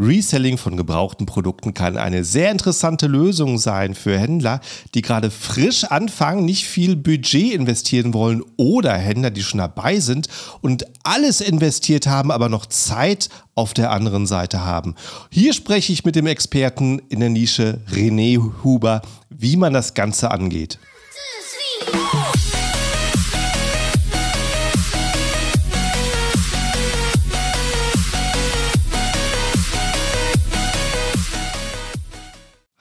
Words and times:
Reselling 0.00 0.56
von 0.56 0.78
gebrauchten 0.78 1.26
Produkten 1.26 1.74
kann 1.74 1.98
eine 1.98 2.24
sehr 2.24 2.50
interessante 2.50 3.06
Lösung 3.06 3.58
sein 3.58 3.94
für 3.94 4.18
Händler, 4.18 4.60
die 4.94 5.02
gerade 5.02 5.30
frisch 5.30 5.84
anfangen, 5.84 6.46
nicht 6.46 6.64
viel 6.64 6.96
Budget 6.96 7.52
investieren 7.52 8.14
wollen 8.14 8.42
oder 8.56 8.94
Händler, 8.94 9.30
die 9.30 9.42
schon 9.42 9.58
dabei 9.58 10.00
sind 10.00 10.28
und 10.62 10.86
alles 11.02 11.42
investiert 11.42 12.06
haben, 12.06 12.30
aber 12.30 12.48
noch 12.48 12.64
Zeit 12.64 13.28
auf 13.54 13.74
der 13.74 13.90
anderen 13.90 14.26
Seite 14.26 14.64
haben. 14.64 14.94
Hier 15.30 15.52
spreche 15.52 15.92
ich 15.92 16.04
mit 16.04 16.16
dem 16.16 16.26
Experten 16.26 17.02
in 17.10 17.20
der 17.20 17.28
Nische 17.28 17.80
René 17.92 18.40
Huber, 18.64 19.02
wie 19.28 19.56
man 19.56 19.74
das 19.74 19.92
Ganze 19.92 20.30
angeht. 20.30 20.78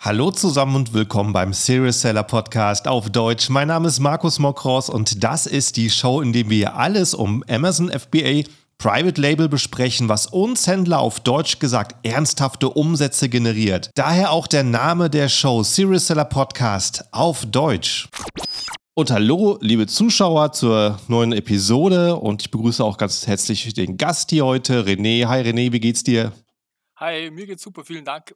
Hallo 0.09 0.31
zusammen 0.31 0.76
und 0.76 0.94
willkommen 0.95 1.34
beim 1.34 1.54
Serious 1.54 2.02
Seller 2.02 2.23
Podcast 2.23 2.88
auf 2.88 3.12
Deutsch. 3.12 3.48
Mein 3.50 3.67
Name 3.67 3.88
ist 3.88 4.00
Markus 4.00 4.40
Mokros 4.40 4.90
und 4.90 5.23
das 5.23 5.45
ist 5.45 5.77
die 5.77 5.91
Show, 5.91 6.22
in 6.22 6.34
der 6.34 6.50
wir 6.50 6.77
alles 6.77 7.13
um 7.13 7.44
Amazon 7.48 7.91
FBA 7.91 8.41
Private 8.80 9.22
Label 9.22 9.48
besprechen, 9.48 10.09
was 10.09 10.26
uns 10.26 10.66
Händler 10.66 10.98
auf 10.98 11.20
Deutsch 11.20 11.59
gesagt 11.59 12.03
ernsthafte 12.03 12.70
Umsätze 12.70 13.30
generiert. 13.30 13.91
Daher 13.94 14.31
auch 14.31 14.48
der 14.48 14.64
Name 14.64 15.12
der 15.12 15.30
Show 15.30 15.62
Serious 15.62 16.08
Seller 16.08 16.26
Podcast 16.26 17.05
auf 17.12 17.45
Deutsch. 17.45 18.09
Und 18.95 19.12
hallo, 19.12 19.59
liebe 19.62 19.86
Zuschauer, 19.86 20.53
zur 20.53 21.00
neuen 21.08 21.34
Episode 21.34 22.16
und 22.16 22.41
ich 22.41 22.50
begrüße 22.50 22.84
auch 22.84 22.98
ganz 22.98 23.28
herzlich 23.28 23.76
den 23.76 23.95
Gast 23.98 24.31
hier 24.31 24.44
heute, 24.44 24.88
René. 24.88 25.28
Hi 25.28 25.44
René, 25.44 25.72
wie 25.72 25.80
geht's 25.80 26.03
dir? 26.03 26.31
Hi, 26.95 27.30
mir 27.30 27.45
geht's 27.45 27.62
super, 27.62 27.86
vielen 27.86 28.05
Dank. 28.05 28.34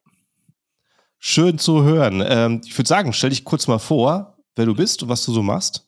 Schön 1.26 1.58
zu 1.58 1.84
hören. 1.84 2.22
Ähm, 2.28 2.60
ich 2.66 2.78
würde 2.78 2.90
sagen, 2.90 3.14
stell 3.14 3.30
dich 3.30 3.46
kurz 3.46 3.66
mal 3.68 3.80
vor, 3.80 4.38
wer 4.58 4.66
du 4.66 4.76
bist 4.76 5.02
und 5.04 5.08
was 5.08 5.24
du 5.24 5.32
so 5.32 5.42
machst. 5.42 5.88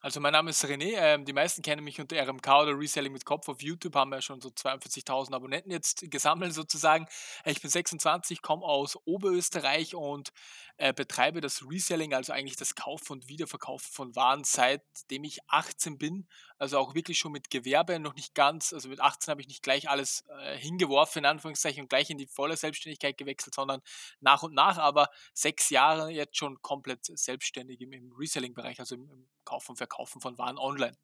Also 0.00 0.20
mein 0.20 0.32
Name 0.32 0.50
ist 0.50 0.64
René, 0.64 0.92
ähm, 0.94 1.24
die 1.24 1.32
meisten 1.32 1.62
kennen 1.62 1.82
mich 1.82 2.00
unter 2.00 2.16
RMK 2.16 2.46
oder 2.46 2.78
Reselling 2.78 3.12
mit 3.12 3.24
Kopf 3.24 3.48
auf 3.48 3.60
YouTube, 3.60 3.96
haben 3.96 4.12
wir 4.12 4.22
schon 4.22 4.40
so 4.40 4.50
42.000 4.50 5.34
Abonnenten 5.34 5.72
jetzt 5.72 6.08
gesammelt 6.08 6.54
sozusagen. 6.54 7.06
Ich 7.44 7.60
bin 7.60 7.68
26, 7.68 8.40
komme 8.40 8.62
aus 8.62 8.96
Oberösterreich 9.04 9.96
und 9.96 10.28
äh, 10.78 10.92
betreibe 10.92 11.40
das 11.40 11.68
Reselling, 11.68 12.14
also 12.14 12.32
eigentlich 12.32 12.56
das 12.56 12.76
Kaufen 12.76 13.14
und 13.14 13.28
Wiederverkaufen 13.28 13.92
von 13.92 14.16
Waren, 14.16 14.44
seitdem 14.44 15.24
ich 15.24 15.38
18 15.48 15.98
bin. 15.98 16.28
Also 16.56 16.78
auch 16.78 16.94
wirklich 16.94 17.18
schon 17.18 17.32
mit 17.32 17.50
Gewerbe, 17.50 17.98
noch 17.98 18.14
nicht 18.14 18.34
ganz, 18.34 18.72
also 18.72 18.88
mit 18.88 19.00
18 19.00 19.32
habe 19.32 19.40
ich 19.40 19.48
nicht 19.48 19.62
gleich 19.62 19.90
alles 19.90 20.24
äh, 20.40 20.56
hingeworfen, 20.56 21.20
in 21.20 21.26
Anführungszeichen, 21.26 21.82
und 21.82 21.88
gleich 21.88 22.10
in 22.10 22.18
die 22.18 22.28
volle 22.28 22.56
Selbstständigkeit 22.56 23.18
gewechselt, 23.18 23.54
sondern 23.54 23.80
nach 24.20 24.42
und 24.42 24.54
nach, 24.54 24.78
aber 24.78 25.08
sechs 25.34 25.70
Jahre 25.70 26.10
jetzt 26.10 26.36
schon 26.36 26.62
komplett 26.62 27.04
selbstständig 27.04 27.80
im, 27.80 27.92
im 27.92 28.12
Reselling-Bereich, 28.12 28.78
also 28.80 28.94
im, 28.94 29.10
im 29.10 29.28
Kaufen 29.44 29.72
und 29.72 29.76
Verkaufen 29.78 30.20
von 30.20 30.38
Waren 30.38 30.58
online. 30.58 30.96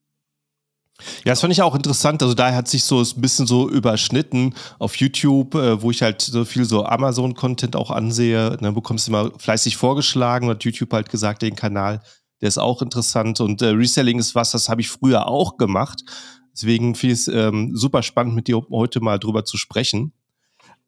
Ja, 1.24 1.32
das 1.32 1.40
fand 1.40 1.52
ich 1.52 1.62
auch 1.62 1.74
interessant. 1.74 2.22
Also 2.22 2.34
daher 2.34 2.56
hat 2.56 2.68
sich 2.68 2.84
so 2.84 3.00
ein 3.00 3.20
bisschen 3.20 3.46
so 3.46 3.68
überschnitten 3.68 4.54
auf 4.78 4.96
YouTube, 4.96 5.54
äh, 5.54 5.82
wo 5.82 5.90
ich 5.90 6.02
halt 6.02 6.22
so 6.22 6.44
viel 6.44 6.64
so 6.64 6.84
Amazon-Content 6.84 7.74
auch 7.76 7.90
ansehe. 7.90 8.52
Und 8.52 8.62
dann 8.62 8.74
bekommst 8.74 9.08
du 9.08 9.10
immer 9.10 9.32
fleißig 9.38 9.76
vorgeschlagen 9.76 10.46
und 10.46 10.54
hat 10.54 10.64
YouTube 10.64 10.92
halt 10.92 11.08
gesagt, 11.08 11.42
den 11.42 11.56
Kanal, 11.56 12.00
der 12.40 12.48
ist 12.48 12.58
auch 12.58 12.80
interessant. 12.80 13.40
Und 13.40 13.60
äh, 13.60 13.68
Reselling 13.68 14.18
ist 14.18 14.34
was, 14.34 14.52
das 14.52 14.68
habe 14.68 14.80
ich 14.80 14.88
früher 14.88 15.26
auch 15.26 15.56
gemacht. 15.56 16.04
Deswegen 16.52 16.94
finde 16.94 17.14
ich 17.14 17.20
es 17.20 17.28
ähm, 17.28 17.76
super 17.76 18.02
spannend, 18.02 18.36
mit 18.36 18.46
dir 18.46 18.62
heute 18.70 19.00
mal 19.00 19.18
drüber 19.18 19.44
zu 19.44 19.56
sprechen. 19.56 20.12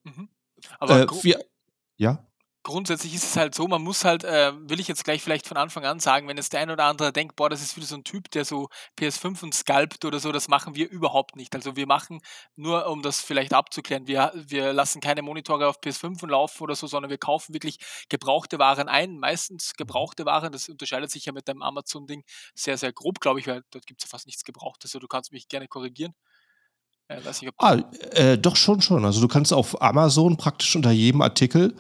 Mhm. 0.04 0.28
Aber 0.78 1.02
äh, 1.02 1.06
wir, 1.22 1.41
ja? 1.96 2.25
Grundsätzlich 2.67 3.14
ist 3.14 3.22
es 3.22 3.36
halt 3.36 3.55
so, 3.55 3.69
man 3.69 3.81
muss 3.81 4.05
halt, 4.05 4.25
äh, 4.25 4.53
will 4.69 4.81
ich 4.81 4.89
jetzt 4.89 5.05
gleich 5.05 5.22
vielleicht 5.22 5.47
von 5.47 5.56
Anfang 5.56 5.84
an 5.84 6.00
sagen, 6.00 6.27
wenn 6.27 6.36
jetzt 6.36 6.53
der 6.53 6.59
ein 6.59 6.70
oder 6.70 6.84
andere 6.86 7.12
denkt, 7.12 7.36
boah, 7.36 7.48
das 7.48 7.62
ist 7.62 7.77
wieder 7.77 7.86
so 7.86 7.95
ein 7.95 8.03
Typ, 8.03 8.28
der 8.32 8.44
so 8.44 8.69
PS5 8.99 9.44
und 9.44 9.54
scalpt 9.54 10.04
oder 10.04 10.19
so, 10.19 10.32
das 10.32 10.49
machen 10.49 10.75
wir 10.75 10.91
überhaupt 10.91 11.37
nicht. 11.37 11.55
Also 11.55 11.76
wir 11.76 11.87
machen, 11.87 12.21
nur 12.56 12.88
um 12.88 13.03
das 13.03 13.21
vielleicht 13.21 13.55
abzuklären, 13.55 14.09
wir, 14.09 14.32
wir 14.34 14.72
lassen 14.72 15.00
keine 15.00 15.22
Monitore 15.22 15.69
auf 15.69 15.78
PS5 15.78 16.26
laufen 16.26 16.65
oder 16.65 16.75
so, 16.75 16.88
sondern 16.88 17.09
wir 17.09 17.19
kaufen 17.19 17.55
wirklich 17.55 17.78
gebrauchte 18.09 18.59
Waren 18.59 18.88
ein, 18.88 19.21
meistens 19.21 19.75
gebrauchte 19.75 20.26
Waren, 20.26 20.50
das 20.50 20.69
unterscheidet 20.69 21.12
sich 21.12 21.26
ja 21.26 21.32
mit 21.32 21.47
dem 21.47 21.62
Amazon-Ding 21.62 22.25
sehr, 22.56 22.76
sehr 22.78 22.93
grob, 22.93 23.21
glaube 23.21 23.38
ich, 23.38 23.47
weil 23.47 23.62
dort 23.71 23.87
gibt 23.87 24.03
es 24.03 24.09
ja 24.09 24.10
fast 24.10 24.26
nichts 24.26 24.43
Gebrauchtes, 24.43 24.91
also 24.91 24.99
du 24.99 25.06
kannst 25.06 25.31
mich 25.31 25.47
gerne 25.47 25.69
korrigieren. 25.69 26.15
Äh, 27.06 27.21
nicht, 27.21 27.53
ah, 27.59 27.76
äh, 28.10 28.37
doch 28.37 28.56
schon, 28.56 28.81
schon. 28.81 29.05
Also 29.05 29.21
du 29.21 29.28
kannst 29.28 29.53
auf 29.53 29.81
Amazon 29.81 30.37
praktisch 30.37 30.75
unter 30.75 30.91
jedem 30.91 31.22
Artikel 31.22 31.76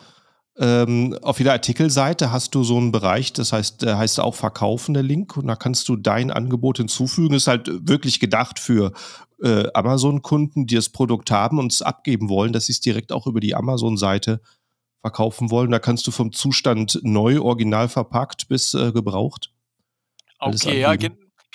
ähm, 0.58 1.18
auf 1.20 1.38
jeder 1.38 1.52
Artikelseite 1.52 2.32
hast 2.32 2.54
du 2.54 2.64
so 2.64 2.78
einen 2.78 2.90
Bereich, 2.90 3.32
das 3.32 3.52
heißt, 3.52 3.82
der 3.82 3.98
heißt 3.98 4.20
auch 4.20 4.34
Verkaufen, 4.34 4.94
der 4.94 5.02
Link, 5.02 5.36
und 5.36 5.46
da 5.46 5.56
kannst 5.56 5.88
du 5.88 5.96
dein 5.96 6.30
Angebot 6.30 6.78
hinzufügen. 6.78 7.34
Ist 7.34 7.46
halt 7.46 7.68
wirklich 7.86 8.20
gedacht 8.20 8.58
für 8.58 8.92
äh, 9.42 9.68
Amazon-Kunden, 9.74 10.66
die 10.66 10.74
das 10.74 10.88
Produkt 10.88 11.30
haben 11.30 11.58
und 11.58 11.72
es 11.72 11.82
abgeben 11.82 12.30
wollen, 12.30 12.54
dass 12.54 12.66
sie 12.66 12.72
es 12.72 12.80
direkt 12.80 13.12
auch 13.12 13.26
über 13.26 13.40
die 13.40 13.54
Amazon-Seite 13.54 14.40
verkaufen 15.02 15.50
wollen. 15.50 15.70
Da 15.70 15.78
kannst 15.78 16.06
du 16.06 16.10
vom 16.10 16.32
Zustand 16.32 17.00
neu, 17.02 17.40
original 17.40 17.88
verpackt 17.88 18.48
bis 18.48 18.72
äh, 18.72 18.92
gebraucht. 18.92 19.52
Okay, 20.38 20.80
ja, 20.80 20.96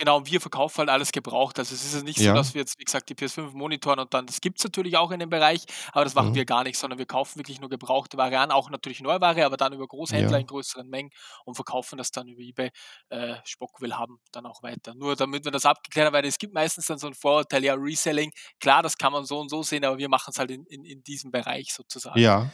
Genau, 0.02 0.26
wir 0.26 0.42
verkaufen 0.42 0.80
halt 0.80 0.90
alles 0.90 1.12
gebraucht. 1.12 1.60
Also 1.60 1.76
es 1.76 1.86
ist 1.86 1.94
ja 1.94 2.02
nicht 2.02 2.18
so, 2.18 2.34
dass 2.34 2.56
wir 2.56 2.62
jetzt, 2.62 2.80
wie 2.80 2.84
gesagt, 2.86 3.08
die 3.08 3.14
PS5 3.14 3.52
monitoren 3.54 4.00
und 4.00 4.12
dann, 4.16 4.26
das 4.26 4.42
gibt 4.42 4.58
es 4.58 4.64
natürlich 4.64 4.98
auch 4.98 5.12
in 5.12 5.20
dem 5.20 5.30
Bereich, 5.30 5.64
aber 5.92 6.04
das 6.06 6.16
machen 6.16 6.32
Mhm. 6.32 6.36
wir 6.36 6.46
gar 6.46 6.64
nicht, 6.64 6.76
sondern 6.80 6.98
wir 6.98 7.06
kaufen 7.06 7.38
wirklich 7.38 7.62
nur 7.62 7.70
gebrauchte 7.70 8.18
Ware 8.18 8.40
an, 8.40 8.50
auch 8.50 8.72
natürlich 8.72 9.00
Neuware, 9.02 9.46
aber 9.46 9.58
dann 9.58 9.74
über 9.74 9.88
Großhändler 9.88 10.32
Ja. 10.32 10.38
in 10.40 10.48
größeren 10.48 10.90
Mengen 10.90 11.12
und 11.46 11.54
verkaufen 11.54 12.00
das 12.00 12.10
dann 12.10 12.28
über 12.28 12.42
eBay, 12.42 12.72
äh, 13.10 13.36
Spockwell 13.44 13.94
haben 13.94 14.18
dann 14.32 14.48
auch 14.48 14.64
weiter. 14.64 14.96
Nur 14.96 15.16
damit 15.16 15.46
wir 15.46 15.52
das 15.52 15.68
abgeklärt 15.68 16.08
haben, 16.08 16.14
weil 16.16 16.26
es 16.26 16.40
gibt 16.40 16.56
meistens 16.56 16.88
dann 16.88 16.98
so 16.98 17.06
ein 17.06 17.14
Vorurteil, 17.14 17.64
ja, 17.64 17.76
Reselling, 17.76 18.32
klar, 18.60 18.82
das 18.82 18.98
kann 18.98 19.14
man 19.14 19.24
so 19.26 19.40
und 19.40 19.50
so 19.50 19.62
sehen, 19.62 19.86
aber 19.86 20.00
wir 20.00 20.10
machen 20.10 20.32
es 20.32 20.40
halt 20.40 20.50
in, 20.50 20.66
in, 20.66 20.84
in 20.84 21.04
diesem 21.04 21.30
Bereich 21.30 21.72
sozusagen. 21.76 22.20
Ja, 22.20 22.50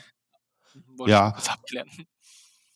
mhm, 0.74 0.84
Wollte 1.00 1.12
ich 1.12 1.18
ja. 1.18 1.32
kurz 1.32 1.48
abklären. 1.48 1.90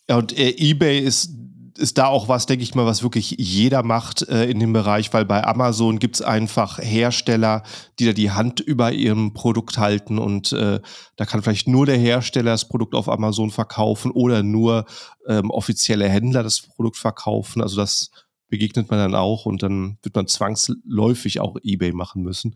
Ja, 0.07 0.15
und 0.15 0.31
äh, 0.31 0.49
eBay 0.57 0.99
ist 0.99 1.29
ist 1.77 1.97
da 1.97 2.07
auch 2.07 2.27
was, 2.27 2.45
denke 2.45 2.63
ich 2.63 2.75
mal, 2.75 2.85
was 2.85 3.03
wirklich 3.03 3.35
jeder 3.37 3.83
macht 3.83 4.27
äh, 4.27 4.45
in 4.45 4.59
dem 4.59 4.73
Bereich, 4.73 5.13
weil 5.13 5.25
bei 5.25 5.43
Amazon 5.43 5.99
gibt 5.99 6.15
es 6.15 6.21
einfach 6.21 6.79
Hersteller, 6.79 7.63
die 7.99 8.05
da 8.05 8.13
die 8.13 8.31
Hand 8.31 8.59
über 8.59 8.91
ihrem 8.91 9.33
Produkt 9.33 9.77
halten 9.77 10.17
und 10.17 10.51
äh, 10.53 10.79
da 11.15 11.25
kann 11.25 11.41
vielleicht 11.41 11.67
nur 11.67 11.85
der 11.85 11.97
Hersteller 11.97 12.51
das 12.51 12.67
Produkt 12.67 12.95
auf 12.95 13.09
Amazon 13.09 13.51
verkaufen 13.51 14.11
oder 14.11 14.43
nur 14.43 14.85
ähm, 15.27 15.49
offizielle 15.49 16.07
Händler 16.07 16.43
das 16.43 16.61
Produkt 16.61 16.97
verkaufen. 16.97 17.61
Also 17.61 17.77
das 17.77 18.11
begegnet 18.49 18.89
man 18.89 18.99
dann 18.99 19.15
auch 19.15 19.45
und 19.45 19.63
dann 19.63 19.97
wird 20.03 20.15
man 20.15 20.27
zwangsläufig 20.27 21.39
auch 21.39 21.57
eBay 21.63 21.93
machen 21.93 22.23
müssen. 22.23 22.55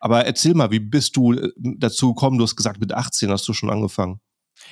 Aber 0.00 0.24
erzähl 0.26 0.54
mal, 0.54 0.70
wie 0.70 0.80
bist 0.80 1.16
du 1.16 1.32
äh, 1.32 1.50
dazu 1.56 2.14
gekommen? 2.14 2.38
Du 2.38 2.44
hast 2.44 2.56
gesagt, 2.56 2.80
mit 2.80 2.92
18 2.92 3.30
hast 3.30 3.48
du 3.48 3.52
schon 3.52 3.70
angefangen. 3.70 4.20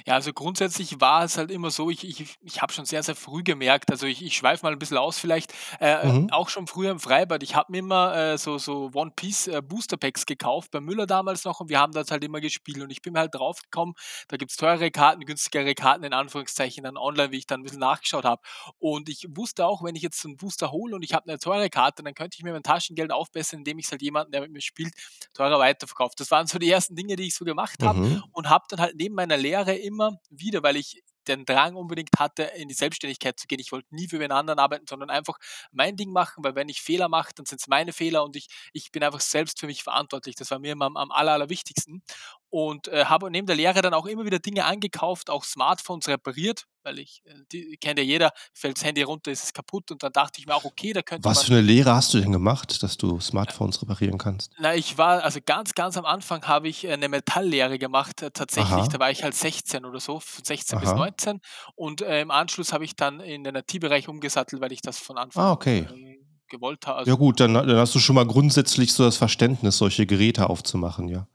Ja, 0.05 0.15
also 0.15 0.33
grundsätzlich 0.33 1.01
war 1.01 1.25
es 1.25 1.39
halt 1.39 1.51
immer 1.51 1.71
so, 1.71 1.91
ich, 1.91 2.05
ich, 2.07 2.37
ich 2.43 2.61
habe 2.63 2.73
schon 2.73 2.85
sehr, 2.85 3.03
sehr 3.03 3.15
früh 3.15 3.43
gemerkt, 3.43 3.91
also 3.91 4.07
ich, 4.07 4.23
ich 4.25 4.37
schweife 4.37 4.65
mal 4.65 4.73
ein 4.73 4.79
bisschen 4.79 4.97
aus 4.97 5.19
vielleicht, 5.19 5.53
äh, 5.81 6.13
Mhm. 6.13 6.31
auch 6.31 6.49
schon 6.49 6.67
früher 6.67 6.91
im 6.91 6.99
Freibad, 7.01 7.43
ich 7.43 7.55
habe 7.55 7.73
mir 7.73 7.79
immer 7.79 8.15
äh, 8.17 8.39
so, 8.39 8.59
so 8.59 8.91
One 8.95 9.13
Piece 9.15 9.47
äh, 9.49 9.63
Booster 9.63 9.97
Packs 9.97 10.27
gekauft, 10.27 10.71
bei 10.73 10.81
Müller 10.81 11.07
damals 11.07 11.45
noch 11.45 11.61
und 11.61 11.69
wir 11.69 11.79
haben 11.79 11.93
das 11.93 12.11
halt 12.11 12.25
immer 12.25 12.41
gespielt 12.41 12.81
und 12.83 12.91
ich 12.91 13.03
bin 13.03 13.13
mir 13.13 13.21
halt 13.21 13.35
drauf 13.35 13.61
gekommen, 13.63 13.95
da 14.29 14.37
gibt 14.37 14.51
es 14.51 14.57
teure 14.57 14.91
Karten, 14.91 15.25
günstigere 15.25 15.75
Karten 15.75 16.05
in 16.05 16.13
Anführungszeichen 16.13 16.85
dann 16.85 16.97
online, 16.97 17.31
wie 17.33 17.39
ich 17.39 17.47
dann 17.47 17.61
ein 17.61 17.63
bisschen 17.65 17.81
nachgeschaut 17.81 18.25
habe 18.25 18.43
und 18.79 19.09
ich 19.09 19.27
wusste 19.31 19.67
auch, 19.67 19.83
wenn 19.85 19.95
ich 19.97 20.03
jetzt 20.03 20.21
so 20.21 20.29
einen 20.29 20.37
Booster 20.37 20.71
hole 20.73 20.95
und 20.95 21.03
ich 21.03 21.13
habe 21.15 21.29
eine 21.29 21.39
teure 21.39 21.71
Karte, 21.71 22.03
dann 22.03 22.15
könnte 22.15 22.37
ich 22.39 22.45
mir 22.45 22.53
mein 22.53 22.63
Taschengeld 22.63 23.13
aufbessern, 23.13 23.61
indem 23.61 23.79
ich 23.79 23.87
es 23.87 23.93
halt 23.93 24.03
jemanden, 24.03 24.33
der 24.33 24.41
mit 24.43 24.51
mir 24.53 24.61
spielt, 24.61 24.95
teurer 25.35 25.59
weiterverkauft. 25.59 26.21
Das 26.21 26.31
waren 26.31 26.47
so 26.47 26.59
die 26.59 26.71
ersten 26.71 26.95
Dinge, 26.97 27.17
die 27.17 27.25
ich 27.27 27.35
so 27.35 27.45
gemacht 27.45 27.83
habe 27.83 27.99
Mhm. 27.99 28.23
und 28.33 28.49
habe 28.49 28.65
dann 28.69 28.81
halt 28.81 28.97
neben 28.97 29.15
meiner 29.15 29.37
Lehre 29.37 29.75
immer 29.87 30.21
wieder, 30.31 30.63
weil 30.63 30.77
ich 30.77 31.03
den 31.29 31.45
Drang 31.45 31.75
unbedingt 31.77 32.11
hatte, 32.19 32.45
in 32.57 32.69
die 32.69 32.75
Selbstständigkeit 32.75 33.39
zu 33.39 33.47
gehen. 33.47 33.59
Ich 33.59 33.73
wollte 33.73 33.95
nie 33.95 34.09
für 34.09 34.17
einen 34.17 34.33
anderen 34.33 34.59
arbeiten, 34.59 34.87
sondern 34.87 35.11
einfach 35.11 35.39
mein 35.73 35.97
Ding 35.97 36.13
machen, 36.13 36.45
weil 36.45 36.55
wenn 36.55 36.69
ich 36.69 36.81
Fehler 36.81 37.09
mache, 37.09 37.33
dann 37.35 37.47
sind 37.47 37.61
es 37.61 37.69
meine 37.69 37.93
Fehler 37.93 38.25
und 38.25 38.37
ich, 38.37 38.49
ich 38.73 38.93
bin 38.93 39.03
einfach 39.03 39.21
selbst 39.21 39.61
für 39.61 39.67
mich 39.67 39.83
verantwortlich. 39.83 40.37
Das 40.37 40.51
war 40.51 40.59
mir 40.59 40.73
immer 40.73 40.87
am, 40.87 40.97
am 40.97 41.11
aller, 41.11 41.33
allerwichtigsten 41.33 42.03
und 42.51 42.89
äh, 42.89 43.07
habe 43.07 43.31
neben 43.31 43.47
der 43.47 43.57
Lehre 43.57 43.83
dann 43.83 43.95
auch 43.95 44.07
immer 44.07 44.25
wieder 44.25 44.39
Dinge 44.39 44.65
angekauft, 44.65 45.31
auch 45.31 45.45
Smartphones 45.45 46.09
repariert, 46.09 46.67
weil 46.87 46.99
ich, 47.01 47.23
äh, 47.27 47.35
die 47.53 47.77
kennt 47.77 47.99
ja 47.99 48.05
jeder, 48.05 48.31
fällt 48.55 48.77
das 48.79 48.85
Handy 48.85 49.03
runter, 49.03 49.31
ist 49.31 49.43
es 49.45 49.53
kaputt 49.53 49.91
und 49.91 50.03
dann 50.03 50.13
dachte 50.13 50.41
ich 50.41 50.47
mir 50.47 50.55
auch, 50.55 50.65
okay, 50.65 50.93
da 50.93 51.03
könnte 51.03 51.29
Was 51.29 51.43
für 51.43 51.53
eine 51.53 51.61
Lehre 51.63 51.95
hast 51.95 52.15
du 52.15 52.21
denn 52.21 52.33
gemacht, 52.33 52.83
dass 52.83 52.97
du 52.97 53.21
Smartphones 53.21 53.83
reparieren 53.83 54.19
kannst? 54.19 54.53
Na, 54.59 54.75
ich 54.75 54.97
war, 54.97 55.23
also 55.23 55.41
ganz, 55.45 55.75
ganz 55.75 55.97
am 55.97 56.05
Anfang 56.07 56.47
habe 56.47 56.69
ich 56.69 56.87
eine 56.89 57.09
Metalllehre 57.09 57.79
gemacht, 57.79 58.23
äh, 58.23 58.31
tatsächlich, 58.31 58.73
Aha. 58.73 58.89
da 58.89 58.99
war 59.01 59.11
ich 59.11 59.23
halt 59.23 59.35
16 59.35 59.85
oder 59.85 60.01
so, 60.01 60.21
von 60.21 60.45
16 60.45 60.79
Aha. 60.79 60.85
bis 60.85 60.95
19 60.95 61.41
und 61.75 62.01
äh, 62.03 62.21
im 62.21 62.31
Anschluss 62.31 62.73
habe 62.73 62.85
ich 62.85 62.97
dann 62.97 63.21
in 63.21 63.45
den 63.45 63.57
IT-Bereich 63.57 64.09
umgesattelt, 64.09 64.63
weil 64.63 64.73
ich 64.73 64.81
das 64.81 64.99
von 64.99 65.19
Anfang 65.19 65.45
ah, 65.45 65.53
okay. 65.53 65.87
an 65.89 66.05
äh, 66.05 66.17
gewollt 66.49 66.87
habe. 66.87 66.99
Also, 67.01 67.11
ja 67.11 67.17
gut, 67.17 67.41
dann, 67.41 67.55
dann 67.55 67.77
hast 67.77 67.95
du 67.95 67.99
schon 67.99 68.15
mal 68.15 68.27
grundsätzlich 68.27 68.93
so 68.93 69.05
das 69.05 69.17
Verständnis, 69.17 69.79
solche 69.79 70.07
Geräte 70.07 70.49
aufzumachen, 70.49 71.09
ja. 71.09 71.27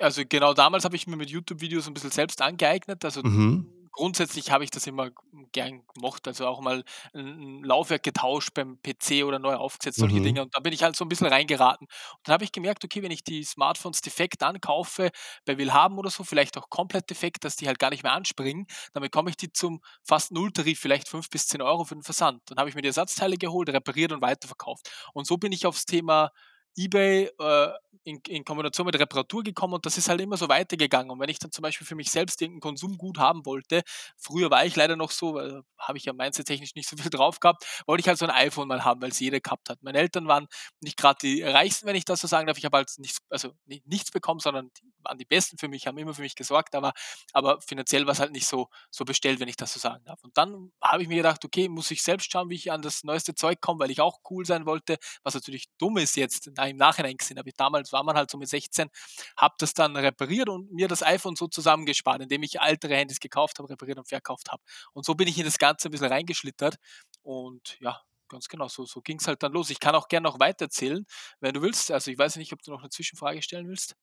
Also, 0.00 0.22
genau 0.28 0.54
damals 0.54 0.84
habe 0.84 0.96
ich 0.96 1.06
mir 1.06 1.16
mit 1.16 1.30
YouTube-Videos 1.30 1.86
'n 1.88 1.94
bisschen 1.94 2.10
selbst 2.10 2.40
angeeignet. 2.42 3.04
Also, 3.04 3.22
Mhm. 3.22 3.66
Grundsätzlich 3.92 4.50
habe 4.50 4.64
ich 4.64 4.70
das 4.70 4.86
immer 4.86 5.10
gern 5.52 5.82
gemocht, 5.94 6.26
also 6.28 6.46
auch 6.46 6.60
mal 6.60 6.84
'n 7.14 7.60
'n 7.60 7.64
Laufwerk 7.64 8.02
getauscht 8.02 8.50
beim 8.54 8.78
PC 8.82 9.24
oder 9.24 9.38
neu 9.38 9.54
aufgesetzt, 9.56 9.98
solche 9.98 10.20
Mhm. 10.20 10.20
Dinge. 10.20 10.42
Und 10.42 10.54
da 10.54 10.60
bin 10.60 10.72
ich 10.72 10.82
halt 10.82 10.96
so 10.96 11.04
'n 11.04 11.08
bisschen 11.08 11.26
reingeraten. 11.26 11.86
Und 11.86 12.20
dann 12.28 12.34
habe 12.34 12.44
ich 12.44 12.52
gemerkt, 12.52 12.84
okay, 12.84 13.02
wenn 13.02 13.10
ich 13.10 13.24
die 13.24 13.44
Smartphones 13.44 14.00
defekt 14.00 14.42
ankaufe, 14.42 15.10
bei 15.44 15.58
willhaben 15.58 15.98
oder 15.98 16.10
so, 16.10 16.24
vielleicht 16.24 16.56
auch 16.58 16.70
komplett 16.70 17.10
defekt, 17.10 17.44
dass 17.44 17.56
die 17.56 17.66
halt 17.66 17.78
gar 17.78 17.90
nicht 17.90 18.02
mehr 18.02 18.12
anspringen, 18.12 18.66
dann 18.92 19.02
bekomme 19.02 19.30
ich 19.30 19.36
die 19.36 19.52
zum 19.52 19.80
fast 20.04 20.32
Nulltarif, 20.32 20.80
vielleicht 20.80 21.08
5 21.08 21.28
bis 21.30 21.46
10 21.48 21.62
€ 21.62 21.84
für 21.84 21.94
den 21.94 22.02
Versand. 22.02 22.42
Dann 22.46 22.58
habe 22.58 22.68
ich 22.68 22.74
mir 22.74 22.82
die 22.82 22.88
Ersatzteile 22.88 23.36
geholt, 23.36 23.68
repariert 23.70 24.12
und 24.12 24.22
weiterverkauft. 24.22 24.90
Und 25.14 25.26
so 25.26 25.36
bin 25.36 25.52
ich 25.52 25.66
aufs 25.66 25.86
Thema 25.86 26.30
eBay, 26.76 27.30
äh, 27.38 27.68
in 28.04 28.20
in 28.28 28.44
Kombination 28.44 28.86
mit 28.86 28.98
Reparatur 28.98 29.42
gekommen 29.42 29.74
und 29.74 29.84
das 29.86 29.98
ist 29.98 30.08
halt 30.08 30.20
immer 30.20 30.36
so 30.38 30.48
weitergegangen. 30.48 31.10
Und 31.10 31.20
wenn 31.20 31.28
ich 31.28 31.38
dann 31.38 31.52
zum 31.52 31.62
Beispiel 31.62 31.86
für 31.86 31.94
mich 31.94 32.10
selbst 32.10 32.40
irgend 32.40 32.58
'n 32.58 32.60
Konsumgut 32.60 33.18
haben 33.18 33.44
wollte 33.46 33.82
früher 34.16 34.50
war 34.50 34.64
ich 34.64 34.76
leider 34.76 34.96
noch 34.96 35.10
so, 35.10 35.38
äh, 35.38 35.62
habe 35.78 35.98
ich 35.98 36.04
ja 36.04 36.12
mindsettechnisch 36.12 36.74
nicht 36.74 36.88
so 36.88 36.96
viel 36.96 37.10
drauf 37.10 37.40
gehabt, 37.40 37.64
wollte 37.86 38.00
ich 38.00 38.08
halt 38.08 38.18
so 38.18 38.24
'n 38.26 38.30
iPhone 38.30 38.68
mal 38.68 38.84
haben, 38.84 39.02
weil's 39.02 39.20
jeder 39.20 39.40
gehabt 39.40 39.68
hat. 39.68 39.82
Meine 39.82 39.98
Eltern 39.98 40.26
waren 40.28 40.46
nicht 40.80 40.96
grad 40.96 41.22
die 41.22 41.42
Reichsten, 41.42 41.86
wenn 41.86 41.96
ich 41.96 42.04
das 42.04 42.20
so 42.20 42.28
sagen 42.28 42.46
darf. 42.46 42.58
Ich 42.58 42.64
habe 42.64 42.76
halt 42.78 42.90
nichts 42.98 43.18
also, 43.30 43.52
ni 43.66 43.82
nichts 43.86 44.10
bekommen, 44.10 44.40
sondern 44.40 44.70
die 44.80 44.92
waren 45.02 45.18
die 45.18 45.24
Besten 45.24 45.58
für 45.58 45.68
mich, 45.68 45.86
haben 45.86 45.98
immer 45.98 46.14
für 46.14 46.22
mich 46.22 46.34
gesorgt, 46.36 46.74
aber 46.74 46.92
aber 47.32 47.60
finanziell 47.60 48.06
war's 48.06 48.20
halt 48.20 48.32
nicht 48.32 48.46
so 48.46 48.68
so 48.90 49.04
bestellt, 49.04 49.40
wenn 49.40 49.48
ich 49.48 49.56
das 49.56 49.72
so 49.72 49.80
sagen 49.80 50.04
darf. 50.04 50.22
Und 50.24 50.36
dann 50.36 50.72
habe 50.82 51.02
ich 51.02 51.08
mir 51.08 51.16
gedacht: 51.16 51.44
„Okay, 51.44 51.68
muss 51.68 51.90
ich 51.90 52.02
selbst 52.02 52.30
schauen, 52.32 52.50
wie 52.50 52.54
ich 52.56 52.72
an 52.72 52.82
das 52.82 53.04
neueste 53.04 53.34
Zeug 53.34 53.60
komme“, 53.60 53.80
weil 53.80 53.90
ich 53.90 54.00
auch 54.00 54.18
cool 54.30 54.44
sein 54.46 54.66
wollte, 54.66 54.98
was 55.22 55.34
natürlich 55.34 55.66
dumm 55.78 55.96
ist 55.98 56.16
jetzt, 56.16 56.50
im 56.68 56.76
Nachhinein 56.76 57.16
gesehen. 57.16 57.38
Aber 57.38 57.50
damals 57.56 57.92
war 57.92 58.02
man 58.04 58.16
halt 58.16 58.30
so 58.30 58.38
mit 58.38 58.48
16, 58.48 58.88
habe 59.36 59.54
das 59.58 59.74
dann 59.74 59.96
repariert 59.96 60.48
und 60.48 60.72
mir 60.72 60.88
das 60.88 61.02
iPhone 61.02 61.36
so 61.36 61.48
zusammengespart, 61.48 62.22
indem 62.22 62.42
ich 62.42 62.60
ältere 62.60 62.94
Handys 62.96 63.20
gekauft 63.20 63.58
habe, 63.58 63.68
repariert 63.70 63.98
und 63.98 64.08
verkauft 64.08 64.50
habe. 64.52 64.62
Und 64.92 65.04
so 65.06 65.14
bin 65.14 65.28
ich 65.28 65.38
in 65.38 65.44
das 65.44 65.58
Ganze 65.58 65.88
'n 65.88 65.92
bisschen 65.92 66.08
reingeschlittert 66.08 66.76
und 67.22 67.76
ja, 67.80 68.00
ganz 68.28 68.48
genau, 68.48 68.68
so 68.68 68.84
so 68.86 69.00
ging's 69.02 69.26
halt 69.28 69.42
dann 69.42 69.52
los. 69.52 69.70
Ich 69.70 69.80
kann 69.80 69.94
auch 69.94 70.08
gern 70.08 70.22
noch 70.24 70.38
weitererzählen, 70.40 71.04
wenn 71.40 71.54
du 71.54 71.62
willst. 71.62 71.90
Also, 71.92 72.10
ich 72.10 72.18
weiß 72.18 72.36
nicht, 72.36 72.52
ob 72.52 72.62
du 72.62 72.70
noch 72.72 72.82
'ne 72.82 72.90
Zwischenfrage 72.90 73.42
stellen 73.42 73.68
willst? 73.68 73.94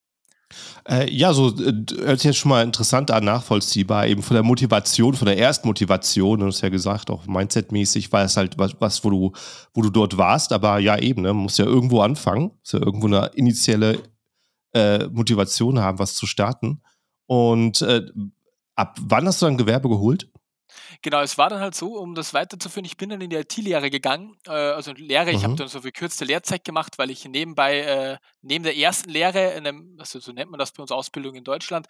Äh, 0.86 1.12
ja, 1.14 1.34
so, 1.34 1.50
äh, 1.50 1.74
hört 2.00 2.20
sich 2.20 2.26
jetzt 2.26 2.38
schon 2.38 2.50
mal 2.50 2.64
interessant 2.64 3.12
an, 3.12 3.26
nachvollziehbar, 3.26 4.08
eben 4.08 4.22
von 4.24 4.36
der 4.36 4.44
Motivation, 4.44 5.14
von 5.16 5.26
der 5.26 5.38
Erstmotivation. 5.38 6.40
Du 6.40 6.46
hast 6.48 6.62
ja 6.62 6.70
gesagt, 6.70 7.10
auch 7.10 7.26
mindsetmäßig 7.28 8.12
war 8.12 8.24
es 8.24 8.38
halt 8.38 8.58
was 8.58 8.72
was, 8.80 9.04
wo 9.04 9.10
du 9.10 9.32
wo 9.74 9.82
du 9.82 9.90
dort 9.90 10.18
warst. 10.18 10.54
Aber 10.54 10.80
ja 10.80 10.98
eben, 10.98 11.24
ne, 11.24 11.34
man 11.34 11.44
muss 11.44 11.58
ja 11.58 11.66
irgendwo 11.66 12.02
anfangen. 12.02 12.52
Muss 12.62 12.72
ja 12.72 12.80
irgendwo 12.80 13.08
'ne 13.08 13.30
initiale, 13.36 14.00
äh, 14.74 15.08
Motivation 15.10 15.80
haben, 15.80 16.00
was 16.00 16.16
zu 16.16 16.28
starten. 16.28 16.82
Und, 17.28 17.82
äh, 17.84 18.04
ab 18.76 18.98
wann 19.02 19.28
hast 19.28 19.42
du 19.42 19.48
dein 19.48 19.58
Gewerbe 19.58 19.90
geholt? 19.90 20.30
Genau, 21.04 21.22
es 21.22 21.38
war 21.38 21.50
dann 21.50 21.60
halt 21.60 21.76
so, 21.76 21.96
um 21.98 22.16
das 22.16 22.34
weiterzuführen, 22.34 22.86
ich 22.86 22.98
bin 22.98 23.10
dann 23.10 23.22
in 23.22 23.30
die 23.30 23.36
IT-Lehre 23.36 23.90
gegangen, 23.92 24.36
äh, 24.48 24.52
also 24.52 24.94
Lehre, 24.94 25.32
ich 25.32 25.44
habe 25.44 25.54
Mhm. 25.54 25.58
dann 25.58 25.68
so 25.68 25.82
verkürzte 25.82 26.26
Lehrzeit 26.26 26.64
gemacht, 26.64 26.98
weil 26.98 27.12
ich 27.12 27.24
nebenbei, 27.26 27.80
äh, 27.82 28.18
neben 28.42 28.64
der 28.64 28.76
ersten 28.78 29.10
Lehre 29.10 29.54
in 29.54 29.64
'nem 29.64 29.96
also 30.00 30.20
so 30.20 30.32
nennt 30.32 30.50
man 30.50 30.58
das 30.60 30.72
bei 30.72 30.82
uns 30.82 30.92
Ausbildung 30.92 31.36
in 31.36 31.44
Deutschland, 31.44 31.88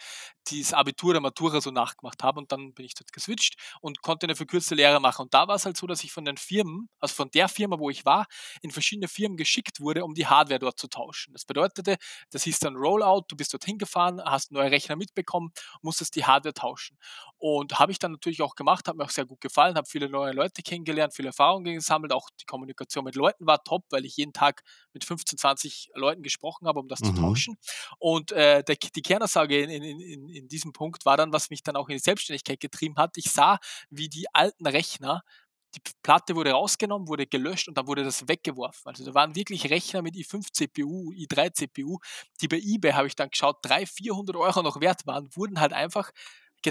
dieses 0.47 0.73
Abitur 0.73 1.11
oder 1.11 1.19
Matura 1.21 1.61
so 1.61 1.71
nachgemacht 1.71 2.21
habe 2.23 2.39
und 2.39 2.51
dann 2.51 2.73
bin 2.73 2.85
ich 2.85 2.95
dort 2.95 3.13
geswitcht 3.13 3.55
und 3.81 4.01
konnte 4.01 4.27
'ne 4.27 4.35
verkürzte 4.35 4.75
Lehre 4.75 4.99
machen. 4.99 5.23
Und 5.23 5.33
da 5.33 5.47
war's 5.47 5.65
halt 5.65 5.77
so, 5.77 5.87
dass 5.87 6.03
ich 6.03 6.11
von 6.11 6.25
den 6.25 6.37
Firmen 6.37 6.89
also 6.99 7.13
von 7.15 7.29
der 7.31 7.47
Firma, 7.47 7.79
wo 7.79 7.89
ich 7.89 8.05
war, 8.05 8.25
in 8.61 8.71
verschiedene 8.71 9.07
Firmen 9.07 9.37
geschickt 9.37 9.79
wurde, 9.79 10.03
um 10.03 10.13
die 10.15 10.27
Hardware 10.27 10.59
dort 10.59 10.79
zu 10.79 10.87
tauschen. 10.87 11.33
Das 11.33 11.45
bedeutete, 11.45 11.97
das 12.31 12.43
hieß 12.43 12.59
dann 12.59 12.75
Rollout, 12.75 13.25
du 13.29 13.35
bist 13.37 13.53
dorthin 13.53 13.77
gefahren, 13.77 14.21
hast 14.23 14.51
neue 14.51 14.71
Rechner 14.71 14.95
mitbekommen, 14.95 15.51
musstest 15.81 16.15
die 16.15 16.25
Hardware 16.25 16.53
tauschen. 16.53 16.97
Und 17.39 17.77
habe 17.79 17.91
ich 17.91 17.99
dann 17.99 18.11
natürlich 18.13 18.41
auch 18.41 18.55
gemacht, 18.55 18.87
hat 18.87 18.95
mir 18.95 19.03
auch 19.03 19.11
sehr 19.11 19.25
gut 19.25 19.41
gefallen, 19.41 19.75
habe 19.77 19.87
viele 19.87 20.09
neue 20.09 20.33
Leute 20.33 20.63
kennengelernt, 20.63 21.13
viele 21.15 21.29
Erfahrungen 21.29 21.75
gesammelt, 21.75 22.11
auch 22.11 22.29
die 22.41 22.45
Kommunikation 22.45 23.03
mit 23.05 23.15
Leuten 23.15 23.45
war 23.45 23.63
top, 23.63 23.85
weil 23.91 24.05
ich 24.05 24.17
jeden 24.17 24.33
Tag 24.33 24.63
mit 24.93 25.03
15, 25.05 25.37
20 25.37 25.89
Leuten 25.93 26.23
gesprochen 26.23 26.67
habe, 26.67 26.79
um 26.79 26.87
das 26.87 27.03
zu 27.03 27.11
Mhm. 27.11 27.13
tauschen. 27.13 27.57
Und, 27.99 28.31
äh, 28.31 28.63
der 28.63 28.75
die 28.77 29.01
Kernaussage 29.03 29.61
in 29.61 29.69
in 29.69 29.99
in 30.01 30.29
in 30.29 30.47
diesem 30.47 30.73
Punkt 30.73 31.05
war 31.05 31.17
dann, 31.17 31.31
was 31.33 31.49
mich 31.51 31.61
dann 31.63 31.75
auch 31.75 31.89
in 31.89 31.95
die 31.97 31.99
Selbstständigkeit 32.03 32.59
getrieben 32.59 32.95
hat. 32.97 33.17
Ich 33.17 33.31
sah, 33.31 33.59
wie 33.89 34.09
die 34.09 34.25
alten 34.33 34.65
Rechner 34.67 35.21
die 35.75 35.81
Platte 36.01 36.35
wurde 36.35 36.51
rausgenommen, 36.51 37.07
wurde 37.07 37.27
gelöscht 37.27 37.67
und 37.67 37.77
dann 37.77 37.87
wurde 37.87 38.03
das 38.03 38.27
weggeworfen. 38.27 38.83
Also, 38.89 39.05
da 39.05 39.13
waren 39.13 39.35
wirklich 39.35 39.69
Rechner 39.69 40.01
mit 40.01 40.15
i5 40.15 40.51
CPU, 40.51 41.11
i3 41.13 41.49
CPU, 41.51 41.99
die 42.41 42.47
bei 42.47 42.57
eBay, 42.57 42.93
habe 42.93 43.07
ich 43.07 43.15
dann 43.15 43.29
geschaut, 43.29 43.57
300, 43.63 43.89
400 43.89 44.35
€ 44.37 44.63
noch 44.63 44.79
wert 44.81 45.05
waren, 45.05 45.27
wurden 45.35 45.59
halt 45.59 45.73
einfach 45.73 46.11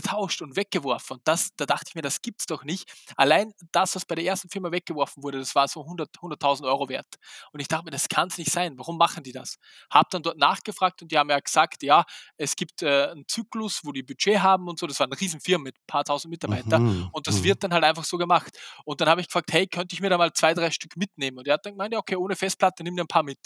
getauscht 0.01 0.43
und 0.43 0.57
weggeworfen. 0.57 1.17
Und 1.19 1.23
das 1.29 1.51
da 1.57 1.67
dachte 1.67 1.87
ich 1.89 1.95
mir: 1.95 2.03
„Das 2.03 2.23
gibt's 2.23 2.47
doch 2.47 2.65
nicht.“ 2.65 2.91
Allein 3.17 3.53
das, 3.73 3.97
was 3.97 4.05
bei 4.05 4.15
der 4.17 4.25
ersten 4.25 4.49
Firma 4.51 4.71
weggeworfen 4.73 5.23
wurde, 5.23 5.39
das 5.39 5.55
war 5.55 5.69
so 5.69 5.85
hundert 5.87 6.11
100.000 6.23 6.69
€ 6.69 6.89
wert. 6.91 7.17
Und 7.53 7.61
ich 7.61 7.69
dachte 7.69 7.85
mir: 7.87 7.91
„Das 7.93 8.09
kann's 8.09 8.39
nicht 8.39 8.53
sein. 8.53 8.79
Warum 8.79 8.99
machen 8.99 9.23
die 9.25 9.33
das?“ 9.33 9.57
Habe 9.91 10.09
dann 10.11 10.23
dort 10.23 10.39
nachgefragt 10.39 11.03
und 11.03 11.13
die 11.13 11.19
haben 11.19 11.29
mir 11.29 11.41
gesagt: 11.41 11.83
„Ja, 11.83 12.05
es 12.37 12.57
gibt, 12.57 12.83
äh, 12.83 13.13
'n 13.13 13.25
Zyklus, 13.29 13.81
wo 13.85 13.93
die 13.93 14.03
Budget 14.03 14.41
haben 14.41 14.69
und 14.69 14.79
so.“ 14.79 14.87
Das 14.87 15.01
waren 15.01 15.13
Riesenfirmen 15.13 15.65
mit 15.65 15.77
paar 15.87 16.05
1.000 16.05 16.31
Mitarbeiter 16.31 16.81
Mhm, 16.81 17.13
und 17.13 17.27
das 17.27 17.43
mhm. 17.43 17.45
wird 17.45 17.63
dann 17.65 17.73
halt 17.75 17.85
einfach 17.85 18.05
so 18.05 18.19
gemacht. 18.19 18.59
Und 18.85 19.01
dann 19.01 19.09
habe 19.09 19.21
ich 19.21 19.29
gefragt: 19.29 19.53
„Hey, 19.53 19.67
könnte 19.67 19.95
ich 19.95 20.01
mir 20.01 20.11
da 20.11 20.19
mal 20.19 20.33
2, 20.33 20.55
3 20.55 20.71
Stück 20.71 20.97
mitnehmen?“ 20.97 21.39
Und 21.39 21.49
er 21.49 21.55
hat 21.55 21.67
dann 21.67 21.75
gemeint: 21.75 21.93
„Ja, 21.95 21.99
okay, 22.01 22.17
ohne 22.17 22.37
Festplatte, 22.37 22.83
nimm 22.85 22.97
dir 22.97 23.03
'n 23.05 23.09
paar 23.09 23.23
mit.“ 23.23 23.39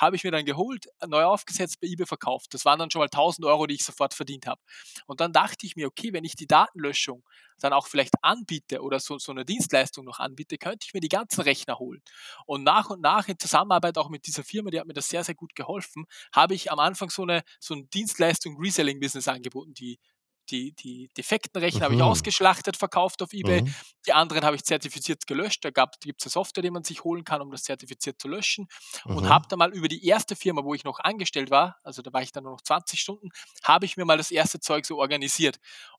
Habe 0.00 0.16
ich 0.16 0.24
mir 0.24 0.30
dann 0.32 0.44
geholt, 0.44 0.86
neu 1.06 1.24
aufgesetzt, 1.24 1.80
bei 1.80 1.88
eBay 1.88 2.06
verkauft. 2.06 2.54
Das 2.54 2.64
waren 2.64 2.78
dann 2.78 2.90
schon 2.90 3.00
mal 3.00 3.08
1.000 3.10 3.44
€, 3.46 3.66
die 3.66 3.74
ich 3.74 3.84
sofort 3.84 4.14
verdient 4.14 4.46
habe. 4.46 4.60
Und 5.06 5.20
dann 5.20 5.32
dachte 5.32 5.66
ich 5.66 5.76
mir: 5.76 5.90
„Okay, 5.98 6.12
wenn 6.12 6.24
ich 6.24 6.36
die 6.36 6.46
Datenlöschung 6.46 7.22
dann 7.60 7.72
auch 7.72 7.86
vielleicht 7.86 8.14
anbiete 8.22 8.82
oder 8.82 9.00
so 9.00 9.18
so 9.18 9.32
'ne 9.32 9.44
Dienstleistung 9.46 10.04
noch 10.04 10.18
anbiete, 10.20 10.58
könnte 10.58 10.84
ich 10.86 10.92
mir 10.94 11.00
die 11.00 11.08
ganzen 11.08 11.40
Rechner 11.42 11.78
holen.“ 11.78 12.02
Und 12.46 12.64
nach 12.64 12.90
und 12.90 13.00
nach 13.00 13.28
in 13.28 13.38
Zusammenarbeit 13.38 13.96
auch 13.98 14.10
mit 14.10 14.26
dieser 14.26 14.44
Firma, 14.44 14.70
die 14.70 14.78
hat 14.80 14.86
mir 14.86 14.92
da 14.94 15.00
sehr, 15.02 15.24
sehr 15.24 15.34
gut 15.34 15.54
geholfen, 15.54 16.04
habe 16.34 16.54
ich 16.54 16.70
am 16.72 16.78
Anfang 16.80 17.08
so 17.10 17.24
'ne 17.24 17.42
so 17.60 17.74
'n 17.74 17.88
Dienstleistung-Reselling-Business 17.90 19.28
angeboten. 19.28 19.72
Die 19.74 19.98
die 20.46 20.72
die 20.74 21.10
defekten 21.16 21.60
Rechner 21.62 21.84
habe 21.86 21.94
ich 21.94 22.02
Mhm. 22.02 22.02
ausgeschlachtet, 22.02 22.76
verkauft 22.76 23.22
auf 23.22 23.32
eBay. 23.32 23.62
Mhm. 23.62 23.76
Die 24.06 24.12
anderen 24.12 24.44
habe 24.44 24.56
ich 24.56 24.64
zertifiziert 24.64 25.26
gelöscht. 25.26 25.64
Da 25.64 25.70
gab 25.70 26.00
gibt's 26.00 26.24
'ne 26.26 26.30
Software, 26.30 26.62
die 26.62 26.70
man 26.70 26.84
sich 26.84 27.04
holen 27.04 27.24
kann, 27.24 27.42
um 27.42 27.50
das 27.50 27.64
zertifiziert 27.64 28.20
zu 28.20 28.28
löschen. 28.28 28.68
Und 29.10 29.28
habe 29.28 29.44
Mhm. 29.44 29.50
dann 29.50 29.58
mal 29.58 29.72
über 29.74 29.88
die 29.88 30.04
erste 30.06 30.36
Firma, 30.36 30.64
wo 30.64 30.74
ich 30.74 30.84
noch 30.84 31.00
angestellt 31.00 31.50
war 31.50 31.76
also 31.84 32.02
da 32.02 32.12
war 32.12 32.22
ich 32.22 32.32
dann 32.32 32.44
nur 32.44 32.52
noch 32.52 32.62
20 32.62 33.00
Stunden, 33.00 33.28
habe 33.64 33.84
ich 33.86 33.96
mir 33.96 34.04
mal 34.04 34.16
das 34.18 34.30
erste 34.30 34.60
Zeug 34.60 34.86
so 34.86 34.98
organisiert. 34.98 35.58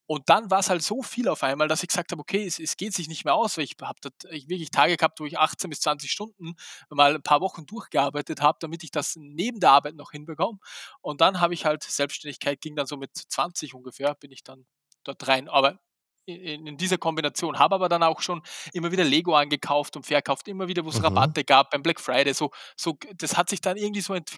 Und 0.10 0.30
dann 0.30 0.50
war's 0.52 0.70
halt 0.70 0.84
so 0.84 1.02
viel 1.04 1.28
auf 1.28 1.44
einmal, 1.44 1.68
dass 1.68 1.84
ich 1.84 1.90
gesagt 1.90 2.12
habe: 2.14 2.22
„Okay, 2.22 2.46
es 2.48 2.60
es 2.60 2.78
geht 2.78 2.94
sich 2.94 3.08
nicht 3.10 3.26
mehr 3.26 3.36
aus“, 3.36 3.58
weil 3.58 3.66
ich 3.66 3.76
habe 3.82 4.00
ich 4.32 4.48
wirklich 4.50 4.72
Tage 4.72 4.96
gehabt, 4.98 5.20
wo 5.20 5.26
ich 5.26 5.38
18 5.40 5.70
bis 5.70 5.82
20 5.82 6.12
Stunden 6.12 6.56
mal 6.90 7.16
'n 7.16 7.22
paar 7.24 7.42
Wochen 7.42 7.66
durchgearbeitet 7.66 8.42
habe, 8.42 8.58
damit 8.62 8.84
ich 8.84 8.92
das 8.92 9.16
neben 9.18 9.60
der 9.60 9.72
Arbeit 9.72 9.96
noch 9.96 10.12
hinbekomme. 10.12 10.60
Und 11.02 11.20
dann 11.22 11.42
habe 11.42 11.54
ich 11.54 11.66
halt 11.66 11.84
Selbstständigkeit 11.84 12.62
ging 12.62 12.76
dann 12.78 12.88
so 12.88 12.96
mit 12.98 13.16
20 13.18 13.74
ungefähr 13.74 14.16
bin 14.16 14.32
ich 14.32 14.37
dann 14.44 14.66
dort 15.04 15.28
rein. 15.28 15.50
Aber 15.50 15.80
in 16.26 16.68
in 16.68 16.78
dieser 16.78 16.98
Kombination, 16.98 17.60
habe 17.60 17.76
aber 17.76 17.90
dann 17.90 18.04
auch 18.04 18.22
schon 18.22 18.42
immer 18.74 18.92
wieder 18.92 19.04
Lego 19.06 19.36
angekauft 19.36 19.96
und 19.98 20.06
verkauft, 20.06 20.48
immer 20.50 20.68
wieder, 20.68 20.86
wo's 20.86 21.02
Mhm. 21.02 21.04
Rabatte 21.04 21.44
gab 21.46 21.72
beim 21.72 21.84
Black 21.84 22.00
Friday, 22.02 22.34
so 22.34 22.52
so 22.78 22.98
das 23.18 23.38
hat 23.38 23.50
sich 23.50 23.62
dann 23.62 23.78
irgendwie 23.78 24.02
so 24.02 24.14
entw 24.16 24.38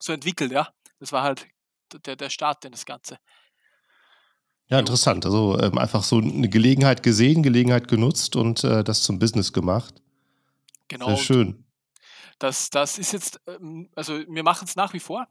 so 0.00 0.12
entwickelt, 0.14 0.52
ja. 0.52 0.70
Das 1.00 1.12
war 1.12 1.22
halt 1.24 1.46
der 2.06 2.16
der 2.16 2.30
Start 2.30 2.64
in 2.66 2.72
das 2.72 2.86
Ganze. 2.86 3.18
Ja, 4.70 4.78
interessant. 4.78 5.26
Also, 5.26 5.58
ähm, 5.60 5.76
einfach 5.76 6.02
so 6.02 6.20
'ne 6.20 6.48
Gelegenheit 6.48 7.02
gesehen, 7.02 7.42
Gelegenheit 7.42 7.86
genutzt 7.88 8.34
und, 8.34 8.64
äh, 8.64 8.82
das 8.82 9.02
zum 9.02 9.18
Business 9.18 9.52
gemacht. 9.52 9.94
Sehr 11.02 11.16
Genau 11.16 11.20
und 11.20 11.34
schön. 11.34 11.63
Das 12.38 12.70
das 12.70 12.98
ist 12.98 13.12
jetzt, 13.12 13.40
ähm 13.46 13.90
also 13.96 14.18
wir 14.28 14.42
machen's 14.42 14.76
nach 14.76 14.92
wie 14.94 15.00
vor, 15.00 15.26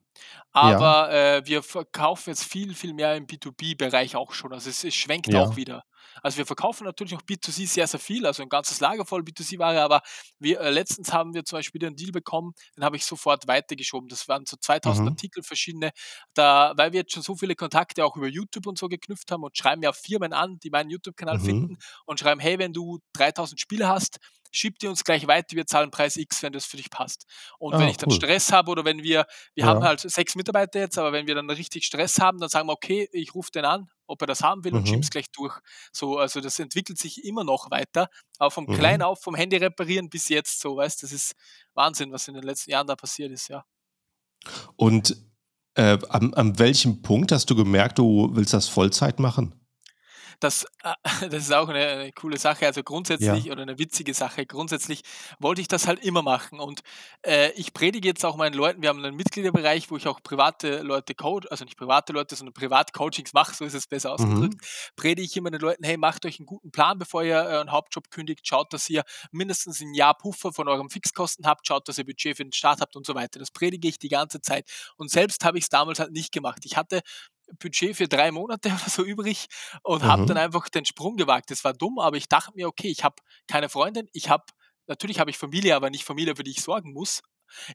Ja. 0.61 0.93
aber, 0.93 1.11
äh, 1.11 1.41
wir 1.45 1.63
verkaufen 1.63 2.29
jetzt 2.31 2.43
viel, 2.45 2.75
viel 2.75 2.93
mehr 2.93 3.15
im 3.15 3.27
B2B-Bereich 3.27 4.15
auch 4.15 4.33
schon. 4.33 4.53
Also 4.53 4.69
es 4.69 4.83
es 4.83 4.95
schwenkt 4.95 5.35
auch 5.35 5.55
Ja. 5.55 5.57
wieder. 5.57 5.83
Also 6.21 6.37
wir 6.37 6.45
verkaufen 6.45 6.85
natürlich 6.85 7.15
auch 7.15 7.21
B2C 7.23 7.65
sehr, 7.67 7.87
sehr 7.87 7.99
viel, 7.99 8.25
also 8.27 8.43
'n 8.43 8.49
ganzes 8.49 8.79
Lager 8.81 9.05
voll 9.05 9.23
B2C-Ware, 9.23 9.81
aber 9.81 10.01
wir 10.39 10.59
äh, 10.61 10.69
letztens 10.71 11.13
haben 11.13 11.33
wir 11.33 11.45
zum 11.45 11.57
Beispiel 11.59 11.81
wieder 11.81 11.87
'n 11.89 11.95
Deal 11.95 12.11
bekommen, 12.11 12.53
den 12.77 12.83
habe 12.85 12.97
ich 12.97 13.05
sofort 13.05 13.47
weitergeschoben. 13.47 14.09
Das 14.09 14.27
waren 14.27 14.45
so 14.45 14.57
2.000 14.57 14.83
Mhm. 14.85 15.17
Artikel 15.17 15.43
verschiedene. 15.43 15.91
Da 16.33 16.73
weil 16.77 16.91
wir 16.93 17.01
jetzt 17.01 17.13
schon 17.13 17.23
so 17.23 17.35
viele 17.35 17.55
Kontakte 17.55 18.05
auch 18.05 18.15
über 18.17 18.27
YouTube 18.27 18.67
und 18.67 18.77
so 18.77 18.87
geknüpft 18.89 19.31
haben 19.31 19.43
und 19.43 19.57
schreiben 19.57 19.81
ja 19.83 19.93
Firmen 19.93 20.33
an, 20.33 20.59
die 20.59 20.69
meinen 20.71 20.89
YouTube-Kanal 20.91 21.39
finden 21.39 21.75
Mhm. 21.75 21.83
und 22.05 22.19
schreiben: 22.19 22.39
„Hey, 22.41 22.59
wenn 22.59 22.73
du 22.73 22.99
3.000 23.13 23.59
Spiele 23.61 23.87
hast, 23.87 24.17
schieb 24.53 24.79
die 24.79 24.87
uns 24.87 25.03
gleich 25.03 25.27
weiter, 25.27 25.55
wir 25.55 25.65
zahlen 25.67 25.91
Preis 25.91 26.15
X, 26.15 26.41
wenn 26.43 26.53
das 26.53 26.65
für 26.65 26.77
dich 26.77 26.89
passt.“ 26.89 27.25
Und 27.59 27.77
wenn 27.79 27.87
Ah, 27.87 27.89
ich 27.89 27.97
dann 27.97 28.09
cool. 28.09 28.23
Stress 28.23 28.51
habe 28.51 28.71
oder 28.71 28.85
wenn 28.85 29.03
wir 29.03 29.25
wir 29.55 29.65
haben 29.65 29.81
Ja. 29.81 29.83
halt 29.83 29.99
6 30.01 30.35
Mitarbeiter 30.35 30.79
jetzt, 30.79 30.97
aber 30.97 31.11
wenn 31.13 31.27
wir 31.27 31.35
dann 31.35 31.49
richtig 31.49 31.85
Stress 31.85 32.19
haben, 32.19 32.39
dann 32.39 32.49
sagen 32.49 32.67
wir: 32.67 32.73
„Okay, 32.73 33.09
ich 33.11 33.35
rufe 33.35 33.51
den 33.51 33.65
an, 33.65 33.89
ob 34.07 34.21
er 34.21 34.27
das 34.27 34.41
haben 34.41 34.63
will 34.63 34.75
und 34.75 34.87
schieb's 34.87 35.09
Mhm. 35.09 35.11
gleich 35.11 35.29
durch.“ 35.31 35.59
So, 35.91 36.17
also 36.17 36.41
das 36.41 36.59
entwickelt 36.59 36.99
sich 36.99 37.23
immer 37.25 37.43
noch 37.43 37.71
weiter, 37.71 38.09
aber 38.39 38.51
vom 38.51 38.69
klein 38.71 39.01
Mhm. 39.01 39.03
auf, 39.03 39.21
vom 39.21 39.35
Handy 39.35 39.57
reparieren 39.57 40.09
bis 40.09 40.29
jetzt 40.29 40.59
so, 40.61 40.77
weißt, 40.77 41.03
das 41.03 41.11
ist 41.11 41.33
Wahnsinn, 41.73 42.11
was 42.11 42.27
in 42.27 42.33
den 42.35 42.43
letzten 42.43 42.71
Jahren 42.71 42.87
da 42.87 42.95
passiert 42.95 43.31
ist, 43.31 43.47
ja. 43.49 43.65
Und 44.75 45.17
Äh, 45.77 45.99
an, 46.09 46.33
an 46.35 46.57
welchem 46.57 47.03
Punkt 47.03 47.33
hast 47.33 47.49
du 47.49 47.55
gemerkt, 47.57 47.99
du 47.99 48.29
willst 48.33 48.53
das 48.55 48.69
Vollzeit 48.69 49.19
machen? 49.19 49.55
Das, 50.39 50.65
äh, 50.83 50.93
das 51.29 51.43
ist 51.43 51.53
auch 51.53 51.69
eine, 51.69 51.87
eine 51.87 52.11
coole 52.13 52.37
Sache. 52.37 52.65
Also 52.65 52.83
grundsätzlich 52.83 53.45
Ja. 53.45 53.51
oder 53.51 53.61
eine 53.63 53.77
witzige 53.79 54.13
Sache. 54.13 54.45
Grundsätzlich 54.45 55.01
wollte 55.39 55.61
ich 55.61 55.67
das 55.67 55.87
halt 55.87 56.03
immer 56.03 56.21
machen. 56.21 56.59
Und 56.59 56.81
äh, 57.25 57.51
ich 57.51 57.73
predige 57.73 58.07
jetzt 58.07 58.25
auch 58.25 58.35
meinen 58.35 58.53
Leuten, 58.53 58.81
wir 58.81 58.89
haben 58.89 59.03
einen 59.03 59.15
Mitgliederbereich, 59.15 59.89
wo 59.91 59.97
ich 59.97 60.07
auch 60.07 60.21
private 60.23 60.81
Leute 60.81 61.15
coach, 61.15 61.47
also 61.49 61.65
nicht 61.65 61.77
private 61.77 62.13
Leute, 62.13 62.35
sondern 62.35 62.53
Privat-Coachings 62.53 63.33
mache, 63.33 63.55
so 63.55 63.65
ist 63.65 63.73
es 63.73 63.87
besser 63.87 64.11
ausgedrückt. 64.11 64.55
Mhm. 64.55 64.93
Predige 64.95 65.25
ich 65.25 65.37
immer 65.37 65.51
den 65.51 65.61
Leuten, 65.61 65.83
hey, 65.83 65.97
macht 65.97 66.25
euch 66.25 66.39
einen 66.39 66.45
guten 66.45 66.71
Plan, 66.71 66.97
bevor 66.97 67.23
ihr 67.23 67.35
euren 67.35 67.71
Hauptjob 67.71 68.09
kündigt. 68.11 68.47
Schaut, 68.47 68.73
dass 68.73 68.89
ihr 68.89 69.03
mindestens 69.31 69.81
ein 69.81 69.93
Jahr 69.93 70.15
Puffer 70.17 70.53
von 70.53 70.67
euren 70.67 70.89
Fixkosten 70.89 71.45
habt. 71.45 71.67
Schaut, 71.67 71.87
dass 71.87 71.97
ihr 71.97 72.05
Budget 72.05 72.37
für 72.37 72.43
den 72.43 72.53
Start 72.53 72.81
habt 72.81 72.95
und 72.95 73.05
so 73.05 73.15
weiter. 73.15 73.39
Das 73.39 73.51
predige 73.51 73.87
ich 73.87 73.99
die 73.99 74.09
ganze 74.09 74.41
Zeit. 74.41 74.69
Und 74.97 75.09
selbst 75.11 75.43
habe 75.45 75.57
ich 75.57 75.65
es 75.65 75.69
damals 75.69 75.99
halt 75.99 76.11
nicht 76.11 76.31
gemacht. 76.31 76.59
Ich 76.65 76.77
hatte 76.77 77.01
Budget 77.59 77.95
für 77.97 78.07
3 78.07 78.31
Monate 78.31 78.69
oder 78.73 78.89
so 78.89 79.03
übrig 79.03 79.47
und 79.83 80.03
habe 80.07 80.23
dann 80.25 80.37
Mhm. 80.37 80.39
einfach 80.39 80.69
den 80.69 80.85
Sprung 80.85 81.15
gewagt. 81.17 81.51
Das 81.51 81.63
war 81.63 81.73
dumm, 81.73 81.99
aber 81.99 82.17
ich 82.17 82.27
dachte 82.29 82.51
mir: 82.55 82.67
„Okay, 82.67 82.89
ich 82.89 83.03
habe 83.03 83.15
keine 83.47 83.69
Freundin, 83.69 84.09
ich 84.13 84.29
habe 84.29 84.45
natürlich 84.87 85.19
habe 85.19 85.29
ich 85.31 85.37
Familie, 85.37 85.75
aber 85.75 85.89
nicht 85.89 86.03
Familie, 86.05 86.35
für 86.35 86.43
die 86.43 86.51
ich 86.51 86.61
sorgen 86.61 86.93
muss. 86.93 87.21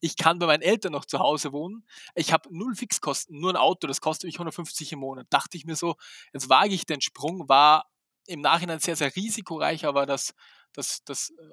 Ich 0.01 0.17
kann 0.17 0.39
bei 0.39 0.47
meinen 0.47 0.63
Eltern 0.63 0.93
noch 0.93 1.05
zu 1.05 1.19
Hause 1.21 1.53
wohnen. 1.53 1.87
Ich 2.15 2.33
habe 2.33 2.49
null 2.57 2.75
Fixkosten, 2.75 3.39
nur 3.39 3.53
ein 3.53 3.57
Auto, 3.57 3.87
das 3.87 4.01
kostet 4.01 4.27
mich 4.29 4.39
150 4.39 4.93
im 4.93 5.01
Monat.“ 5.01 5.27
Dachte 5.31 5.57
ich 5.57 5.65
mir 5.65 5.77
so: 5.77 5.97
„Jetzt 6.33 6.49
wage 6.49 6.75
ich 6.75 6.87
den 6.87 7.01
Sprung.“ 7.01 7.49
War 7.49 7.87
im 8.27 8.41
Nachhinein 8.41 8.81
sehr, 8.81 8.97
sehr 8.97 9.15
risikoreich, 9.17 9.85
aber 9.87 10.07
das 10.07 10.35
das 10.75 11.03
das, 11.05 11.31
äh, 11.31 11.45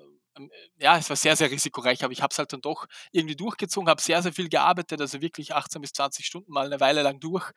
ähm, 0.41 0.51
ja, 0.77 0.97
es 0.97 1.09
war 1.09 1.15
sehr, 1.15 1.35
sehr 1.35 1.49
risikoreich, 1.51 2.03
aber 2.03 2.11
ich 2.13 2.21
habe 2.21 2.31
es 2.33 2.39
halt 2.39 2.51
dann 2.53 2.61
doch 2.61 2.85
irgendwie 3.11 3.35
durchgezogen, 3.35 3.89
habe 3.89 4.01
sehr, 4.01 4.21
sehr 4.21 4.33
viel 4.33 4.49
gearbeitet, 4.49 4.99
also 5.01 5.21
wirklich 5.21 5.53
18 5.55 5.81
bis 5.81 5.93
20 5.93 6.25
Stunden 6.25 6.51
mal 6.51 6.65
eine 6.65 6.79
Weile 6.81 7.01
lang 7.01 7.19
durch 7.19 7.51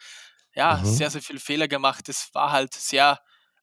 ja, 0.55 0.81
Mhm. 0.81 0.85
sehr, 0.85 1.11
sehr 1.11 1.23
viele 1.23 1.41
Fehler 1.41 1.69
gemacht. 1.69 2.09
Das 2.09 2.31
war 2.35 2.53
halt 2.53 2.75
sehr 2.75 3.21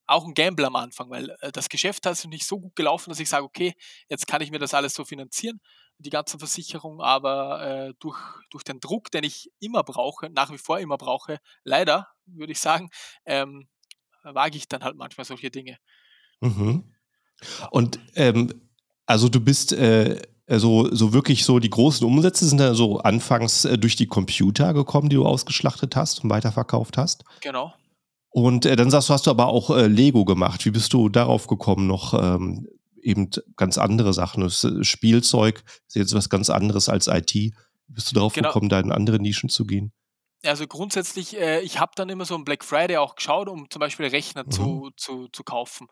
auch 0.08 0.25
ein 0.25 0.34
Gamble 0.36 0.65
am 0.68 0.75
Anfang, 0.75 1.10
weil, 1.10 1.32
äh, 1.42 1.51
das 1.51 1.70
Geschäft 1.70 2.06
hat 2.06 2.24
nicht 2.25 2.46
so 2.46 2.60
gut 2.60 2.75
gelaufen, 2.75 3.10
dass 3.10 3.20
ich 3.20 3.30
sage: 3.30 3.44
„Okay, 3.46 3.74
jetzt 4.10 4.27
kann 4.27 4.42
ich 4.42 4.51
mir 4.51 4.60
das 4.60 4.74
alles 4.75 4.94
so 4.94 5.04
finanzieren, 5.06 5.60
die 5.98 6.10
ganzen 6.12 6.39
Versicherungen.“ 6.39 7.01
Aber, 7.01 7.89
äh, 7.89 7.94
durch 8.00 8.20
durch 8.51 8.63
den 8.63 8.80
Druck, 8.80 9.12
den 9.12 9.24
ich 9.24 9.51
immer 9.60 9.84
brauche, 9.84 10.30
nach 10.30 10.51
wie 10.51 10.58
vor 10.60 10.80
immer 10.80 10.98
brauche, 10.98 11.39
leider, 11.63 12.10
würde 12.25 12.51
ich 12.54 12.60
sagen, 12.60 12.89
ähm, 13.25 13.68
wage 14.24 14.58
ich 14.58 14.68
dann 14.70 14.84
halt 14.84 14.98
manchmal 14.98 15.25
solche 15.25 15.51
Dinge. 15.51 15.77
Mhm. 16.42 16.84
Und, 17.72 18.00
ähm, 18.15 18.62
also 19.08 19.30
du 19.30 19.39
bist, 19.42 19.74
äh, 19.74 20.22
so 20.47 20.93
so 20.93 21.11
wirklich 21.13 21.43
so 21.45 21.59
die 21.59 21.69
großen 21.69 22.05
Umsätze 22.05 22.45
sind 22.47 22.59
dann 22.59 22.75
so 22.75 22.99
anfangs, 22.99 23.65
äh, 23.65 23.77
durch 23.77 23.95
die 23.95 24.07
Computer 24.07 24.73
gekommen, 24.73 25.09
die 25.09 25.15
du 25.15 25.25
ausgeschlachtet 25.25 25.95
hast 25.95 26.23
und 26.23 26.29
weiterverkauft 26.29 26.97
hast? 26.97 27.23
Genau. 27.41 27.73
Und, 28.29 28.65
äh, 28.65 28.75
dann 28.75 28.91
sagst 28.91 29.09
du, 29.09 29.13
hast 29.13 29.25
du 29.27 29.31
aber 29.31 29.47
auch, 29.47 29.69
äh, 29.71 29.87
Lego 29.87 30.25
gemacht. 30.25 30.65
Wie 30.65 30.71
bist 30.71 30.91
du 30.93 31.09
darauf 31.09 31.47
gekommen, 31.47 31.87
noch, 31.87 32.13
ähm, 32.13 32.67
eben 33.01 33.29
ganz 33.55 33.77
andere 33.77 34.13
Sachen 34.13 34.43
das, 34.43 34.63
äh, 34.63 34.83
Spielzeug 34.83 35.63
ist 35.87 35.95
jetzt 35.95 36.13
was 36.13 36.29
ganz 36.29 36.49
anderes 36.49 36.89
als 36.89 37.07
IT. 37.07 37.33
Wie 37.33 37.53
bist 37.93 38.11
du 38.11 38.15
darauf 38.15 38.33
Genau. 38.33 38.49
gekommen, 38.49 38.67
da 38.69 38.79
in 38.79 38.91
andere 38.91 39.19
Nischen 39.19 39.49
zu 39.49 39.65
gehen? 39.65 39.93
Also 40.45 40.67
grundsätzlich, 40.67 41.35
äh, 41.37 41.61
ich 41.61 41.79
habe 41.79 41.93
dann 41.95 42.09
immer 42.09 42.25
so 42.25 42.35
'n 42.35 42.45
Black 42.45 42.63
Friday 42.63 42.97
auch 42.97 43.15
geschaut, 43.15 43.47
um 43.49 43.69
zum 43.69 43.79
Beispiel 43.79 44.05
Rechner 44.07 44.47
Mhm. 44.47 44.85
zu 44.89 44.91
zu 44.95 45.27
zu 45.29 45.43
kaufen 45.43 45.87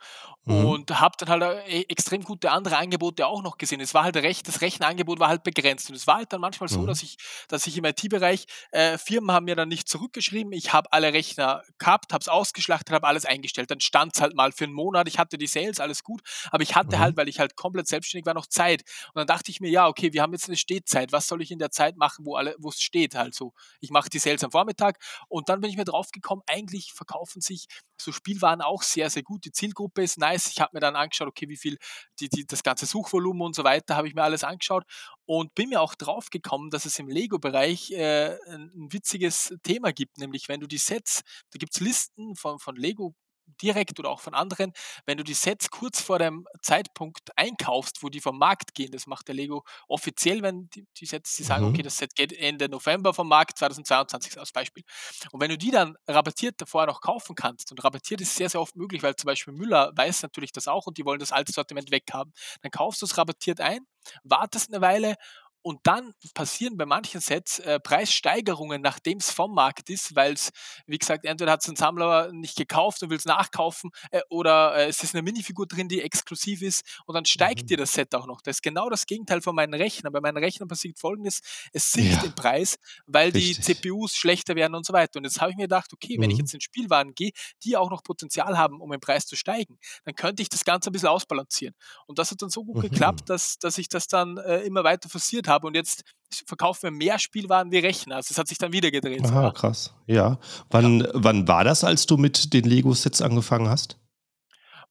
Mhm. 0.48 0.76
und 0.76 1.00
habe 1.00 1.16
dann 1.18 1.30
halt, 1.30 1.42
äh, 1.68 1.80
e 1.82 1.86
extrem 1.90 2.24
gute 2.24 2.52
andere 2.52 2.78
Angebote 2.78 3.26
auch 3.26 3.42
noch 3.42 3.58
gesehen. 3.58 3.80
Es 3.80 3.94
war 3.96 4.04
halt 4.04 4.16
recht 4.18 4.48
das 4.48 4.62
Rechnerangebot 4.62 5.20
war 5.20 5.30
halt 5.30 5.44
begrenzt 5.44 5.90
und 5.90 5.96
es 5.96 6.06
war 6.08 6.18
halt 6.18 6.34
dann 6.34 6.42
manchmal 6.42 6.68
so, 6.70 6.86
Mhm. 6.86 6.86
dass 6.86 7.02
ich 7.02 7.18
dass 7.48 7.66
ich 7.66 7.78
im 7.78 7.86
IT-Bereich 7.86 8.46
äh, 8.72 8.98
Firmen 9.00 9.32
haben 9.32 9.46
mir 9.46 9.56
dann 9.56 9.70
nicht 9.70 9.88
zurückgeschrieben. 9.90 10.52
Ich 10.54 10.72
habe 10.74 10.92
alle 10.94 11.14
Rechner 11.14 11.64
gehabt, 11.80 12.14
habe 12.14 12.22
es 12.22 12.28
ausgeschlachtet, 12.28 12.94
habe 12.94 13.08
alles 13.08 13.26
eingestellt. 13.26 13.72
Dann 13.72 13.80
stand's 13.80 14.22
halt 14.22 14.36
mal 14.36 14.52
für 14.52 14.66
'n 14.66 14.74
Monat. 14.74 15.08
Ich 15.08 15.18
hatte 15.18 15.38
die 15.40 15.48
Sales, 15.48 15.80
alles 15.80 16.04
gut, 16.04 16.22
aber 16.52 16.62
ich 16.64 16.76
hatte 16.76 17.00
Mhm. 17.00 17.14
halt, 17.14 17.18
weil 17.18 17.28
ich 17.30 17.40
halt 17.40 17.56
komplett 17.56 17.88
selbstständig 17.88 18.26
war, 18.28 18.34
noch 18.36 18.48
Zeit. 18.48 18.84
Und 19.14 19.20
dann 19.20 19.28
dachte 19.28 19.50
ich 19.52 19.60
mir: 19.62 19.70
„Ja, 19.72 19.88
okay, 19.88 20.14
wir 20.14 20.22
haben 20.22 20.34
jetzt 20.34 20.48
'ne 20.50 20.58
Stetzeit. 20.58 21.12
Was 21.12 21.28
soll 21.28 21.42
ich 21.42 21.50
in 21.52 21.60
der 21.60 21.72
Zeit 21.72 21.98
machen, 21.98 22.26
wo 22.26 22.36
alle 22.36 22.56
wo's 22.60 22.80
steht 22.82 23.16
halt 23.16 23.34
so?“ 23.34 23.54
Ich 23.80 23.90
mache 23.90 24.10
die 24.10 24.20
Sales 24.20 24.43
am 24.44 24.52
Vormittag 24.52 24.98
und 25.30 25.50
dann 25.50 25.62
bin 25.62 25.70
ich 25.70 25.78
mir 25.78 25.86
drauf 25.86 26.12
gekommen, 26.12 26.42
eigentlich 26.48 26.94
verkaufen 26.94 27.42
sich 27.42 27.68
so 28.02 28.12
Spielwaren 28.12 28.62
auch 28.62 28.84
sehr, 28.84 29.10
sehr 29.10 29.24
gut. 29.24 29.46
Die 29.46 29.52
Zielgruppe 29.52 30.04
ist 30.04 30.18
nice. 30.18 30.48
Ich 30.48 30.60
habe 30.60 30.72
mir 30.74 30.80
dann 30.82 30.96
angeschaut, 30.96 31.28
okay, 31.30 31.48
wie 31.50 31.58
viel 31.58 31.78
die 32.20 32.30
die 32.30 32.46
das 32.46 32.64
ganze 32.64 32.86
Suchvolumen 32.86 33.42
und 33.44 33.56
so 33.56 33.64
weiter, 33.64 33.96
habe 33.96 34.08
ich 34.08 34.16
mir 34.16 34.24
alles 34.24 34.44
angeschaut 34.44 34.84
und 35.26 35.56
bin 35.56 35.70
mir 35.70 35.82
auch 35.82 35.96
drauf 35.96 36.30
gekommen, 36.30 36.70
dass 36.70 36.86
es 36.86 37.00
im 37.00 37.08
Lego-Bereich, 37.08 37.92
äh, 37.92 38.38
'n 38.48 38.72
'n 38.76 38.94
witziges 38.94 39.56
Thema 39.64 39.94
gibt, 39.94 40.18
nämlich 40.18 40.50
wenn 40.50 40.60
du 40.60 40.68
die 40.68 40.78
Sets 40.78 41.22
da 41.52 41.58
gibt's 41.60 41.80
Listen 41.80 42.36
von 42.36 42.60
von 42.60 42.76
Lego 42.76 43.16
direkt 43.62 44.00
oder 44.00 44.10
auch 44.10 44.22
von 44.22 44.34
anderen. 44.34 44.74
Wenn 45.06 45.18
du 45.18 45.24
die 45.24 45.34
Sets 45.34 45.70
kurz 45.72 46.02
vor 46.02 46.20
dem 46.20 46.46
Zeitpunkt 46.62 47.38
einkaufst, 47.38 48.04
wo 48.04 48.10
die 48.10 48.22
vom 48.22 48.38
Markt 48.38 48.74
gehen, 48.76 48.92
das 48.92 49.08
macht 49.08 49.28
der 49.28 49.36
Lego 49.36 49.64
offiziell, 49.88 50.42
wenn 50.42 50.70
die 50.70 50.86
die 50.98 51.06
Sets 51.06 51.36
die 51.36 51.44
sagen: 51.44 51.66
„Okay, 51.66 51.82
Mhm. 51.82 51.84
das 51.84 51.98
Set 51.98 52.16
geht 52.16 52.34
Ende 52.34 52.70
November 52.70 53.14
vom 53.14 53.28
Markt, 53.28 53.58
2022“, 53.58 54.38
als 54.40 54.52
Beispiel. 54.52 54.84
Und 55.32 55.42
wenn 55.42 55.50
du 55.50 55.58
die 55.58 55.72
dann 55.72 55.96
rabattiert 56.08 56.62
vorher 56.68 56.88
noch 56.88 57.02
kaufen 57.02 57.36
kannst 57.36 57.72
und 57.72 57.84
rabattiert 57.84 58.22
ist 58.22 58.36
sehr, 58.36 58.50
sehr 58.50 58.62
oft 58.62 58.76
möglich, 58.76 59.04
weil 59.04 59.16
zum 59.16 59.28
Beispiel 59.28 59.54
Müller 59.54 59.92
weiß 59.96 60.24
natürlich 60.24 60.52
das 60.52 60.68
auch 60.68 60.88
und 60.88 60.98
die 60.98 61.06
wollen 61.06 61.20
das 61.20 61.32
alte 61.32 61.52
Sortiment 61.54 61.92
weghaben. 61.92 62.34
Dann 62.62 62.72
kaufst 62.72 63.02
du's 63.02 63.18
rabattiert 63.18 63.60
ein, 63.62 63.86
wartest 64.24 64.70
'ne 64.72 64.82
Weile 64.82 65.16
und 65.64 65.80
dann 65.84 66.14
passieren 66.36 66.78
bei 66.78 66.86
manchen 66.86 67.22
Sets, 67.22 67.60
äh, 67.60 67.80
Preissteigerungen, 67.80 68.82
nachdem's 68.84 69.32
vom 69.32 69.56
Markt 69.56 69.90
ist, 69.90 70.16
weil's, 70.16 70.52
wie 70.88 71.00
gesagt, 71.00 71.26
entweder 71.26 71.54
hat's 71.54 71.68
'n 71.70 71.76
Sammler 71.78 72.32
nicht 72.34 72.58
gekauft 72.58 73.04
und 73.04 73.10
will's 73.12 73.26
nachkaufen, 73.26 73.92
äh, 74.12 74.22
oder, 74.30 74.76
äh, 74.78 74.88
es 74.90 75.04
ist 75.04 75.16
'ne 75.16 75.24
Minifigur 75.24 75.68
drin, 75.68 75.90
die 75.90 76.02
exklusiv 76.02 76.62
ist 76.62 76.84
und 77.08 77.16
dann 77.16 77.26
steigt 77.26 77.70
Mhm. 77.70 77.72
dir 77.72 77.78
das 77.78 77.94
Set 77.94 78.14
auch 78.16 78.28
noch. 78.28 78.42
Das 78.42 78.58
ist 78.58 78.64
genau 78.64 78.90
das 78.90 79.06
Gegenteil 79.08 79.42
von 79.42 79.56
meinen 79.56 79.74
Rechnern. 79.74 80.14
Bei 80.14 80.22
meinen 80.22 80.38
Rechnern 80.38 80.68
passiert 80.70 81.00
Folgendes: 81.00 81.42
Es 81.74 81.92
sinkt 81.94 82.24
im 82.24 82.34
Ja, 82.34 82.36
Preis, 82.36 82.78
weil 83.08 83.32
die 83.34 83.58
richtig. 83.58 83.60
CPUs 83.60 84.16
schlechter 84.16 84.56
werden 84.56 84.76
und 84.76 84.86
so 84.86 84.94
weiter. 84.94 85.18
Und 85.20 85.26
jetzt 85.26 85.42
habe 85.42 85.52
ich 85.52 85.58
mir 85.58 85.64
gedacht: 85.64 85.94
„Okay, 85.94 86.18
wenn 86.20 86.30
ich 86.30 86.38
Mhm. 86.38 86.40
jetzt 86.40 86.54
in 86.54 86.62
Spielwaren 86.62 87.16
gehe, 87.16 87.32
die 87.64 87.78
auch 87.78 87.90
noch 87.90 88.04
Potenzial 88.04 88.58
haben, 88.58 88.82
um 88.82 88.92
im 88.94 89.00
Preis 89.00 89.26
zu 89.26 89.36
steigen, 89.38 89.78
dann 90.06 90.16
könnte 90.16 90.42
ich 90.44 90.50
das 90.50 90.66
Ganze 90.66 90.90
'n 90.90 90.94
bisschen 90.94 91.10
ausbalancieren.“ 91.10 91.76
Und 92.08 92.20
das 92.20 92.32
hat 92.32 92.42
dann 92.42 92.50
so 92.50 92.64
gut 92.66 92.80
geklappt, 92.80 93.22
Mhm. 93.22 93.30
dass 93.30 93.58
dass 93.60 93.78
ich 93.78 93.90
das 93.90 94.08
dann, 94.08 94.38
äh, 94.38 94.62
immer 94.64 94.84
weiter 94.84 95.10
forciert 95.10 95.48
habe 95.48 95.53
und 95.64 95.76
jetzt 95.76 96.04
verkaufen 96.48 96.84
wir 96.84 96.92
mehr 96.92 97.20
Spielwaren 97.20 97.72
wie 97.72 97.80
Rechner. 97.80 98.16
Also, 98.18 98.32
es 98.32 98.38
hat 98.38 98.48
sich 98.48 98.58
dann 98.58 98.74
wieder 98.74 98.92
gedreht 98.92 99.32
Aha, 99.32 99.52
krass. 99.52 99.94
Ja. 100.08 100.40
Ja. 100.78 100.90
Wann 100.90 101.08
wann 101.14 101.48
war 101.48 101.64
das, 101.64 101.84
als 101.84 102.06
du 102.08 102.18
mit 102.18 102.54
den 102.54 102.64
Lego-Sets 102.66 103.22
angefangen 103.22 103.70
hast? 103.70 103.98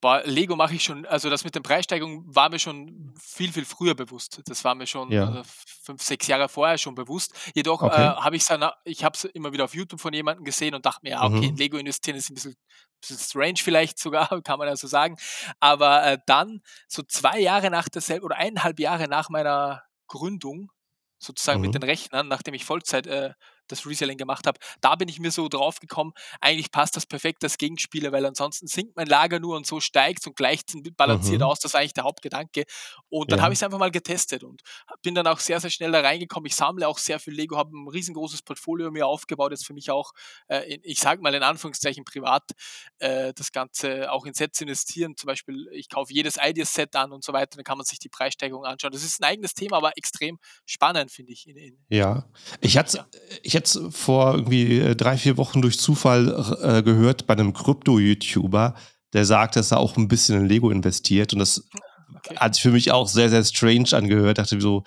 Boah, 0.02 0.20
Lego 0.24 0.56
mache 0.56 0.74
ich 0.74 0.82
schon 0.82 1.06
also, 1.06 1.30
das 1.30 1.44
mit 1.44 1.54
den 1.54 1.62
Preissteigerungen 1.62 2.24
war 2.34 2.48
mir 2.50 2.58
schon 2.58 3.14
viel, 3.20 3.52
viel 3.52 3.64
früher 3.64 3.94
bewusst. 3.94 4.42
Das 4.46 4.64
war 4.64 4.74
mir 4.74 4.88
schon, 4.88 5.12
Ja. 5.12 5.36
äh, 5.36 5.40
f 5.42 5.62
5, 5.84 6.02
6 6.02 6.26
Jahre 6.26 6.48
vorher 6.48 6.76
schon 6.76 6.96
bewusst. 6.96 7.32
Jedoch, 7.54 7.86
äh, 7.86 7.90
Okay. 7.90 8.12
habe 8.16 8.34
ich's 8.34 8.46
dann 8.46 8.68
ich 8.84 9.04
habe 9.04 9.16
es 9.16 9.22
immer 9.26 9.52
wieder 9.52 9.62
auf 9.64 9.76
YouTube 9.76 10.00
von 10.00 10.12
jemandem 10.12 10.44
gesehen 10.44 10.74
und 10.74 10.84
dachte 10.84 11.00
mir: 11.04 11.10
„Ja, 11.10 11.24
okay, 11.24 11.46
in 11.46 11.54
Mhm. 11.54 11.56
Lego 11.56 11.76
investieren 11.76 12.16
ist 12.16 12.30
'n 12.30 12.34
bisschen 12.34 12.56
bisschen 13.00 13.16
strange 13.18 13.58
vielleicht 13.58 14.00
sogar, 14.00 14.28
kann 14.42 14.58
man 14.58 14.66
ja 14.66 14.74
so 14.74 14.88
sagen.“ 14.88 15.16
Aber, 15.60 16.02
äh, 16.04 16.18
dann 16.26 16.62
so 16.88 17.02
2 17.04 17.38
Jahre 17.38 17.70
nach 17.70 17.88
derselb 17.88 18.24
oder 18.24 18.36
1,5 18.38 18.80
Jahre 18.80 19.06
nach 19.06 19.28
meiner 19.30 19.82
Gründung, 20.12 20.70
sozusagen 21.18 21.62
mit 21.62 21.74
den 21.74 21.82
Mhm. 21.82 21.84
Rechnern, 21.84 22.28
nachdem 22.28 22.54
ich 22.54 22.66
Vollzeit, 22.66 23.06
äh, 23.08 23.32
das 23.68 23.86
Reselling 23.86 24.18
gemacht 24.18 24.46
habe, 24.46 24.58
da 24.80 24.94
bin 24.96 25.08
ich 25.08 25.18
mir 25.20 25.30
so 25.30 25.48
drauf 25.48 25.80
gekommen, 25.80 26.12
eigentlich 26.40 26.70
passt 26.72 26.96
das 26.96 27.06
perfekt 27.06 27.44
als 27.44 27.58
Gegenspieler, 27.58 28.12
weil 28.12 28.26
ansonsten 28.26 28.66
sinkt 28.66 28.96
mein 28.96 29.06
Lager 29.06 29.40
nur 29.40 29.56
und 29.56 29.66
so 29.66 29.80
steigt's 29.80 30.26
und 30.26 30.36
gleicht 30.36 30.72
balanciert 30.96 31.42
Mhm. 31.42 31.44
aus. 31.44 31.60
Das 31.60 31.72
ist 31.72 31.76
eigentlich 31.76 31.94
der 31.94 32.04
Hauptgedanke. 32.04 32.64
Und 33.08 33.32
dann 33.32 33.40
habe 33.42 33.52
Ja. 33.52 33.54
ich's 33.54 33.62
einfach 33.62 33.78
mal 33.78 33.90
getestet 33.90 34.44
und 34.44 34.62
bin 35.02 35.14
dann 35.14 35.26
auch 35.26 35.38
sehr, 35.40 35.60
sehr 35.60 35.70
schnell 35.70 35.92
da 35.92 36.00
reingekommen. 36.00 36.46
Ich 36.46 36.54
sammle 36.56 36.88
auch 36.88 36.98
sehr 36.98 37.18
viel 37.20 37.34
Lego, 37.34 37.56
habe 37.56 37.70
'n 37.76 37.88
riesengroßes 37.88 38.42
Portfolio 38.42 38.90
mir 38.90 39.06
aufgebaut, 39.06 39.52
jetzt 39.52 39.66
für 39.66 39.74
mich 39.74 39.90
auch, 39.90 40.12
äh, 40.48 40.78
ich 40.82 41.00
sage 41.00 41.22
mal 41.22 41.34
in 41.34 41.42
Anführungszeichen 41.42 42.04
privat, 42.04 42.44
äh, 42.98 43.32
das 43.34 43.52
Ganze 43.52 44.10
auch 44.12 44.26
in 44.26 44.34
Sets 44.34 44.60
investieren. 44.60 45.16
Zum 45.16 45.26
Beispiel, 45.28 45.68
ich 45.72 45.88
kaufe 45.88 46.12
jedes 46.12 46.36
Ideas-Set 46.42 46.94
an 46.96 47.12
und 47.12 47.24
so 47.24 47.32
weiter, 47.32 47.56
dann 47.56 47.64
kann 47.64 47.78
man 47.78 47.84
sich 47.86 47.98
die 47.98 48.08
Preissteigerung 48.08 48.64
anschauen. 48.64 48.92
Das 48.92 49.04
ist 49.04 49.20
'n 49.20 49.24
eigenes 49.24 49.54
Thema, 49.54 49.76
aber 49.78 49.96
extrem 49.96 50.38
spannend, 50.66 51.10
finde 51.12 51.32
ich 51.32 51.46
in 51.48 51.56
in 51.56 51.78
Ja. 51.90 52.24
Ich 52.60 52.78
hatte 52.78 52.98
ja. 52.98 53.08
es 53.44 53.51
ich 53.52 53.56
hatte 53.56 53.80
es 53.90 53.94
vor 53.96 54.34
irgendwie, 54.34 54.78
äh, 54.80 54.96
3, 54.96 55.16
4 55.18 55.36
Wochen 55.36 55.62
durch 55.62 55.78
Zufall 55.78 56.28
äh, 56.62 56.82
gehört 56.82 57.26
bei 57.26 57.34
'nem 57.34 57.52
Krypto-YouTuber, 57.52 58.74
der 59.12 59.24
sagt, 59.26 59.56
dass 59.56 59.70
er 59.72 59.78
auch 59.80 59.96
'n 59.96 60.08
bisschen 60.08 60.36
in 60.40 60.46
Lego 60.46 60.70
investiert 60.70 61.32
und 61.32 61.38
das 61.40 61.68
Okay. 62.16 62.36
hat 62.36 62.54
sich 62.54 62.62
für 62.62 62.70
mich 62.72 62.92
auch 62.92 63.08
sehr, 63.08 63.30
sehr 63.30 63.44
strange 63.44 63.90
angehört. 63.92 64.38
Dachte 64.38 64.56
mir 64.56 64.62
so, 64.62 64.84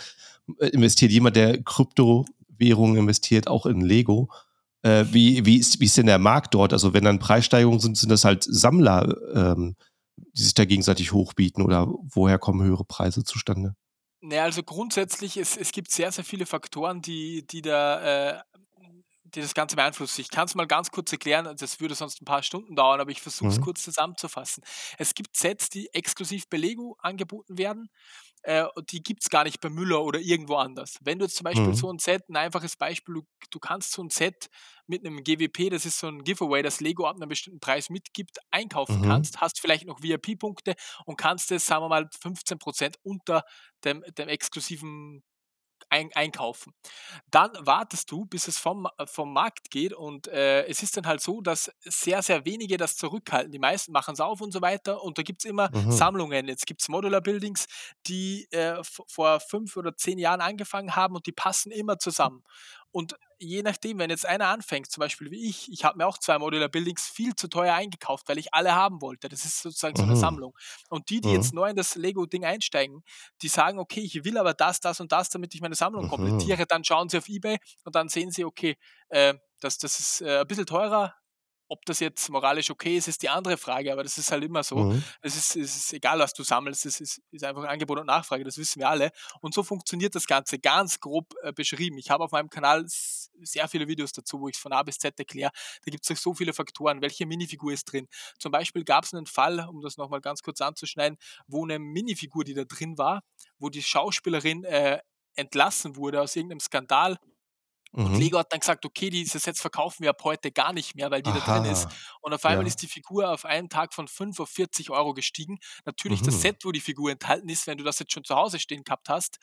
äh, 0.60 0.68
investiert 0.70 1.12
jemand, 1.12 1.36
der 1.38 1.62
Kryptowährungen 1.64 2.98
investiert, 2.98 3.48
auch 3.48 3.66
in 3.68 3.82
Lego? 3.82 4.30
Äh, 4.84 5.06
wie 5.12 5.46
wie 5.46 5.58
ist 5.60 5.80
wie 5.82 5.86
ist 5.86 5.98
denn 5.98 6.08
der 6.08 6.20
Markt 6.20 6.54
dort? 6.56 6.74
Also, 6.74 6.94
wenn 6.94 7.04
dann 7.06 7.20
Preissteigerungen 7.20 7.80
sind, 7.82 7.98
sind 7.98 8.10
das 8.12 8.26
halt 8.26 8.44
Sammler, 8.46 9.16
ähm, 9.36 9.76
die 10.38 10.44
sich 10.44 10.54
da 10.56 10.66
gegenseitig 10.66 11.14
hochbieten 11.14 11.64
oder 11.64 11.88
woher 12.14 12.40
kommen 12.40 12.64
höhere 12.66 12.86
Preise 12.86 13.24
zustande? 13.26 13.76
Na 14.28 14.38
ja, 14.38 14.44
also 14.44 14.64
grundsätzlich, 14.64 15.38
es 15.38 15.56
es 15.56 15.72
gibt 15.72 15.92
sehr, 15.92 16.12
sehr 16.12 16.24
viele 16.24 16.48
Faktoren, 16.48 17.00
die 17.02 17.46
die 17.46 17.62
da, 17.62 18.38
äh 18.40 18.42
die 19.36 19.42
das 19.42 19.54
Ganze 19.54 19.76
beeinflusst. 19.76 20.18
Ich 20.20 20.30
kann 20.30 20.46
es 20.46 20.56
mal 20.56 20.66
ganz 20.68 20.92
kurz 20.92 21.12
erklären, 21.12 21.56
das 21.58 21.80
würde 21.80 21.96
sonst 21.96 22.22
ein 22.22 22.26
paar 22.26 22.44
Stunden 22.44 22.76
dauern, 22.76 23.00
aber 23.02 23.12
ich 23.12 23.22
versuche 23.22 23.50
es 23.52 23.60
Mhm. 23.60 23.62
kurz 23.62 23.84
zusammenzufassen. 23.84 24.64
Es 24.98 25.14
gibt 25.14 25.36
Sets, 25.38 25.70
die 25.70 25.90
exklusiv 25.94 26.50
bei 26.50 26.58
Lego 26.58 26.96
angeboten 27.00 27.58
werden, 27.58 27.90
äh, 28.44 28.66
die 28.90 29.02
gibt 29.02 29.24
es 29.24 29.30
gar 29.30 29.44
nicht 29.44 29.60
bei 29.60 29.70
Müller 29.70 30.04
oder 30.04 30.20
irgendwo 30.20 30.56
anders. 30.56 30.98
Wenn 31.02 31.20
du 31.20 31.26
jetzt 31.26 31.36
zum 31.36 31.44
Beispiel 31.46 31.74
Mhm. 31.74 31.76
so 31.76 31.92
ein 31.92 32.00
Set, 32.00 32.30
ein 32.30 32.36
einfaches 32.38 32.76
Beispiel, 32.78 33.16
du, 33.16 33.22
du 33.52 33.60
kannst 33.60 33.92
so 33.92 34.04
ein 34.04 34.10
Set 34.10 34.48
mit 34.88 35.06
einem 35.06 35.24
GWP, 35.24 35.70
das 35.70 35.86
ist 35.86 36.00
so 36.00 36.08
ein 36.08 36.24
Giveaway, 36.24 36.62
das 36.62 36.80
Lego 36.82 37.08
ab 37.08 37.16
einem 37.16 37.30
bestimmten 37.30 37.60
Preis 37.60 37.90
mitgibt, 37.90 38.38
einkaufen 38.52 39.02
Mhm. 39.02 39.02
kannst, 39.02 39.42
hast 39.42 39.60
vielleicht 39.60 39.86
noch 39.86 40.02
VIP-Punkte 40.02 40.76
und 41.06 41.18
kannst 41.18 41.52
es, 41.52 41.66
sagen 41.66 41.84
wir 41.84 41.90
mal, 41.90 42.08
15% 42.22 42.98
unter 43.04 43.44
dem, 43.84 44.04
dem 44.18 44.30
exklusiven 44.30 45.24
ein 45.90 46.10
einkaufen. 46.16 46.74
Dann 47.32 47.52
wartest 47.60 48.12
du, 48.12 48.26
bis 48.26 48.48
es 48.48 48.58
vom 48.58 48.88
vom 49.06 49.34
Markt 49.34 49.72
geht 49.72 49.94
und, 49.94 50.28
äh, 50.28 50.66
es 50.68 50.84
ist 50.84 50.98
dann 50.98 51.08
halt 51.08 51.22
so, 51.22 51.42
dass 51.42 51.72
sehr, 51.82 52.22
sehr 52.22 52.46
wenige 52.46 52.78
das 52.78 52.98
zurückhalten. 52.98 53.52
Die 53.52 53.60
meisten 53.60 53.92
machen 53.92 54.14
es 54.14 54.20
auf 54.20 54.42
und 54.42 54.52
so 54.52 54.62
weiter 54.62 55.04
und 55.04 55.18
da 55.18 55.24
gibt 55.24 55.44
es 55.44 55.50
immer 55.50 55.70
Mhm. 55.72 55.92
Sammlungen. 55.92 56.48
Jetzt 56.48 56.66
gibt 56.68 56.82
es 56.82 56.90
Modular 56.90 57.22
Buildings, 57.22 57.66
die, 58.08 58.48
äh, 58.52 58.82
vor 58.84 59.40
5 59.40 59.78
oder 59.78 59.96
10 59.96 60.18
Jahren 60.20 60.42
angefangen 60.42 60.96
haben 60.96 61.16
und 61.16 61.26
die 61.28 61.32
passen 61.32 61.72
immer 61.72 62.00
zusammen. 62.00 62.44
Und 62.96 63.16
je 63.40 63.62
nachdem, 63.62 64.00
wenn 64.00 64.10
jetzt 64.10 64.26
einer 64.26 64.48
anfängt, 64.48 64.90
zum 64.90 65.02
Beispiel 65.02 65.30
wie 65.30 65.50
ich, 65.50 65.70
ich 65.70 65.84
habe 65.84 65.98
mir 65.98 66.08
auch 66.08 66.18
2 66.18 66.40
Modular 66.40 66.70
Buildings 66.70 67.08
viel 67.10 67.36
zu 67.36 67.50
teuer 67.50 67.74
eingekauft, 67.76 68.30
weil 68.30 68.38
ich 68.38 68.54
alle 68.54 68.74
haben 68.74 69.02
wollte. 69.02 69.28
Das 69.28 69.44
ist 69.44 69.62
sozusagen 69.62 69.98
so 69.98 70.06
eine 70.06 70.16
Mhm. 70.16 70.16
Sammlung. 70.16 70.54
Und 70.90 71.10
die, 71.10 71.20
die 71.20 71.32
jetzt 71.32 71.52
Mhm. 71.52 71.54
neu 71.54 71.70
in 71.70 71.76
das 71.76 71.96
Lego-Ding 71.96 72.46
einsteigen, 72.46 73.04
die 73.42 73.50
sagen: 73.50 73.80
„Okay, 73.80 74.00
ich 74.00 74.24
will 74.24 74.38
aber 74.38 74.54
das, 74.54 74.80
das 74.80 75.02
und 75.02 75.12
das, 75.12 75.30
damit 75.30 75.54
ich 75.56 75.60
meine 75.62 75.76
Sammlung 75.76 76.06
Mhm. 76.18 76.56
komplettiere.“ 76.56 76.66
Dann 76.66 76.86
schauen 76.86 77.10
sie 77.10 77.18
auf 77.18 77.28
eBay 77.28 77.58
und 77.84 77.96
dann 77.96 78.08
sehen 78.08 78.32
sie, 78.32 78.46
okay, 78.46 78.78
äh, 79.10 79.34
das 79.60 79.78
das 79.78 80.00
ist, 80.00 80.22
äh, 80.22 80.40
ein 80.42 80.48
bisschen 80.48 80.66
teurer. 80.66 81.16
Ob 81.72 81.84
das 81.86 82.00
jetzt 82.00 82.30
moralisch 82.30 82.70
okay 82.70 82.96
ist, 82.98 83.08
ist 83.08 83.24
die 83.24 83.30
andere 83.30 83.58
Frage, 83.58 83.92
aber 83.92 84.04
das 84.04 84.20
ist 84.20 84.32
halt 84.32 84.44
immer 84.44 84.62
so. 84.64 84.86
Mhm. 84.86 85.06
Es 85.22 85.36
ist 85.36 85.56
es 85.56 85.76
ist 85.76 85.94
egal, 85.94 86.20
was 86.20 86.32
du 86.34 86.44
sammelst, 86.44 86.86
es 86.86 87.02
ist 87.02 87.22
ist 87.32 87.44
einfach 87.44 87.64
Angebot 87.64 87.98
und 88.00 88.06
Nachfrage, 88.06 88.44
das 88.44 88.58
wissen 88.60 88.80
wir 88.82 88.90
alle. 88.90 89.10
Und 89.42 89.56
so 89.56 89.64
funktioniert 89.64 90.14
das 90.14 90.28
Ganze 90.28 90.60
ganz 90.60 91.00
grob, 91.00 91.34
äh, 91.42 91.52
beschrieben. 91.54 91.98
Ich 91.98 92.12
habe 92.12 92.24
auf 92.24 92.32
meinem 92.32 92.50
Kanal 92.50 92.86
sehr 92.88 93.68
viele 93.68 93.88
Videos 93.88 94.12
dazu, 94.12 94.40
wo 94.42 94.48
ich's 94.48 94.60
von 94.60 94.74
A 94.74 94.84
bis 94.84 95.00
Z 95.00 95.18
erkläre. 95.20 95.50
Da 95.84 95.90
gibt's 95.92 96.12
auch 96.12 96.18
so 96.18 96.36
viele 96.36 96.54
Faktoren. 96.54 97.02
Welche 97.02 97.26
Minifigur 97.26 97.74
ist 97.74 97.86
drin? 97.86 98.08
Zum 98.38 98.52
Beispiel 98.52 98.84
gab's 98.84 99.12
'nen 99.14 99.26
Fall, 99.26 99.60
um 99.68 99.82
das 99.82 99.98
noch 99.98 100.10
mal 100.10 100.22
ganz 100.22 100.44
kurz 100.44 100.62
anzuschneiden, 100.62 101.18
wo 101.48 101.66
'ne 101.66 101.80
Minifigur, 101.80 102.44
die 102.44 102.54
da 102.54 102.66
drin 102.66 102.98
war, 103.00 103.24
wo 103.58 103.70
die 103.70 103.82
Schauspielerin, 103.82 104.64
äh, 104.66 105.00
entlassen 105.36 105.96
wurde 105.96 106.22
aus 106.22 106.36
irgend 106.36 106.50
'nem 106.52 106.60
Skandal 107.96 108.08
und 108.08 108.18
Mhm. 108.18 108.20
Lego 108.20 108.38
hat 108.40 108.52
dann 108.54 108.60
gesagt: 108.62 108.86
„Okay, 108.86 109.10
diese 109.10 109.40
Sets 109.40 109.62
verkaufen 109.62 110.04
wir 110.04 110.12
ab 110.12 110.24
heute 110.24 110.52
gar 110.52 110.74
nicht 110.74 110.96
mehr, 110.96 111.12
weil 111.12 111.22
die 111.24 111.34
da 111.34 111.42
drin 111.42 111.66
ist.“ 111.66 111.90
Aha. 111.90 112.02
Und 112.22 112.34
auf 112.34 112.46
einmal 112.46 112.66
Ja. 112.66 112.68
ist 112.68 112.82
die 112.82 112.88
Figur 112.88 113.32
auf 113.32 113.46
einen 113.46 113.70
Tag 113.70 113.94
von 113.94 114.08
5 114.08 114.40
auf 114.40 114.50
40 114.50 114.90
Euro 114.92 115.14
gestiegen. 115.14 115.60
Natürlich 115.86 116.22
das 116.22 116.40
Mhm. 116.40 116.42
Set, 116.42 116.66
wo 116.66 116.72
die 116.72 116.82
Figur 116.82 117.12
enthalten 117.12 117.50
ist, 117.50 117.68
wenn 117.68 117.78
du 117.78 117.84
das 117.84 118.00
jetzt 118.00 118.14
schon 118.14 118.24
zu 118.26 118.36
Hause 118.36 118.60
stehen 118.60 118.84
gehabt 118.84 119.10
hast, 119.10 119.38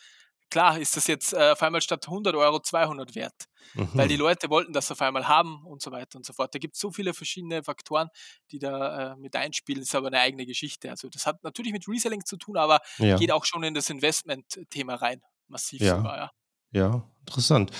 klar 0.50 0.78
ist 0.78 0.97
das 0.97 1.06
jetzt, 1.09 1.32
äh, 1.35 1.52
auf 1.52 1.62
einmal 1.62 1.80
statt 1.82 2.06
100 2.09 2.35
Euro 2.37 2.61
200 2.61 3.14
wert, 3.14 3.47
weil 3.97 4.09
die 4.09 4.16
Mhm. 4.16 4.18
Leute 4.18 4.50
wollten 4.50 4.73
das 4.75 4.90
auf 4.92 5.00
einmal 5.02 5.28
haben 5.28 5.64
und 5.66 5.82
so 5.82 5.90
weiter 5.92 6.18
und 6.18 6.26
so 6.26 6.32
fort. 6.35 6.54
Da 6.54 6.59
gibt's 6.59 6.78
so 6.80 6.90
viele 6.92 7.14
verschiedene 7.14 7.62
Faktoren, 7.64 8.09
die 8.50 8.59
da, 8.59 9.12
äh, 9.14 9.16
mit 9.16 9.35
einspielen, 9.37 9.82
ist 9.82 9.94
aber 9.94 10.11
'ne 10.11 10.21
eigene 10.21 10.47
Geschichte. 10.47 10.90
Also, 10.90 11.09
das 11.09 11.26
hat 11.26 11.42
natürlich 11.44 11.73
mit 11.73 11.88
Reselling 11.88 12.25
zu 12.26 12.37
tun, 12.38 12.56
aber 12.59 12.80
Ja. 12.99 13.16
geht 13.16 13.32
auch 13.32 13.44
schon 13.47 13.62
in 13.64 13.75
das 13.75 13.90
Investment-Thema 13.90 14.97
rein, 14.97 15.23
massiv 15.49 15.85
Ja. 15.85 15.97
sogar, 15.97 16.16
ja. 16.18 16.32
Ja, 16.73 17.04
interessant. 17.21 17.73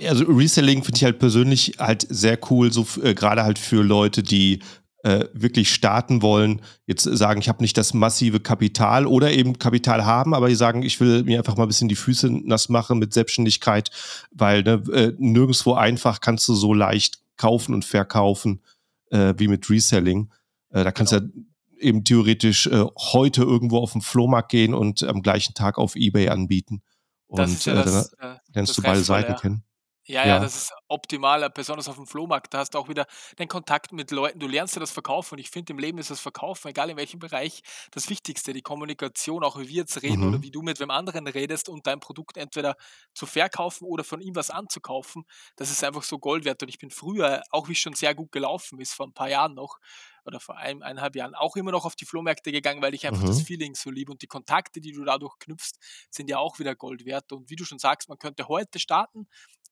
Also, 0.00 0.24
Reselling 0.24 0.82
finde 0.82 0.96
ich 0.96 1.04
halt 1.04 1.18
persönlich 1.18 1.74
halt 1.78 2.06
sehr 2.08 2.38
cool, 2.50 2.72
so 2.72 2.86
äh, 3.02 3.14
grade 3.14 3.42
halt 3.44 3.58
für 3.58 3.82
Leute, 3.82 4.22
die, 4.22 4.60
äh, 5.04 5.26
wirklich 5.34 5.72
starten 5.74 6.22
wollen, 6.22 6.62
jetzt 6.86 7.02
sagen: 7.02 7.40
„Ich 7.40 7.48
habe 7.48 7.62
nicht 7.62 7.76
das 7.76 7.92
massive 7.92 8.40
Kapital“ 8.40 9.06
oder 9.06 9.32
eben 9.32 9.58
Kapital 9.58 10.04
haben, 10.06 10.32
aber 10.34 10.48
die 10.48 10.54
sagen: 10.54 10.82
„Ich 10.82 10.98
will 11.00 11.24
mir 11.24 11.38
einfach 11.38 11.56
mal 11.56 11.66
bisschen 11.66 11.88
die 11.88 11.96
Füße 11.96 12.30
nass 12.30 12.68
machen 12.70 12.98
mit 12.98 13.12
Selbstständigkeit“, 13.12 13.90
weil, 14.30 14.62
ne, 14.62 14.82
äh, 14.92 15.12
nirgendswo 15.18 15.74
einfach 15.74 16.20
kannst 16.20 16.48
du 16.48 16.54
so 16.54 16.72
leicht 16.72 17.18
kaufen 17.36 17.74
und 17.74 17.84
verkaufen, 17.84 18.62
äh, 19.10 19.34
wie 19.36 19.48
mit 19.48 19.68
Reselling. 19.68 20.30
Äh, 20.70 20.84
da 20.84 20.92
kannst 20.92 21.12
du 21.12 21.20
Genau. 21.20 21.32
ja 21.34 21.42
eben 21.88 22.04
theoretisch, 22.04 22.66
äh, 22.68 22.84
heute 23.12 23.42
irgendwo 23.42 23.78
auf 23.78 23.94
'n 23.94 24.00
Flohmarkt 24.00 24.50
gehen 24.50 24.72
und 24.72 25.02
am 25.02 25.20
gleichen 25.20 25.52
Tag 25.54 25.76
auf 25.78 25.96
eBay 25.96 26.28
anbieten. 26.28 26.80
Und, 27.26 27.66
ja 27.66 27.72
äh, 27.72 27.76
dann 27.76 27.84
das 27.84 28.12
äh, 28.20 28.34
lernst 28.54 28.78
du 28.78 28.82
beide 28.82 29.02
Seiten 29.02 29.32
ja. 29.32 29.38
kennen. 29.38 29.64
Ja, 30.04 30.26
ja, 30.26 30.38
Ja. 30.38 30.40
das 30.40 30.56
ist 30.56 30.72
optimal, 30.88 31.44
äh, 31.44 31.50
besonders 31.54 31.88
aufm 31.88 32.06
Flohmarkt. 32.08 32.52
Da 32.52 32.58
hast 32.58 32.74
du 32.74 32.78
auch 32.78 32.88
wieder 32.88 33.06
den 33.38 33.46
Kontakt 33.46 33.92
mit 33.92 34.10
Leuten. 34.10 34.40
Du 34.40 34.48
lernst 34.48 34.74
ja 34.74 34.80
das 34.80 34.90
Verkaufen 34.90 35.34
und 35.34 35.38
ich 35.38 35.48
finde, 35.50 35.72
im 35.72 35.78
Leben 35.78 35.98
ist 35.98 36.10
das 36.10 36.18
Verkaufen, 36.18 36.68
egal 36.68 36.90
in 36.90 36.96
welchem 36.96 37.20
Bereich, 37.20 37.62
das 37.92 38.10
Wichtigste. 38.10 38.52
Die 38.52 38.62
Kommunikation, 38.62 39.44
auch 39.44 39.58
wie 39.60 39.68
wir 39.68 39.76
jetzt 39.76 40.02
reden 40.02 40.24
oder 40.24 40.38
Mhm. 40.38 40.42
wie 40.42 40.50
du 40.50 40.60
mit 40.62 40.80
wem 40.80 40.90
anderen 40.90 41.28
redest 41.28 41.68
und 41.68 41.86
dein 41.86 42.00
Produkt 42.00 42.36
entweder 42.36 42.74
zu 43.14 43.26
verkaufen 43.26 43.84
oder 43.84 44.02
von 44.02 44.20
ihm 44.20 44.34
was 44.34 44.50
anzukaufen, 44.50 45.22
das 45.56 45.70
ist 45.70 45.84
einfach 45.84 46.02
so 46.02 46.18
Gold 46.18 46.44
wert. 46.44 46.62
Und 46.64 46.68
ich 46.68 46.78
bin 46.78 46.90
früher, 46.90 47.42
auch 47.50 47.68
wie's 47.68 47.78
schon 47.78 47.94
sehr 47.94 48.14
gut 48.16 48.32
gelaufen 48.32 48.80
ist, 48.80 48.94
vor 48.94 49.06
'n 49.06 49.12
paar 49.14 49.28
Jahren 49.28 49.54
noch 49.54 49.78
oder 50.24 50.40
vor 50.40 50.56
ein 50.56 50.82
1,5 50.82 51.14
Jahren, 51.14 51.34
auch 51.34 51.54
immer 51.56 51.70
noch 51.72 51.84
auf 51.84 51.94
die 51.96 52.06
Flohmärkte 52.06 52.50
gegangen, 52.52 52.82
weil 52.82 52.94
ich 52.94 53.06
einfach 53.06 53.24
das 53.24 53.40
Mhm. 53.40 53.42
Feeling 53.42 53.74
so 53.74 53.90
liebe 53.90 54.10
und 54.12 54.22
die 54.22 54.26
Kontakte, 54.28 54.80
die 54.80 54.92
du 54.92 55.04
dadurch 55.04 55.38
knüpfst, 55.38 55.74
sind 56.10 56.28
ja 56.28 56.38
auch 56.38 56.58
wieder 56.58 56.74
Gold 56.74 57.04
wert. 57.04 57.32
Und 57.32 57.50
wie 57.50 57.56
du 57.56 57.64
schon 57.64 57.78
sagst, 57.78 58.08
man 58.08 58.18
könnte 58.18 58.48
heute 58.48 58.78
starten. 58.80 59.26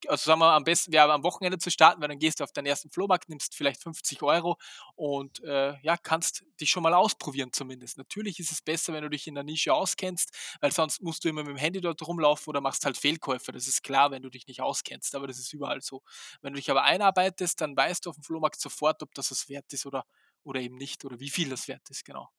Also, 0.09 0.31
sagen 0.31 0.41
wir, 0.41 0.53
am 0.53 0.65
besten 0.65 0.93
wäre 0.93 1.13
am 1.13 1.23
Wochenende 1.23 1.59
zu 1.59 1.71
starten, 1.71 2.01
weil 2.01 2.09
dann 2.09 2.19
gehst 2.19 2.41
du 2.41 2.45
auf 2.45 2.53
deinen 2.53 2.67
ersten 2.67 2.91
Flohmarkt, 2.91 3.29
nimmst 3.29 3.55
vielleicht 3.55 3.83
50 3.83 4.23
Euro 4.23 4.57
und, 4.95 5.43
äh, 5.45 5.75
ja, 5.83 5.97
kannst 5.97 6.45
dich 6.61 6.71
schon 6.71 6.83
mal 6.83 6.95
ausprobieren 6.95 7.51
zumindest. 7.53 7.99
Natürlich 7.99 8.39
ist 8.41 8.53
es 8.53 8.63
besser, 8.63 8.93
wenn 8.93 9.03
du 9.03 9.11
dich 9.11 9.27
in 9.27 9.35
der 9.35 9.45
Nische 9.45 9.75
auskennst, 9.75 10.31
weil 10.61 10.73
sonst 10.73 11.03
musst 11.03 11.25
du 11.25 11.29
immer 11.29 11.43
mit'm 11.43 11.59
Handy 11.59 11.81
dort 11.81 12.01
rumlaufen 12.07 12.49
oder 12.51 12.61
machst 12.61 12.85
halt 12.85 12.97
Fehlkäufe. 12.97 13.53
Das 13.53 13.67
ist 13.69 13.83
klar, 13.83 14.11
wenn 14.11 14.23
du 14.23 14.31
dich 14.31 14.47
nicht 14.47 14.61
auskennst, 14.63 15.15
aber 15.15 15.27
das 15.27 15.39
ist 15.39 15.53
überall 15.53 15.81
so. 15.83 16.03
Wenn 16.43 16.53
du 16.53 16.59
dich 16.59 16.71
aber 16.71 16.85
einarbeitest, 16.85 17.61
dann 17.61 17.77
weißt 17.77 18.07
du 18.07 18.11
aufm 18.11 18.23
Flohmarkt 18.23 18.61
sofort, 18.61 19.03
ob 19.03 19.15
das 19.15 19.31
was 19.31 19.49
wert 19.49 19.73
ist 19.73 19.87
oder 19.87 20.05
oder 20.43 20.61
eben 20.61 20.77
nicht 20.77 21.05
oder 21.05 21.21
wie 21.21 21.31
viel 21.31 21.51
das 21.51 21.69
wert 21.69 21.89
ist, 21.91 22.05
genau. 22.05 22.31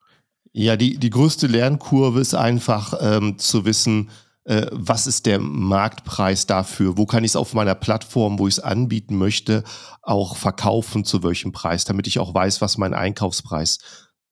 Ja, 0.54 0.76
die 0.76 0.97
die 0.97 1.10
größte 1.10 1.47
Lernkurve 1.47 2.19
ist 2.19 2.34
einfach, 2.34 2.93
ähm, 3.02 3.38
zu 3.38 3.63
wissen, 3.65 4.10
äh, 4.46 4.68
was 4.72 5.08
ist 5.08 5.26
der 5.26 5.40
Marktpreis 5.40 6.48
dafür? 6.48 6.98
Wo 6.98 7.06
kann 7.06 7.24
ich's 7.24 7.36
auf 7.36 7.54
meiner 7.54 7.76
Plattform, 7.76 8.40
wo 8.40 8.48
ich's 8.48 8.60
anbieten 8.60 9.18
möchte, 9.18 9.64
auch 10.02 10.36
verkaufen, 10.36 11.06
zu 11.06 11.24
welchem 11.24 11.52
Preis, 11.52 11.86
damit 11.86 12.08
ich 12.08 12.20
auch 12.20 12.34
weiß, 12.34 12.62
was 12.62 12.78
mein 12.78 12.94
Einkaufspreis 12.94 13.80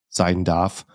sein 0.09 0.43
darf. 0.45 0.85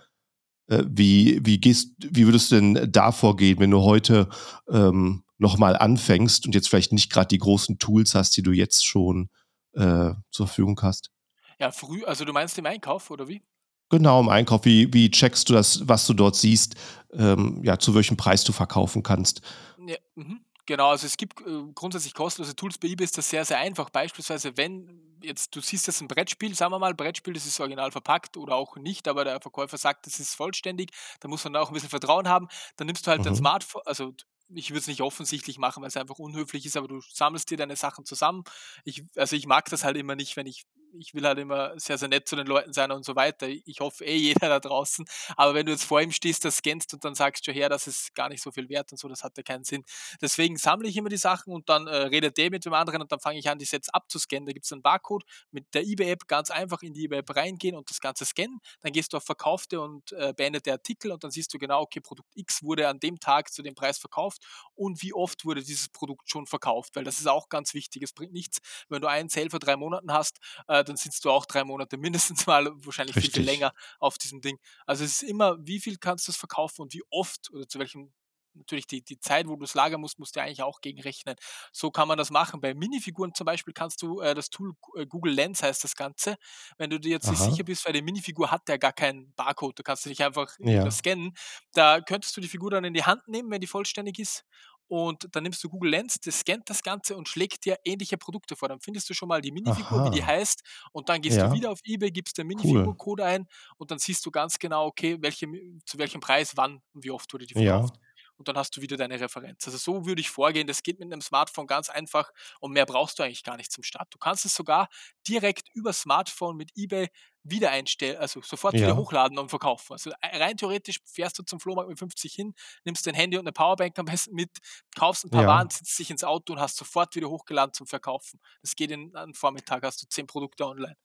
Äh, 0.67 0.83
wie 0.87 1.39
wie 1.45 1.59
gehst 1.59 1.93
wie 1.99 2.25
würdest 2.25 2.51
du 2.51 2.55
denn 2.55 2.91
da 2.91 3.11
vorgehen, 3.11 3.59
wenn 3.59 3.71
du 3.71 3.81
heute, 3.81 4.29
ähm, 4.69 5.23
noch 5.37 5.57
mal 5.57 5.75
anfängst 5.75 6.45
und 6.45 6.55
jetzt 6.55 6.69
vielleicht 6.69 6.93
nicht 6.93 7.11
grad 7.11 7.31
die 7.31 7.37
großen 7.37 7.77
Tools 7.77 8.15
hast, 8.15 8.37
die 8.37 8.43
du 8.43 8.51
jetzt 8.51 8.85
schon, 8.85 9.29
äh, 9.73 10.11
zur 10.31 10.47
Verfügung 10.47 10.79
hast? 10.81 11.11
Ja, 11.59 11.71
früh 11.71 12.03
also, 12.03 12.25
du 12.25 12.33
meinst 12.33 12.57
im 12.57 12.65
Einkauf 12.65 13.09
oder 13.11 13.27
wie? 13.27 13.41
Genau, 13.91 14.19
im 14.19 14.29
Einkauf. 14.29 14.65
Wie 14.65 14.91
wie 14.93 15.11
checkst 15.11 15.47
du 15.49 15.53
das, 15.53 15.87
was 15.87 16.07
du 16.07 16.13
dort 16.13 16.35
siehst, 16.35 16.75
ähm, 17.13 17.61
ja, 17.63 17.77
zu 17.77 17.93
welchem 17.93 18.17
Preis 18.17 18.43
du 18.43 18.51
verkaufen 18.51 19.03
kannst? 19.03 19.41
Ja, 19.77 19.97
mhm. 20.15 20.41
Genau, 20.67 20.89
also, 20.89 21.05
es 21.05 21.17
gibt, 21.17 21.41
äh, 21.41 21.63
grundsätzlich 21.75 22.13
kostenlose 22.15 22.55
Tools. 22.55 22.77
Bei 22.79 22.87
eBay 22.87 23.03
ist 23.05 23.17
das 23.17 23.29
sehr, 23.29 23.45
sehr 23.45 23.59
einfach. 23.59 23.89
Beispielsweise, 23.91 24.57
wenn 24.57 25.17
jetzt 25.21 25.55
du 25.55 25.61
siehst 25.61 25.85
jetzt 25.87 26.01
'n 26.01 26.07
Brettspiel, 26.07 26.55
sagen 26.55 26.71
wir 26.71 26.79
mal, 26.79 26.93
Brettspiel, 26.95 27.33
das 27.33 27.45
ist 27.45 27.59
original 27.59 27.91
verpackt 27.91 28.35
oder 28.37 28.55
auch 28.55 28.75
nicht, 28.77 29.07
aber 29.07 29.23
der 29.25 29.39
Verkäufer 29.41 29.77
sagt, 29.77 30.05
das 30.07 30.19
ist 30.19 30.33
vollständig, 30.35 30.91
da 31.19 31.27
muss 31.27 31.43
man 31.43 31.53
da 31.53 31.61
auch 31.61 31.69
'n 31.69 31.73
bisschen 31.73 31.89
Vertrauen 31.89 32.27
haben. 32.27 32.47
Dann 32.77 32.87
nimmst 32.87 33.05
du 33.05 33.11
halt 33.11 33.25
dein 33.25 33.35
Mhm. 33.35 33.35
Smartpho 33.35 33.79
also, 33.85 34.11
d 34.11 34.23
ich 34.53 34.69
würde 34.69 34.79
es 34.79 34.87
nicht 34.87 35.01
offensichtlich 35.01 35.57
machen, 35.57 35.81
weil's 35.83 35.97
einfach 35.97 36.19
unhöflich 36.19 36.65
ist, 36.67 36.77
aber 36.77 36.87
du 36.87 37.01
sammelst 37.11 37.49
dir 37.49 37.57
deine 37.57 37.75
Sachen 37.75 38.05
zusammen. 38.05 38.43
Ich 38.83 39.03
also, 39.15 39.35
ich 39.35 39.47
mag 39.47 39.65
das 39.69 39.83
halt 39.83 39.97
immer 39.97 40.15
nicht, 40.15 40.35
wenn 40.37 40.45
ich 40.47 40.63
ich 40.99 41.13
will 41.13 41.25
halt 41.25 41.39
immer 41.39 41.73
sehr, 41.79 41.97
sehr 41.97 42.07
nett 42.07 42.27
zu 42.27 42.35
den 42.35 42.47
Leuten 42.47 42.73
sein 42.73 42.91
und 42.91 43.05
so 43.05 43.15
weiter. 43.15 43.47
Ich 43.47 43.79
hoffe 43.79 44.05
eh 44.05 44.15
jeder 44.45 44.49
da 44.49 44.59
draußen. 44.59 45.05
Aber 45.37 45.53
wenn 45.53 45.65
du 45.65 45.71
jetzt 45.71 45.83
vor 45.85 46.01
ihm 46.01 46.11
stehst, 46.11 46.45
das 46.45 46.57
scannst 46.57 46.93
und 46.93 47.03
dann 47.05 47.15
sagst: 47.15 47.45
„Schau 47.45 47.51
her, 47.53 47.69
das 47.69 47.87
ist 47.87 48.13
gar 48.15 48.29
nicht 48.29 48.41
so 48.41 48.51
viel 48.51 48.69
wert“ 48.69 48.91
und 48.91 48.97
so, 48.97 49.07
das 49.07 49.23
hat 49.23 49.37
ja 49.37 49.43
keinen 49.43 49.63
Sinn. 49.63 49.83
Deswegen 50.21 50.57
sammle 50.57 50.87
ich 50.87 50.97
immer 50.97 51.09
die 51.09 51.17
Sachen 51.17 51.53
und 51.53 51.69
dann, 51.69 51.87
äh, 51.87 51.95
redet 51.95 52.37
der 52.37 52.49
mit 52.51 52.65
dem 52.65 52.73
anderen 52.73 53.01
und 53.01 53.11
dann 53.11 53.19
fange 53.19 53.39
ich 53.39 53.49
an, 53.49 53.57
die 53.59 53.65
Sets 53.65 53.89
abzuscannen. 53.89 54.45
Da 54.45 54.53
gibt's 54.53 54.71
'n 54.71 54.81
Barcode 54.81 55.23
mit 55.51 55.73
der 55.73 55.83
eBay-App 55.83 56.27
ganz 56.27 56.51
einfach 56.51 56.81
in 56.81 56.93
die 56.93 57.05
eBay-App 57.05 57.35
reingehen 57.35 57.75
und 57.75 57.89
das 57.89 57.99
Ganze 57.99 58.25
scannen. 58.25 58.59
Dann 58.81 58.91
gehst 58.93 59.13
du 59.13 59.17
auf 59.17 59.25
Verkaufte 59.25 59.81
und, 59.81 60.11
äh, 60.13 60.33
beendete 60.35 60.71
Artikel 60.71 61.11
und 61.11 61.23
dann 61.23 61.31
siehst 61.31 61.53
du 61.53 61.57
genau, 61.59 61.81
okay, 61.81 61.99
Produkt 62.01 62.29
X 62.35 62.63
wurde 62.63 62.87
an 62.87 62.99
dem 62.99 63.19
Tag 63.19 63.51
zu 63.53 63.61
dem 63.63 63.75
Preis 63.75 63.97
verkauft 63.97 64.43
und 64.75 65.01
wie 65.01 65.13
oft 65.13 65.45
wurde 65.45 65.61
dieses 65.63 65.89
Produkt 65.89 66.29
schon 66.29 66.45
verkauft, 66.47 66.95
weil 66.95 67.03
das 67.03 67.19
ist 67.19 67.27
auch 67.27 67.49
ganz 67.49 67.73
wichtig. 67.73 68.03
Es 68.03 68.13
bringt 68.13 68.33
nichts, 68.33 68.59
wenn 68.89 69.01
du 69.01 69.07
einen 69.07 69.29
Sale 69.29 69.49
vor 69.49 69.59
3 69.59 69.75
Monaten 69.75 70.11
hast, 70.11 70.39
äh, 70.67 70.83
dann 70.85 70.97
sitzt 70.97 71.25
du 71.25 71.31
auch 71.31 71.45
3 71.45 71.63
Monate 71.63 71.97
mindestens 71.97 72.47
mal, 72.47 72.71
wahrscheinlich 72.85 73.15
viel, 73.15 73.23
viel 73.23 73.41
Richtig. 73.41 73.45
länger 73.45 73.73
auf 73.99 74.17
diesem 74.17 74.41
Ding. 74.41 74.59
Also, 74.85 75.03
es 75.03 75.21
ist 75.21 75.29
immer, 75.29 75.57
wie 75.59 75.79
viel 75.79 75.97
kannst 75.97 76.27
du's 76.27 76.37
verkaufen 76.37 76.81
und 76.81 76.93
wie 76.93 77.03
oft 77.09 77.51
oder 77.51 77.67
zu 77.67 77.79
welchem 77.79 78.13
natürlich 78.55 78.87
die, 78.87 79.01
die 79.03 79.19
Zeit, 79.19 79.47
wo 79.47 79.55
du 79.55 79.63
es 79.63 79.73
lagern 79.73 80.01
musst, 80.01 80.19
musst 80.19 80.35
du 80.35 80.41
eigentlich 80.41 80.63
auch 80.63 80.81
gegenrechnen. 80.81 81.35
So 81.71 81.91
kann 81.91 82.07
man 82.07 82.17
das 82.17 82.31
machen. 82.31 82.61
Bei 82.61 82.73
Minifiguren 82.73 83.33
zum 83.33 83.45
Beispiel 83.45 83.73
kannst 83.73 84.01
du 84.01 84.21
äh, 84.21 84.33
das 84.33 84.49
Tool 84.49 84.73
äh, 84.95 85.05
Google 85.05 85.33
Lens 85.33 85.63
heißt 85.63 85.83
das 85.83 85.95
Ganze. 85.95 86.37
Wenn 86.77 86.89
du 86.89 86.99
dir 86.99 87.11
jetzt 87.11 87.29
nicht 87.29 87.41
sicher 87.41 87.63
bist, 87.63 87.85
weil 87.85 87.93
die 87.93 88.01
Minifigur 88.01 88.51
hat 88.51 88.67
ja 88.69 88.77
gar 88.77 88.93
keinen 88.93 89.33
Barcode, 89.33 89.79
du 89.79 89.83
kannst 89.83 90.05
dich 90.05 90.23
einfach 90.23 90.55
ja. 90.59 90.89
scannen. 90.89 91.33
Da 91.73 92.01
könntest 92.01 92.35
du 92.37 92.41
die 92.41 92.47
Figur 92.47 92.71
dann 92.71 92.85
in 92.85 92.93
die 92.93 93.03
Hand 93.03 93.27
nehmen, 93.27 93.51
wenn 93.51 93.61
die 93.61 93.67
vollständig 93.67 94.19
ist 94.19 94.45
und 94.87 95.27
dann 95.31 95.43
nimmst 95.43 95.63
du 95.63 95.69
Google 95.69 95.91
Lens, 95.91 96.19
das 96.19 96.39
scannt 96.39 96.69
das 96.69 96.83
Ganze 96.83 97.15
und 97.15 97.27
schlägt 97.27 97.65
dir 97.65 97.77
ähnliche 97.83 98.17
Produkte 98.17 98.55
vor. 98.55 98.69
Dann 98.69 98.79
findest 98.79 99.09
du 99.09 99.13
schon 99.13 99.27
mal 99.27 99.41
die 99.41 99.51
Minifigur, 99.51 99.99
Aha. 99.99 100.11
wie 100.11 100.15
die 100.15 100.23
heißt, 100.23 100.61
und 100.91 101.09
dann 101.09 101.21
gehst 101.21 101.37
ja. 101.37 101.47
du 101.47 101.53
wieder 101.53 101.71
auf 101.71 101.79
eBay, 101.83 102.11
gibst 102.11 102.37
den 102.37 102.47
Minifigur-Code 102.47 103.23
cool. 103.23 103.29
ein 103.29 103.47
und 103.77 103.91
dann 103.91 103.99
siehst 103.99 104.25
du 104.25 104.31
ganz 104.31 104.59
genau, 104.59 104.85
okay, 104.85 105.17
welche, 105.21 105.47
zu 105.85 105.97
welchem 105.97 106.21
Preis, 106.21 106.53
wann 106.55 106.81
und 106.93 107.03
wie 107.03 107.11
oft 107.11 107.31
wurde 107.33 107.45
die 107.45 107.53
verkauft. 107.53 107.95
Ja. 107.95 108.04
Und 108.37 108.47
dann 108.47 108.57
hast 108.57 108.75
du 108.75 108.81
wieder 108.81 108.97
deine 108.97 109.19
Referenz. 109.19 109.65
Also 109.65 109.77
so 109.77 110.05
würde 110.05 110.21
ich 110.21 110.29
vorgehen. 110.29 110.67
Das 110.67 110.83
geht 110.83 110.99
mit 110.99 111.11
einem 111.11 111.21
Smartphone 111.21 111.67
ganz 111.67 111.89
einfach 111.89 112.31
und 112.59 112.71
mehr 112.71 112.85
brauchst 112.85 113.19
du 113.19 113.23
eigentlich 113.23 113.43
gar 113.43 113.57
nicht 113.57 113.71
zum 113.71 113.83
Start. 113.83 114.07
Du 114.11 114.17
kannst 114.17 114.45
es 114.45 114.55
sogar 114.55 114.89
direkt 115.27 115.69
über 115.73 115.93
Smartphone 115.93 116.57
mit 116.57 116.71
eBay 116.75 117.09
wieder 117.45 117.69
einstellen, 117.69 118.17
also 118.17 118.41
sofort 118.41 118.73
ja. 118.73 118.81
wieder 118.81 118.97
hochladen 118.97 119.37
und 119.37 119.49
verkaufen. 119.49 119.93
Also 119.93 120.11
äh, 120.21 120.37
rein 120.37 120.57
theoretisch 120.57 120.97
fährst 121.05 121.37
du 121.37 121.43
zum 121.43 121.59
Flohmarkt 121.59 121.89
mit 121.89 121.99
50 121.99 122.33
hin, 122.33 122.55
nimmst 122.83 123.05
dein 123.05 123.13
Handy 123.13 123.37
und 123.37 123.43
eine 123.43 123.51
Powerbank 123.51 123.97
am 123.99 124.05
besten 124.05 124.33
mit, 124.33 124.49
kaufst 124.95 125.25
ein 125.25 125.29
paar 125.29 125.43
ja. 125.43 125.47
Waren, 125.47 125.69
sitzt 125.69 125.97
dich 125.99 126.09
ins 126.09 126.23
Auto 126.23 126.53
und 126.53 126.59
hast 126.59 126.75
sofort 126.75 127.15
wieder 127.15 127.29
hochgeladen 127.29 127.73
zum 127.73 127.85
Verkaufen. 127.85 128.39
Das 128.61 128.75
geht 128.75 128.89
in 128.89 129.15
einem 129.15 129.35
Vormittag, 129.35 129.83
hast 129.83 130.01
du 130.01 130.07
zehn 130.07 130.25
Produkte 130.25 130.65
online. 130.65 130.97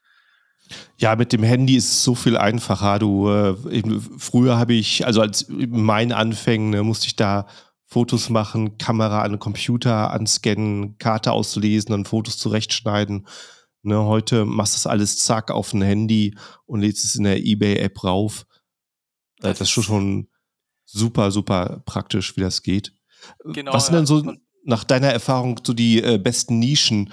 Ja, 0.99 1.17
mit 1.17 1.33
dem 1.33 1.43
Handy 1.43 1.77
ist 1.77 1.91
es 1.91 2.05
so 2.05 2.15
viel 2.15 2.37
einfacher. 2.37 2.99
Du, 2.99 3.29
äh, 3.29 3.55
früher 4.19 4.59
habe 4.59 4.75
ich, 4.75 5.07
also 5.07 5.21
als 5.21 5.47
mein 5.49 6.13
Anfängen, 6.13 6.71
ne, 6.71 6.83
musste 6.83 7.07
ich 7.07 7.17
da 7.17 7.47
Fotos 7.87 8.31
machen, 8.31 8.79
Kamera 8.79 9.23
an 9.23 9.33
den 9.33 9.41
Computer 9.41 10.13
anscannen, 10.13 10.97
Karte 10.99 11.33
auslesen, 11.33 11.91
dann 11.91 12.05
Fotos 12.05 12.39
zurechtschneiden. 12.39 13.27
Ne, 13.83 14.05
heute 14.05 14.45
machst 14.45 14.75
du 14.75 14.77
das 14.77 14.87
alles 14.87 15.19
zack 15.19 15.51
auf 15.51 15.73
ein 15.73 15.83
Handy 15.83 16.37
und 16.67 16.83
lädst 16.83 17.05
es 17.05 17.17
in 17.17 17.25
der 17.25 17.39
eBay-App 17.39 18.05
rauf. 18.05 18.47
Das, 19.39 19.59
das 19.59 19.69
ist 19.77 19.85
schon 19.85 20.29
super, 20.85 21.31
super 21.31 21.83
praktisch, 21.87 22.37
wie 22.37 22.43
das 22.43 22.63
geht. 22.63 22.93
Genau, 23.45 23.73
Was 23.73 23.87
sind 23.87 23.97
denn 23.97 24.07
so 24.07 24.23
nach 24.65 24.85
deiner 24.85 25.09
Erfahrung 25.09 25.59
so 25.65 25.73
die 25.73 26.03
äh, 26.03 26.19
besten 26.19 26.59
Nischen, 26.59 27.13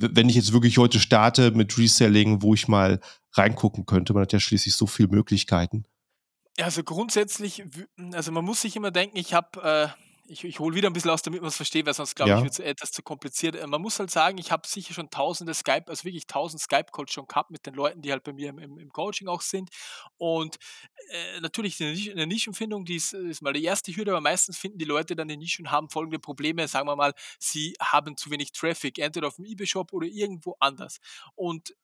wenn 0.00 0.28
ich 0.28 0.36
jetzt 0.36 0.52
wirklich 0.52 0.78
heute 0.78 1.00
starte 1.00 1.50
mit 1.50 1.76
Reselling, 1.76 2.42
wo 2.42 2.54
ich 2.54 2.68
mal 2.68 3.00
reingucken 3.32 3.86
könnte? 3.86 4.12
Man 4.14 4.22
hat 4.22 4.32
ja 4.32 4.40
schließlich 4.40 4.74
so 4.74 4.86
viele 4.86 5.08
Möglichkeiten. 5.08 5.84
Also 6.60 6.82
grundsätzlich, 6.82 7.64
also 8.12 8.32
man 8.32 8.44
muss 8.44 8.62
sich 8.62 8.76
immer 8.76 8.90
denken, 8.90 9.16
ich 9.16 9.34
habe 9.34 9.62
äh, 9.62 10.07
ich, 10.28 10.44
ich 10.44 10.58
hole 10.60 10.74
wieder 10.74 10.90
ein 10.90 10.92
bisschen 10.92 11.10
aus, 11.10 11.22
damit 11.22 11.40
man 11.40 11.48
es 11.48 11.56
versteht, 11.56 11.86
weil 11.86 11.94
sonst 11.94 12.14
glaube 12.14 12.32
ich, 12.32 12.42
wird 12.42 12.52
es 12.52 12.58
etwas 12.58 12.92
zu 12.92 13.02
kompliziert. 13.02 13.56
Äh, 13.56 13.66
man 13.66 13.80
muss 13.80 13.98
halt 13.98 14.10
sagen, 14.10 14.38
ich 14.38 14.52
habe 14.52 14.66
sicher 14.66 14.94
schon 14.94 15.10
tausende 15.10 15.54
Skype, 15.54 15.84
also 15.86 16.04
wirklich 16.04 16.26
tausend 16.26 16.60
Skype-Calls 16.60 17.12
schon 17.12 17.26
gehabt 17.26 17.50
mit 17.50 17.66
den 17.66 17.74
Leuten, 17.74 18.02
die 18.02 18.12
halt 18.12 18.24
bei 18.24 18.32
mir 18.32 18.50
im, 18.50 18.58
im, 18.58 18.78
im 18.78 18.92
Coaching 18.92 19.28
auch 19.28 19.40
sind. 19.40 19.70
Und 20.18 20.56
äh, 21.10 21.40
natürlich 21.40 21.80
eine, 21.80 21.96
eine 22.12 22.26
Nischenfindung, 22.26 22.84
die 22.84 22.96
ist, 22.96 23.14
ist, 23.14 23.42
mal 23.42 23.52
die 23.52 23.64
erste 23.64 23.94
Hürde, 23.94 24.12
aber 24.12 24.20
meistens 24.20 24.58
finden 24.58 24.78
die 24.78 24.84
Leute 24.84 25.16
dann 25.16 25.28
die 25.28 25.36
Nische 25.36 25.62
und 25.62 25.70
haben 25.70 25.88
folgende 25.88 26.18
Probleme. 26.18 26.68
Sagen 26.68 26.86
wir 26.86 26.96
mal, 26.96 27.14
sie 27.38 27.74
haben 27.80 28.16
zu 28.16 28.30
wenig 28.30 28.52
Traffic, 28.52 28.98
entweder 28.98 29.28
auf 29.28 29.36
dem 29.36 29.46
eBay-Shop 29.46 29.92
oder 29.92 30.06
irgendwo 30.06 30.56
anders. 30.60 30.98
Und 31.34 31.74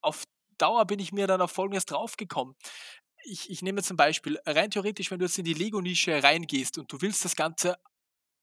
auf 0.00 0.24
Dauer 0.56 0.84
bin 0.86 0.98
ich 0.98 1.12
mir 1.12 1.26
dann 1.26 1.40
auf 1.40 1.52
Folgendes 1.52 1.86
draufgekommen 1.86 2.54
ich, 3.24 3.50
ich 3.50 3.62
nehme 3.62 3.78
jetzt 3.80 3.90
ein 3.90 3.96
Beispiel. 3.96 4.38
Rein 4.46 4.70
theoretisch, 4.70 5.10
wenn 5.10 5.18
du 5.18 5.26
jetzt 5.26 5.38
in 5.38 5.44
die 5.44 5.54
Lego-Nische 5.54 6.22
reingehst 6.22 6.78
und 6.78 6.92
du 6.92 7.00
willst 7.00 7.24
das 7.24 7.36
Ganze 7.36 7.76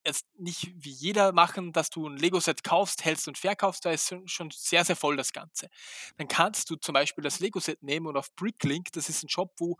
jetzt 0.08 0.26
nicht 0.38 0.72
wie 0.76 0.92
jeder 0.92 1.32
machen, 1.34 1.74
dass 1.74 1.90
du 1.90 2.08
ein 2.08 2.18
Lego-Set 2.18 2.64
kaufst, 2.64 3.06
hältst 3.06 3.28
und 3.28 3.38
verkaufst, 3.38 3.86
da 3.86 3.92
ist 3.92 4.16
schon 4.26 4.50
sehr, 4.52 4.84
sehr 4.84 4.96
voll 4.96 5.18
das 5.18 5.34
Ganze. 5.34 5.68
Dann 6.18 6.28
kannst 6.28 6.70
du 6.70 6.76
zum 6.76 6.94
Beispiel 6.94 7.24
das 7.24 7.40
Lego-Set 7.40 7.84
nehmen 7.84 8.08
und 8.08 8.18
auf 8.18 8.34
Bricklink, 8.36 8.92
das 8.94 9.10
ist 9.10 9.24
ein 9.24 9.30
Shop, 9.30 9.54
wo 9.58 9.78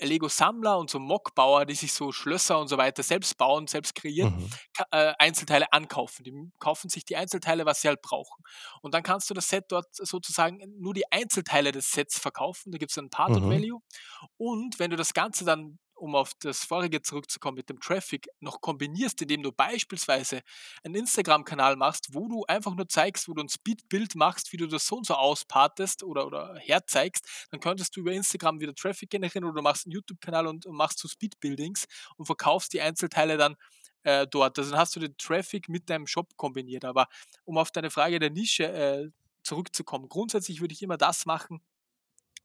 Lego-Sammler 0.00 0.78
und 0.78 0.90
so 0.90 0.98
Mockbauer, 0.98 1.66
die 1.66 1.74
sich 1.74 1.92
so 1.92 2.10
Schlösser 2.10 2.58
und 2.58 2.68
so 2.68 2.76
weiter 2.78 3.02
selbst 3.02 3.36
bauen, 3.36 3.66
selbst 3.66 3.94
kreieren, 3.94 4.36
mhm. 4.36 4.50
äh, 4.90 5.12
Einzelteile 5.18 5.72
ankaufen. 5.72 6.24
Die 6.24 6.32
kaufen 6.58 6.88
sich 6.88 7.04
die 7.04 7.16
Einzelteile, 7.16 7.64
was 7.64 7.80
sie 7.80 7.88
halt 7.88 8.02
brauchen. 8.02 8.42
Und 8.82 8.92
dann 8.92 9.02
kannst 9.02 9.30
du 9.30 9.34
das 9.34 9.48
Set 9.48 9.66
dort 9.68 9.86
sozusagen 9.94 10.60
nur 10.78 10.94
die 10.94 11.10
Einzelteile 11.12 11.70
des 11.70 11.92
Sets 11.92 12.18
verkaufen. 12.18 12.72
Da 12.72 12.78
gibt 12.78 12.90
es 12.90 12.98
einen 12.98 13.10
Part-Value. 13.10 13.78
Mhm. 13.78 14.28
Und 14.36 14.78
wenn 14.78 14.90
du 14.90 14.96
das 14.96 15.14
Ganze 15.14 15.44
dann 15.44 15.78
um 16.04 16.14
auf 16.14 16.34
das 16.40 16.64
vorige 16.64 17.00
zurückzukommen 17.00 17.56
mit 17.56 17.70
dem 17.70 17.80
Traffic, 17.80 18.28
noch 18.40 18.60
kombinierst, 18.60 19.22
indem 19.22 19.42
du 19.42 19.52
beispielsweise 19.52 20.42
einen 20.82 20.96
Instagram-Kanal 20.96 21.76
machst, 21.76 22.12
wo 22.12 22.28
du 22.28 22.44
einfach 22.44 22.74
nur 22.74 22.86
zeigst, 22.90 23.26
wo 23.26 23.32
du 23.32 23.42
ein 23.42 23.48
Speedbild 23.48 24.14
machst, 24.14 24.52
wie 24.52 24.58
du 24.58 24.66
das 24.66 24.86
so 24.86 24.96
und 24.96 25.06
so 25.06 25.14
auspartest 25.14 26.02
oder, 26.02 26.26
oder 26.26 26.56
herzeigst, 26.56 27.48
dann 27.50 27.60
könntest 27.60 27.96
du 27.96 28.00
über 28.00 28.12
Instagram 28.12 28.60
wieder 28.60 28.74
Traffic 28.74 29.08
generieren 29.08 29.44
oder 29.44 29.54
du 29.54 29.62
machst 29.62 29.86
einen 29.86 29.92
YouTube-Kanal 29.92 30.46
und, 30.46 30.66
und, 30.66 30.76
machst 30.76 30.98
so 30.98 31.08
Speedbuildings 31.08 31.86
und 32.18 32.26
verkaufst 32.26 32.74
die 32.74 32.82
Einzelteile 32.82 33.38
dann 33.38 33.56
äh, 34.02 34.26
dort. 34.26 34.58
Also 34.58 34.72
dann 34.72 34.80
hast 34.80 34.94
du 34.94 35.00
den 35.00 35.16
Traffic 35.16 35.70
mit 35.70 35.88
deinem 35.88 36.06
Shop 36.06 36.36
kombiniert. 36.36 36.84
Aber 36.84 37.08
um 37.46 37.56
auf 37.56 37.70
deine 37.70 37.88
Frage 37.88 38.18
der 38.18 38.28
Nische 38.28 38.64
äh, 38.64 39.08
zurückzukommen, 39.42 40.10
grundsätzlich 40.10 40.60
würde 40.60 40.74
ich 40.74 40.82
immer 40.82 40.98
das 40.98 41.24
machen, 41.24 41.62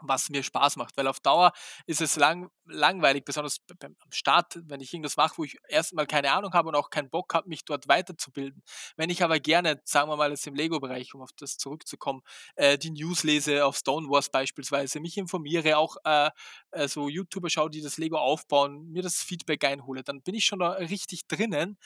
was 0.01 0.29
mir 0.29 0.43
Spaß 0.43 0.75
macht, 0.77 0.97
weil 0.97 1.07
auf 1.07 1.19
Dauer 1.19 1.51
ist 1.85 2.01
es 2.01 2.15
lang, 2.15 2.49
langweilig, 2.65 3.25
besonders 3.25 3.59
beim 3.79 3.95
Start, 4.11 4.59
wenn 4.63 4.81
ich 4.81 4.93
irgendwas 4.93 5.17
mache, 5.17 5.37
wo 5.37 5.43
ich 5.43 5.57
erstmal 5.67 6.07
keine 6.07 6.31
Ahnung 6.31 6.53
habe 6.53 6.69
und 6.69 6.75
auch 6.75 6.89
keinen 6.89 7.09
Bock 7.09 7.33
habe, 7.33 7.49
mich 7.49 7.65
dort 7.65 7.87
weiterzubilden. 7.87 8.63
Wenn 8.95 9.09
ich 9.09 9.23
aber 9.23 9.39
gerne, 9.39 9.81
sagen 9.85 10.09
wir 10.09 10.17
mal 10.17 10.31
jetzt 10.31 10.47
im 10.47 10.55
Lego-Bereich, 10.55 11.13
um 11.13 11.21
auf 11.21 11.31
das 11.33 11.57
zurückzukommen, 11.57 12.21
äh, 12.55 12.77
die 12.77 12.91
News 12.91 13.23
lese, 13.23 13.65
auf 13.65 13.77
Stonewars 13.77 14.29
beispielsweise, 14.29 14.99
mich 14.99 15.17
informiere, 15.17 15.77
auch 15.77 15.97
äh, 16.05 16.29
äh, 16.71 16.87
so 16.87 17.09
YouTuber 17.09 17.49
schaue, 17.49 17.69
die 17.69 17.81
das 17.81 17.97
Lego 17.97 18.17
aufbauen, 18.17 18.91
mir 18.91 19.01
das 19.01 19.21
Feedback 19.21 19.63
einhole, 19.65 20.03
dann 20.03 20.21
bin 20.21 20.35
ich 20.35 20.45
schon 20.45 20.59
da 20.59 20.71
richtig 20.71 21.27
drinnen 21.27 21.77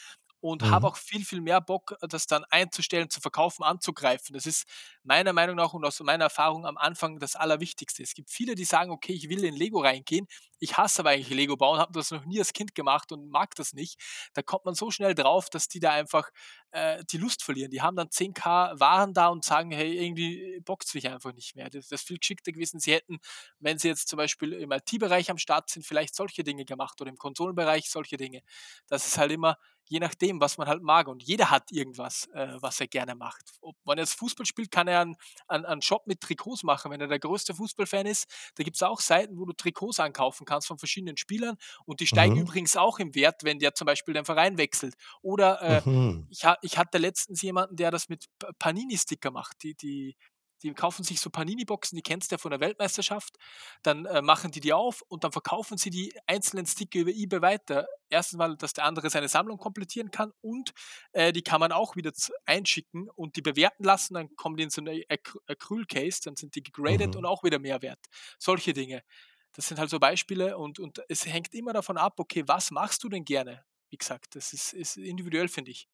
und 0.44 0.62
mhm. 0.62 0.72
habe 0.72 0.88
auch 0.88 0.98
viel, 0.98 1.24
viel 1.24 1.40
mehr 1.40 1.62
Bock, 1.62 1.96
das 2.02 2.28
dann 2.28 2.44
einzustellen, 2.50 3.10
zu 3.10 3.22
verkaufen, 3.22 3.64
anzugreifen. 3.64 4.34
Das 4.34 4.46
ist 4.46 4.66
meiner 5.02 5.32
Meinung 5.32 5.56
nach 5.56 5.72
und 5.72 5.86
aus 5.86 6.02
meiner 6.02 6.26
Erfahrung 6.26 6.66
am 6.66 6.78
Anfang 6.78 7.18
das 7.18 7.38
Allerwichtigste. 7.38 8.04
Es 8.04 8.14
gibt 8.14 8.30
viele, 8.30 8.54
die 8.54 8.66
sagen, 8.66 8.92
okay, 8.92 9.14
ich 9.14 9.30
will 9.30 9.46
in 9.46 9.56
Lego 9.56 9.80
reingehen, 9.80 10.28
ich 10.60 10.78
hasse 10.78 11.00
aber 11.00 11.12
eigentlich 11.12 11.30
Lego 11.30 11.56
bauen, 11.56 11.80
habe 11.80 11.94
das 11.94 12.12
noch 12.12 12.26
nie 12.26 12.40
als 12.40 12.52
Kind 12.52 12.76
gemacht 12.76 13.14
und 13.14 13.30
mag 13.30 13.56
das 13.56 13.72
nicht. 13.72 13.98
Da 14.34 14.42
kommt 14.42 14.66
man 14.66 14.76
so 14.76 14.92
schnell 14.92 15.16
drauf, 15.16 15.50
dass 15.50 15.70
die 15.70 15.80
da 15.80 15.92
einfach 15.92 16.30
äh, 16.72 17.04
die 17.12 17.18
Lust 17.18 17.42
verlieren. 17.42 17.72
Die 17.72 17.82
haben 17.82 17.96
dann 17.96 18.10
10k 18.10 18.80
Waren 18.80 19.14
da 19.14 19.28
und 19.28 19.46
sagen, 19.46 19.72
hey, 19.72 19.98
irgendwie 19.98 20.60
bockt 20.66 20.88
es 20.88 20.94
mich 20.94 21.10
einfach 21.10 21.34
nicht 21.34 21.56
mehr. 21.56 21.70
Das, 21.70 21.90
ist 21.90 22.08
viel 22.08 22.18
geschickter 22.18 22.52
gewesen. 22.52 22.82
Sie 22.82 22.94
hätten, 22.94 23.20
wenn 23.60 23.78
sie 23.78 23.88
jetzt 23.88 24.10
zum 24.10 24.18
Beispiel 24.18 24.54
im 24.54 24.72
IT-Bereich 24.72 25.30
am 25.32 25.38
Start 25.38 25.70
sind, 25.70 25.86
vielleicht 25.86 26.16
solche 26.16 26.44
Dinge 26.44 26.66
gemacht 26.66 27.00
oder 27.00 27.10
im 27.10 27.18
Konsolenbereich 27.18 27.90
solche 27.90 28.18
Dinge. 28.18 28.42
Das 28.88 29.08
ist 29.08 29.18
halt 29.18 29.32
immer 29.32 29.58
je 29.86 30.00
nachdem, 30.00 30.40
was 30.40 30.58
man 30.58 30.68
halt 30.68 30.82
mag. 30.82 31.08
Und 31.08 31.24
jeder 31.24 31.50
hat 31.50 31.72
irgendwas, 31.72 32.28
äh, 32.34 32.56
was 32.60 32.80
er 32.80 32.88
gerne 32.88 33.16
macht. 33.16 33.54
Ob 33.62 33.76
man 33.86 33.98
jetzt 33.98 34.14
Fußball 34.14 34.46
spielt, 34.46 34.72
kann 34.72 34.88
er 34.88 35.02
einen, 35.02 35.16
einen, 35.48 35.66
einen 35.66 35.82
Shop 35.82 36.08
mit 36.08 36.22
Trikots 36.22 36.64
machen. 36.64 36.92
Wenn 36.92 37.02
er 37.02 37.08
der 37.08 37.20
größte 37.20 37.54
Fußballfan 37.54 38.06
ist, 38.06 38.28
da 38.56 38.64
gibt 38.64 38.76
es 38.76 38.84
auch 38.84 39.00
Seiten, 39.00 39.38
wo 39.38 39.46
du 39.46 39.54
Trikots 39.54 40.00
ankaufen 40.00 40.46
kannst 40.46 40.68
von 40.68 40.78
verschiedenen 40.78 41.18
Spielern. 41.18 41.58
Und 41.86 42.00
die 42.00 42.08
steigen 42.08 42.36
mhm. 42.36 42.42
übrigens 42.42 42.78
auch 42.78 43.00
im 43.00 43.16
Wert, 43.16 43.44
wenn 43.44 43.60
der 43.60 43.74
zum 43.74 43.86
Beispiel 43.86 44.14
den 44.14 44.26
Verein 44.26 44.58
wechselt. 44.58 44.96
Oder 45.22 45.62
äh, 45.62 45.90
mhm. 45.90 46.28
ich, 46.30 46.44
ich 46.62 46.78
hatte 46.78 46.98
letztens 46.98 47.42
jemanden, 47.42 47.76
der 47.76 47.92
das 47.92 48.10
mit 48.10 48.26
Panini-Sticker 48.60 49.32
macht. 49.32 49.64
Die, 49.64 49.76
die, 49.76 50.16
die 50.64 50.74
kaufen 50.74 51.04
sich 51.04 51.20
so 51.20 51.30
Panini-Boxen, 51.30 51.96
die 51.98 52.02
kennst 52.02 52.32
du 52.32 52.36
ja 52.36 52.38
von 52.38 52.52
der 52.52 52.62
Weltmeisterschaft. 52.62 53.38
Dann 53.84 54.06
äh, 54.06 54.22
machen 54.22 54.52
die 54.52 54.62
die 54.62 54.74
auf 54.74 55.04
und 55.10 55.24
dann 55.24 55.32
verkaufen 55.32 55.78
sie 55.78 55.90
die 55.90 56.14
einzelnen 56.26 56.66
Sticker 56.66 57.00
über 57.00 57.12
eBay 57.12 57.42
weiter. 57.42 57.88
Erstens 58.10 58.38
mal, 58.38 58.56
dass 58.56 58.74
der 58.74 58.86
andere 58.86 59.10
seine 59.10 59.28
Sammlung 59.28 59.58
komplettieren 59.58 60.10
kann 60.10 60.32
und 60.42 60.72
äh, 61.12 61.34
die 61.34 61.42
kann 61.42 61.60
man 61.60 61.72
auch 61.72 61.96
wieder 61.96 62.12
einschicken 62.46 63.10
und 63.10 63.36
die 63.36 63.42
bewerten 63.42 63.84
lassen. 63.84 64.14
Dann 64.14 64.36
kommen 64.36 64.56
die 64.56 64.64
in 64.64 64.70
so 64.70 64.82
eine 64.82 65.04
Acryl-Case, 65.48 66.22
dann 66.24 66.36
sind 66.38 66.56
die 66.56 66.64
gegradet 66.64 67.14
mhm. 67.14 67.20
und 67.20 67.26
auch 67.26 67.44
wieder 67.44 67.60
mehr 67.60 67.82
wert. 67.82 68.00
Solche 68.40 68.74
Dinge. 68.74 69.04
Das 69.52 69.68
sind 69.68 69.80
halt 69.80 69.90
so 69.90 70.00
Beispiele 70.00 70.58
und, 70.58 70.80
und 70.80 71.02
es 71.10 71.26
hängt 71.26 71.54
immer 71.54 71.74
davon 71.74 71.98
ab, 71.98 72.14
okay, 72.18 72.44
was 72.48 72.72
machst 72.72 73.04
du 73.04 73.10
denn 73.10 73.26
gerne? 73.26 73.64
Wie 73.92 73.98
gesagt, 73.98 74.36
das 74.36 74.54
ist, 74.54 74.74
ist 74.74 74.98
individuell, 74.98 75.48
finde 75.48 75.72
ich. 75.72 75.88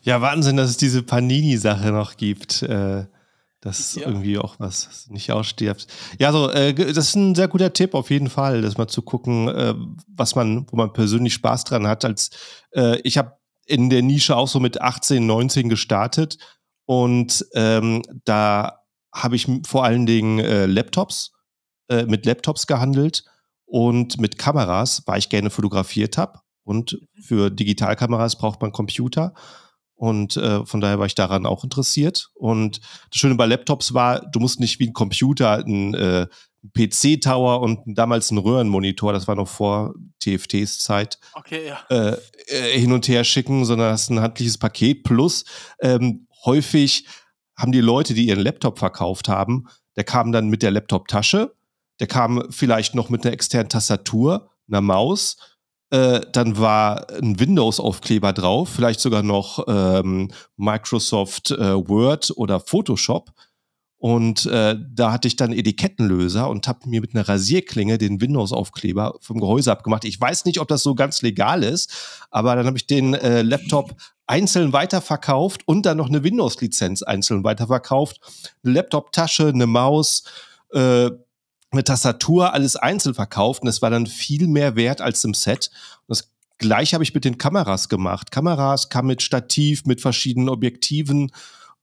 Ja, 0.00 0.20
Wahnsinn, 0.20 0.56
dass 0.56 0.70
es 0.70 0.76
diese 0.76 1.02
Panini-Sache 1.02 1.92
noch 1.92 2.16
gibt. 2.16 2.62
Äh 2.62 3.06
das 3.60 3.78
ist 3.78 3.96
ja. 3.96 4.06
irgendwie 4.06 4.38
auch 4.38 4.56
was, 4.58 5.06
nicht 5.10 5.30
ausstirbt. 5.32 5.86
Ja, 6.18 6.32
so, 6.32 6.50
äh, 6.50 6.72
das 6.74 7.08
ist 7.08 7.14
ein 7.14 7.34
sehr 7.34 7.48
guter 7.48 7.72
Tipp 7.72 7.94
auf 7.94 8.10
jeden 8.10 8.30
Fall, 8.30 8.62
das 8.62 8.78
mal 8.78 8.88
zu 8.88 9.02
gucken, 9.02 9.48
äh, 9.48 9.74
was 10.08 10.34
man, 10.34 10.66
wo 10.70 10.76
man 10.76 10.92
persönlich 10.92 11.34
Spaß 11.34 11.64
dran 11.64 11.86
hat. 11.86 12.04
Als 12.04 12.30
äh, 12.72 12.98
ich 13.00 13.18
habe 13.18 13.36
in 13.66 13.90
der 13.90 14.02
Nische 14.02 14.36
auch 14.36 14.48
so 14.48 14.60
mit 14.60 14.80
18, 14.80 15.24
19 15.24 15.68
gestartet 15.68 16.38
und 16.86 17.46
ähm, 17.54 18.02
da 18.24 18.80
habe 19.14 19.36
ich 19.36 19.46
vor 19.66 19.84
allen 19.84 20.06
Dingen 20.06 20.38
äh, 20.38 20.66
Laptops, 20.66 21.32
äh, 21.88 22.04
mit 22.04 22.24
Laptops 22.24 22.66
gehandelt 22.66 23.24
und 23.66 24.20
mit 24.20 24.38
Kameras, 24.38 25.02
weil 25.06 25.18
ich 25.18 25.28
gerne 25.28 25.50
fotografiert 25.50 26.16
habe 26.16 26.40
und 26.64 26.98
für 27.22 27.50
Digitalkameras 27.50 28.36
braucht 28.36 28.62
man 28.62 28.72
Computer. 28.72 29.34
Und 30.00 30.38
äh, 30.38 30.64
von 30.64 30.80
daher 30.80 30.98
war 30.98 31.04
ich 31.04 31.14
daran 31.14 31.44
auch 31.44 31.62
interessiert. 31.62 32.30
Und 32.32 32.80
das 33.10 33.20
Schöne 33.20 33.34
bei 33.34 33.44
Laptops 33.44 33.92
war, 33.92 34.20
du 34.30 34.40
musst 34.40 34.58
nicht 34.58 34.80
wie 34.80 34.88
ein 34.88 34.94
Computer 34.94 35.58
ein 35.58 35.92
äh, 35.92 36.26
PC-Tower 36.74 37.60
und 37.60 37.80
damals 37.84 38.30
ein 38.30 38.38
Röhrenmonitor, 38.38 39.12
das 39.12 39.28
war 39.28 39.34
noch 39.34 39.48
vor 39.48 39.92
TFTs 40.20 40.78
Zeit, 40.78 41.18
okay, 41.34 41.68
ja. 41.68 41.84
äh, 41.90 42.16
äh, 42.46 42.80
hin 42.80 42.92
und 42.92 43.08
her 43.08 43.24
schicken, 43.24 43.66
sondern 43.66 43.92
hast 43.92 44.08
ein 44.08 44.20
handliches 44.20 44.56
Paket. 44.56 45.02
Plus 45.02 45.44
ähm, 45.82 46.26
häufig 46.46 47.06
haben 47.54 47.72
die 47.72 47.82
Leute, 47.82 48.14
die 48.14 48.28
ihren 48.28 48.40
Laptop 48.40 48.78
verkauft 48.78 49.28
haben, 49.28 49.66
der 49.96 50.04
kam 50.04 50.32
dann 50.32 50.48
mit 50.48 50.62
der 50.62 50.70
Laptop-Tasche, 50.70 51.54
der 51.98 52.06
kam 52.06 52.46
vielleicht 52.48 52.94
noch 52.94 53.10
mit 53.10 53.26
einer 53.26 53.34
externen 53.34 53.68
Tastatur, 53.68 54.48
einer 54.66 54.80
Maus, 54.80 55.36
äh, 55.90 56.20
dann 56.32 56.58
war 56.58 57.10
ein 57.10 57.38
Windows-Aufkleber 57.38 58.32
drauf, 58.32 58.68
vielleicht 58.68 59.00
sogar 59.00 59.22
noch 59.22 59.64
ähm, 59.68 60.30
Microsoft 60.56 61.50
äh, 61.50 61.88
Word 61.88 62.32
oder 62.36 62.60
Photoshop. 62.60 63.32
Und 63.98 64.46
äh, 64.46 64.76
da 64.94 65.12
hatte 65.12 65.28
ich 65.28 65.36
dann 65.36 65.52
Etikettenlöser 65.52 66.48
und 66.48 66.66
habe 66.66 66.88
mir 66.88 67.02
mit 67.02 67.14
einer 67.14 67.28
Rasierklinge 67.28 67.98
den 67.98 68.18
Windows-Aufkleber 68.20 69.18
vom 69.20 69.40
Gehäuse 69.40 69.70
abgemacht. 69.70 70.06
Ich 70.06 70.18
weiß 70.18 70.46
nicht, 70.46 70.58
ob 70.58 70.68
das 70.68 70.82
so 70.82 70.94
ganz 70.94 71.20
legal 71.20 71.62
ist, 71.62 71.92
aber 72.30 72.56
dann 72.56 72.66
habe 72.66 72.78
ich 72.78 72.86
den 72.86 73.12
äh, 73.12 73.42
Laptop 73.42 73.94
einzeln 74.26 74.72
weiterverkauft 74.72 75.68
und 75.68 75.84
dann 75.84 75.98
noch 75.98 76.08
eine 76.08 76.24
Windows-Lizenz 76.24 77.02
einzeln 77.02 77.44
weiterverkauft. 77.44 78.20
Eine 78.64 78.74
Laptop-Tasche, 78.74 79.48
eine 79.48 79.66
Maus, 79.66 80.22
äh, 80.72 81.10
eine 81.70 81.84
Tastatur, 81.84 82.52
alles 82.52 82.76
einzeln 82.76 83.14
verkauft. 83.14 83.62
Und 83.62 83.68
es 83.68 83.82
war 83.82 83.90
dann 83.90 84.06
viel 84.06 84.48
mehr 84.48 84.76
wert 84.76 85.00
als 85.00 85.24
im 85.24 85.34
Set. 85.34 85.70
Und 86.06 86.10
das 86.10 86.30
gleiche 86.58 86.94
habe 86.94 87.04
ich 87.04 87.14
mit 87.14 87.24
den 87.24 87.38
Kameras 87.38 87.88
gemacht. 87.88 88.30
Kameras 88.30 88.88
kam 88.88 89.06
mit 89.06 89.22
Stativ, 89.22 89.86
mit 89.86 90.00
verschiedenen 90.00 90.48
Objektiven 90.48 91.30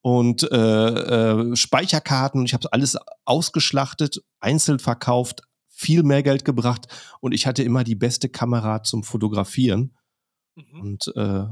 und 0.02 0.50
äh, 0.52 0.56
äh, 0.58 1.56
Speicherkarten. 1.56 2.46
Ich 2.46 2.54
habe 2.54 2.72
alles 2.72 2.98
ausgeschlachtet, 3.26 4.24
einzeln 4.40 4.80
verkauft, 4.80 5.42
viel 5.68 6.04
mehr 6.04 6.24
Geld 6.24 6.44
gebracht 6.44 6.88
und 7.20 7.34
ich 7.34 7.46
hatte 7.46 7.64
immer 7.64 7.84
die 7.84 7.96
beste 7.96 8.30
Kamera 8.30 8.84
zum 8.84 9.04
Fotografieren. 9.04 9.96
Mhm. 10.56 10.82
Und 10.82 11.14
äh, 11.16 11.46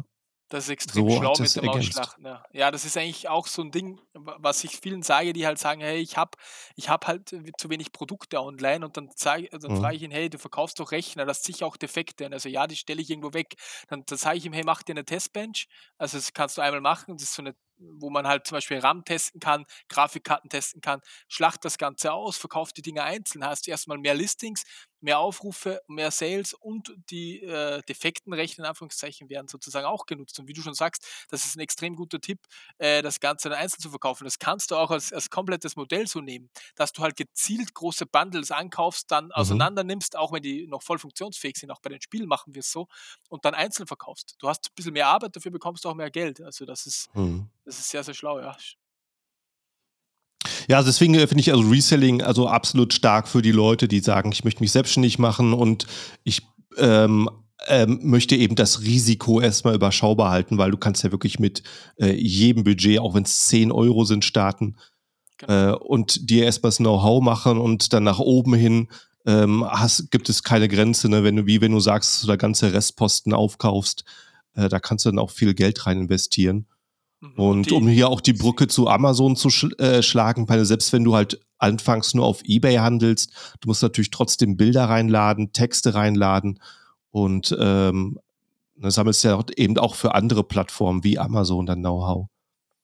das 0.50 0.66
ist 0.66 0.70
extrem 0.70 1.10
so 1.10 1.18
schlau 1.18 1.34
mit 1.40 1.56
dem 1.56 1.70
Ausschlachten. 1.70 2.26
Ja. 2.26 2.44
ja, 2.52 2.72
das 2.72 2.86
ist 2.86 2.96
eigentlich 2.98 3.30
auch 3.30 3.48
so 3.48 3.64
ein 3.64 3.72
Ding, 3.72 4.00
was 4.14 4.64
ich 4.64 4.78
vielen 4.78 5.02
sage, 5.02 5.34
die 5.34 5.46
halt 5.46 5.58
sagen, 5.58 5.82
hey, 5.82 5.98
ich 5.98 6.18
habe 6.18 6.38
ich 6.76 6.90
hab 6.90 7.08
halt 7.08 7.30
zu 7.58 7.70
wenig 7.70 7.92
Produkte 7.92 8.40
online 8.40 8.86
und 8.86 8.96
dann, 8.96 9.10
dann 9.20 9.42
mhm. 9.52 9.82
frage 9.82 9.96
ich 9.96 10.04
ihn, 10.04 10.12
hey, 10.12 10.30
du 10.30 10.38
verkaufst 10.38 10.80
doch 10.80 10.92
Rechner, 10.92 11.26
das 11.26 11.44
sicher 11.44 11.66
auch 11.66 11.78
Defekte. 11.78 12.28
Und 12.28 12.34
also 12.34 12.48
ja, 12.48 12.68
die 12.68 12.76
stelle 12.76 13.02
ich 13.02 13.10
irgendwo 13.10 13.34
weg. 13.34 13.56
Dann, 13.88 14.04
dann 14.06 14.18
sage 14.18 14.38
ich 14.38 14.46
ihm, 14.46 14.54
hey, 14.54 14.64
mach 14.64 14.84
dir 14.84 14.94
eine 14.94 15.06
Testbench. 15.06 15.68
Also 15.98 16.18
das 16.18 16.34
kannst 16.34 16.58
du 16.58 16.62
einmal 16.62 16.82
machen. 16.82 17.18
Das 17.18 17.24
ist 17.24 17.34
so 17.34 17.42
eine 17.42 17.56
wo 17.78 18.10
man 18.10 18.28
halt 18.28 18.48
zum 18.48 18.56
Beispiel 18.56 18.80
RAM 18.80 19.04
testen 19.04 19.40
kann, 19.40 19.66
Grafikkarten 19.90 20.50
testen 20.50 20.82
kann, 20.82 21.02
schlacht 21.28 21.66
das 21.66 21.78
Ganze 21.78 22.14
aus, 22.14 22.38
verkauft 22.38 22.78
die 22.78 22.82
Dinge 22.82 23.04
einzeln, 23.04 23.46
hast 23.46 23.68
erstmal 23.68 23.98
mehr 23.98 24.14
Listings, 24.14 24.64
mehr 25.06 25.20
Aufrufe, 25.20 25.82
mehr 25.88 26.10
Sales 26.10 26.54
und 26.54 26.92
die 27.12 27.44
äh, 27.44 27.82
defekten 27.84 28.34
Rechte 28.34 28.62
in 28.62 28.66
Anführungszeichen 28.66 29.30
werden 29.30 29.48
sozusagen 29.48 29.86
auch 29.86 30.08
genutzt. 30.08 30.40
Und 30.40 30.48
wie 30.48 30.54
du 30.54 30.64
schon 30.64 30.74
sagst, 30.74 31.08
das 31.30 31.46
ist 31.46 31.56
ein 31.56 31.60
extrem 31.60 31.96
guter 31.96 32.20
Tipp, 32.20 32.40
äh, 32.80 33.04
das 33.04 33.20
Ganze 33.20 33.50
dann 33.50 33.60
einzeln 33.60 33.82
zu 33.82 33.92
verkaufen. 33.92 34.24
Das 34.24 34.40
kannst 34.40 34.72
du 34.72 34.76
auch 34.76 34.90
als, 34.90 35.14
als 35.14 35.30
komplettes 35.30 35.76
Modell 35.76 36.08
so 36.08 36.22
nehmen, 36.22 36.50
dass 36.76 36.92
du 36.92 37.04
halt 37.04 37.16
gezielt 37.16 37.76
große 37.76 38.08
Bundles 38.08 38.50
ankaufst, 38.50 39.12
dann 39.12 39.26
mhm. 39.26 39.32
auseinander 39.34 39.84
nimmst, 39.84 40.18
auch 40.18 40.32
wenn 40.32 40.42
die 40.42 40.66
noch 40.66 40.82
voll 40.82 40.98
funktionsfähig 40.98 41.56
sind. 41.58 41.70
Auch 41.70 41.82
bei 41.82 41.92
den 41.92 42.02
Spielen 42.02 42.28
machen 42.28 42.56
wir 42.56 42.62
es 42.62 42.72
so 42.72 42.88
und 43.30 43.46
dann 43.46 43.54
einzeln 43.54 43.86
verkaufst. 43.86 44.36
Du 44.40 44.50
hast 44.50 44.66
ein 44.66 44.76
bisschen 44.76 44.94
mehr 44.94 45.08
Arbeit, 45.08 45.36
dafür 45.36 45.52
bekommst 45.52 45.86
du 45.86 45.90
auch 45.90 45.96
mehr 45.96 46.10
Geld. 46.10 46.42
Also 46.42 46.66
das 46.66 46.88
ist, 46.88 47.16
mhm. 47.16 47.48
das 47.64 47.78
ist 47.78 47.90
sehr, 47.90 48.04
sehr 48.04 48.16
schlau, 48.16 48.40
ja. 48.40 48.58
Ja, 50.68 50.78
also 50.78 50.90
deswegen 50.90 51.16
äh, 51.16 51.28
finde 51.28 51.42
ich 51.42 51.52
also 51.52 51.68
Reselling 51.68 52.22
also 52.22 52.48
absolut 52.48 52.94
stark 52.94 53.28
für 53.28 53.42
die 53.42 53.52
Leute, 53.52 53.88
die 53.88 54.00
sagen, 54.00 54.32
ich 54.32 54.44
möchte 54.44 54.62
mich 54.62 54.72
selbstständig 54.72 55.20
machen 55.20 55.54
und 55.54 55.88
ich 56.24 56.42
ähm, 56.78 57.30
ähm, 57.68 58.00
möchte 58.04 58.36
eben 58.36 58.56
das 58.56 58.82
Risiko 58.82 59.42
erstmal 59.42 59.76
überschaubar 59.76 60.32
halten, 60.32 60.58
weil 60.58 60.72
du 60.72 60.78
kannst 60.78 61.04
ja 61.04 61.12
wirklich 61.12 61.40
mit 61.40 61.64
äh, 61.98 62.14
jedem 62.14 62.64
Budget, 62.64 63.00
auch 63.00 63.14
wenn 63.14 63.24
es 63.24 63.48
10 63.48 63.72
Euro 63.72 64.06
sind, 64.06 64.26
starten 64.26 64.76
genau. 65.38 65.74
äh, 65.74 65.76
und 65.76 66.30
dir 66.30 66.46
erstmal 66.46 66.70
das 66.70 66.78
Know-how 66.78 67.24
machen 67.24 67.58
und 67.58 67.94
dann 67.94 68.04
nach 68.04 68.20
oben 68.20 68.54
hin 68.54 68.90
ähm, 69.26 69.66
hast, 69.68 70.12
gibt 70.12 70.30
es 70.30 70.44
keine 70.44 70.68
Grenze, 70.68 71.10
ne? 71.10 71.24
wenn 71.24 71.36
du, 71.36 71.46
wie 71.46 71.62
wenn 71.62 71.72
du 71.72 71.80
sagst, 71.80 72.14
dass 72.14 72.22
du 72.22 72.28
da 72.28 72.36
ganze 72.36 72.74
Restposten 72.74 73.34
aufkaufst, 73.34 74.06
äh, 74.54 74.70
da 74.70 74.80
kannst 74.80 75.06
du 75.06 75.10
dann 75.10 75.20
auch 75.20 75.32
viel 75.32 75.54
Geld 75.54 75.86
rein 75.86 76.02
investieren. 76.02 76.68
Mhm. 77.20 77.34
Und 77.36 77.72
um 77.72 77.88
hier 77.88 78.10
auch 78.10 78.22
die 78.22 78.34
Brücke 78.34 78.68
zu 78.68 78.88
Amazon 78.88 79.36
zu 79.36 79.50
sch 79.50 79.68
äh, 79.80 80.02
schlagen, 80.02 80.48
weil 80.50 80.66
selbst 80.66 80.94
wenn 80.94 81.04
du 81.04 81.16
halt 81.16 81.40
anfangs 81.58 82.14
nur 82.14 82.26
auf 82.26 82.42
Ebay 82.44 82.76
handelst, 82.76 83.32
du 83.62 83.68
musst 83.68 83.82
natürlich 83.82 84.12
trotzdem 84.12 84.58
Bilder 84.58 84.86
reinladen, 84.86 85.54
Texte 85.54 85.96
reinladen 85.96 86.60
und 87.12 87.56
ähm, 87.60 88.20
das 88.76 88.96
sammelst 88.96 89.24
ja 89.24 89.42
eben 89.56 89.78
auch 89.78 89.96
für 89.96 90.14
andere 90.16 90.44
Plattformen 90.44 91.04
wie 91.04 91.18
Amazon 91.18 91.66
dann 91.66 91.80
Know-how. 91.80 92.28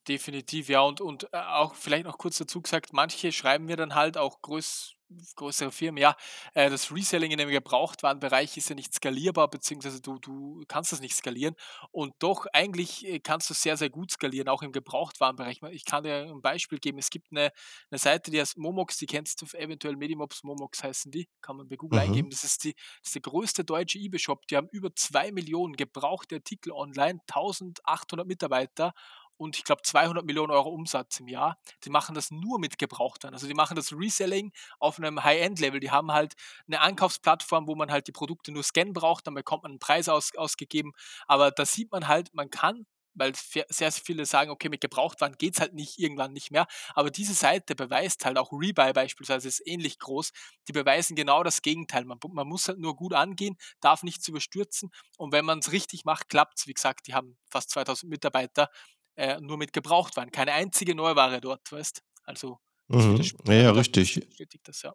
Definitiv, 0.07 0.69
ja. 0.69 0.81
Und, 0.81 1.01
und 1.01 1.27
äh, 1.31 1.37
auch 1.37 1.75
vielleicht 1.75 2.05
noch 2.05 2.17
kurz 2.17 2.37
dazu 2.37 2.61
gesagt, 2.61 2.93
manche 2.93 3.31
schreiben 3.31 3.65
mir 3.65 3.75
dann 3.75 3.93
halt 3.93 4.17
auch 4.17 4.41
größ, 4.41 4.93
größere 5.35 5.71
Firmen, 5.71 6.01
ja, 6.01 6.15
äh, 6.53 6.69
das 6.69 6.91
Reselling 6.91 7.31
in 7.31 7.37
dem 7.37 7.49
Gebrauchtwarenbereich 7.49 8.57
ist 8.57 8.69
ja 8.69 8.75
nicht 8.75 8.93
skalierbar, 8.93 9.49
beziehungsweise 9.49 10.01
du, 10.01 10.19
du 10.19 10.63
kannst 10.67 10.91
das 10.91 11.01
nicht 11.01 11.15
skalieren. 11.15 11.55
Und 11.91 12.13
doch, 12.19 12.45
eigentlich 12.53 13.07
äh, 13.07 13.19
kannst 13.19 13.49
du 13.49 13.53
sehr, 13.53 13.77
sehr 13.77 13.89
gut 13.89 14.11
skalieren, 14.11 14.47
auch 14.47 14.61
im 14.61 14.71
Gebrauchtwarenbereich. 14.71 15.61
Ich 15.71 15.85
kann 15.85 16.03
dir 16.03 16.31
ein 16.31 16.41
Beispiel 16.41 16.79
geben. 16.79 16.97
Es 16.97 17.09
gibt 17.09 17.27
eine, 17.31 17.51
eine 17.89 17.99
Seite, 17.99 18.31
die 18.31 18.39
heißt 18.39 18.57
Momox, 18.57 18.97
die 18.97 19.05
kennst 19.05 19.41
du 19.41 19.45
eventuell, 19.57 19.95
Medimops, 19.95 20.43
Momox 20.43 20.83
heißen 20.83 21.11
die, 21.11 21.27
kann 21.41 21.57
man 21.57 21.67
bei 21.67 21.75
Google 21.75 21.99
mhm. 21.99 22.07
eingeben. 22.07 22.29
Das 22.29 22.43
ist, 22.43 22.63
die, 22.63 22.73
das 22.73 23.07
ist 23.07 23.15
der 23.15 23.21
größte 23.21 23.63
deutsche 23.63 23.99
eBay-Shop. 23.99 24.47
Die 24.47 24.57
haben 24.57 24.69
über 24.71 24.93
zwei 24.95 25.31
Millionen 25.31 25.75
gebrauchte 25.75 26.35
Artikel 26.35 26.71
online, 26.71 27.19
1800 27.27 28.27
Mitarbeiter 28.27 28.93
und 29.41 29.57
ich 29.57 29.63
glaube 29.63 29.81
200 29.81 30.23
Millionen 30.23 30.51
Euro 30.51 30.69
Umsatz 30.69 31.19
im 31.19 31.27
Jahr. 31.27 31.57
Die 31.83 31.89
machen 31.89 32.13
das 32.13 32.29
nur 32.29 32.59
mit 32.59 32.77
Gebrauchtern. 32.77 33.33
Also 33.33 33.47
die 33.47 33.55
machen 33.55 33.75
das 33.75 33.91
Reselling 33.91 34.51
auf 34.77 34.99
einem 34.99 35.23
High-End-Level. 35.23 35.79
Die 35.79 35.89
haben 35.89 36.11
halt 36.11 36.35
eine 36.67 36.79
Ankaufsplattform, 36.79 37.65
wo 37.65 37.73
man 37.73 37.89
halt 37.89 38.05
die 38.05 38.11
Produkte 38.11 38.51
nur 38.51 38.61
scannen 38.61 38.93
braucht, 38.93 39.25
dann 39.25 39.33
bekommt 39.33 39.63
man 39.63 39.71
einen 39.71 39.79
Preis 39.79 40.09
aus, 40.09 40.35
ausgegeben. 40.35 40.91
Aber 41.25 41.49
da 41.49 41.65
sieht 41.65 41.91
man 41.91 42.07
halt, 42.07 42.31
man 42.35 42.51
kann 42.51 42.85
weil 43.13 43.33
sehr, 43.35 43.91
viele 43.91 44.25
sagen, 44.25 44.51
okay, 44.51 44.69
mit 44.69 44.79
Gebrauchtwaren 44.79 45.35
geht 45.37 45.55
es 45.55 45.59
halt 45.59 45.73
nicht 45.73 45.99
irgendwann 45.99 46.31
nicht 46.31 46.49
mehr. 46.49 46.65
Aber 46.93 47.11
diese 47.11 47.33
Seite 47.33 47.75
beweist 47.75 48.23
halt 48.23 48.37
auch 48.37 48.53
Rebuy 48.53 48.93
beispielsweise 48.93 49.49
ist 49.49 49.61
ähnlich 49.65 49.99
groß. 49.99 50.31
Die 50.69 50.71
beweisen 50.71 51.15
genau 51.17 51.43
das 51.43 51.61
Gegenteil. 51.61 52.05
Man, 52.05 52.19
man 52.29 52.47
muss 52.47 52.69
halt 52.69 52.79
nur 52.79 52.95
gut 52.95 53.13
angehen, 53.13 53.57
darf 53.81 54.03
nichts 54.03 54.29
überstürzen. 54.29 54.91
Und 55.17 55.33
wenn 55.33 55.43
man 55.43 55.59
es 55.59 55.73
richtig 55.73 56.05
macht, 56.05 56.29
klappt 56.29 56.59
es. 56.59 56.67
Wie 56.67 56.73
gesagt, 56.73 57.07
die 57.07 57.13
haben 57.13 57.37
fast 57.49 57.71
2000 57.71 58.09
Mitarbeiter 58.09 58.69
äh, 59.15 59.39
nur 59.39 59.57
mit 59.57 59.73
Gebrauchtwaren. 59.73 60.31
Keine 60.31 60.53
einzige 60.53 60.95
Neuware 60.95 61.41
dort, 61.41 61.71
weißt 61.71 62.01
Also, 62.25 62.59
mhm. 62.87 63.21
ja, 63.47 63.53
ja, 63.53 63.71
richtig. 63.71 64.27
Das, 64.63 64.81
ja. 64.81 64.93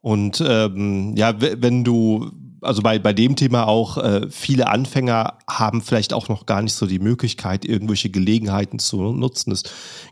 Und 0.00 0.42
ähm, 0.46 1.14
ja, 1.16 1.40
wenn 1.40 1.84
du, 1.84 2.30
also 2.60 2.82
bei, 2.82 2.98
bei 2.98 3.12
dem 3.12 3.36
Thema 3.36 3.66
auch, 3.66 3.98
äh, 3.98 4.28
viele 4.30 4.68
Anfänger 4.68 5.38
haben 5.48 5.82
vielleicht 5.82 6.12
auch 6.12 6.28
noch 6.28 6.46
gar 6.46 6.62
nicht 6.62 6.74
so 6.74 6.86
die 6.86 6.98
Möglichkeit, 6.98 7.64
irgendwelche 7.64 8.10
Gelegenheiten 8.10 8.78
zu 8.78 9.02
nutzen. 9.12 9.52
Es 9.52 9.64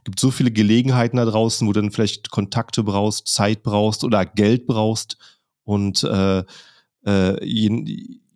gibt 0.05 0.19
so 0.19 0.31
viele 0.31 0.51
Gelegenheiten 0.51 1.17
da 1.17 1.25
draußen, 1.25 1.67
wo 1.67 1.73
du 1.73 1.81
dann 1.81 1.91
vielleicht 1.91 2.31
Kontakte 2.31 2.83
brauchst, 2.83 3.29
Zeit 3.29 3.63
brauchst 3.63 4.05
oder 4.05 4.25
Geld 4.27 4.67
brauchst. 4.67 5.19
Und 5.65 6.03
äh, 6.05 6.41
äh, 6.41 6.45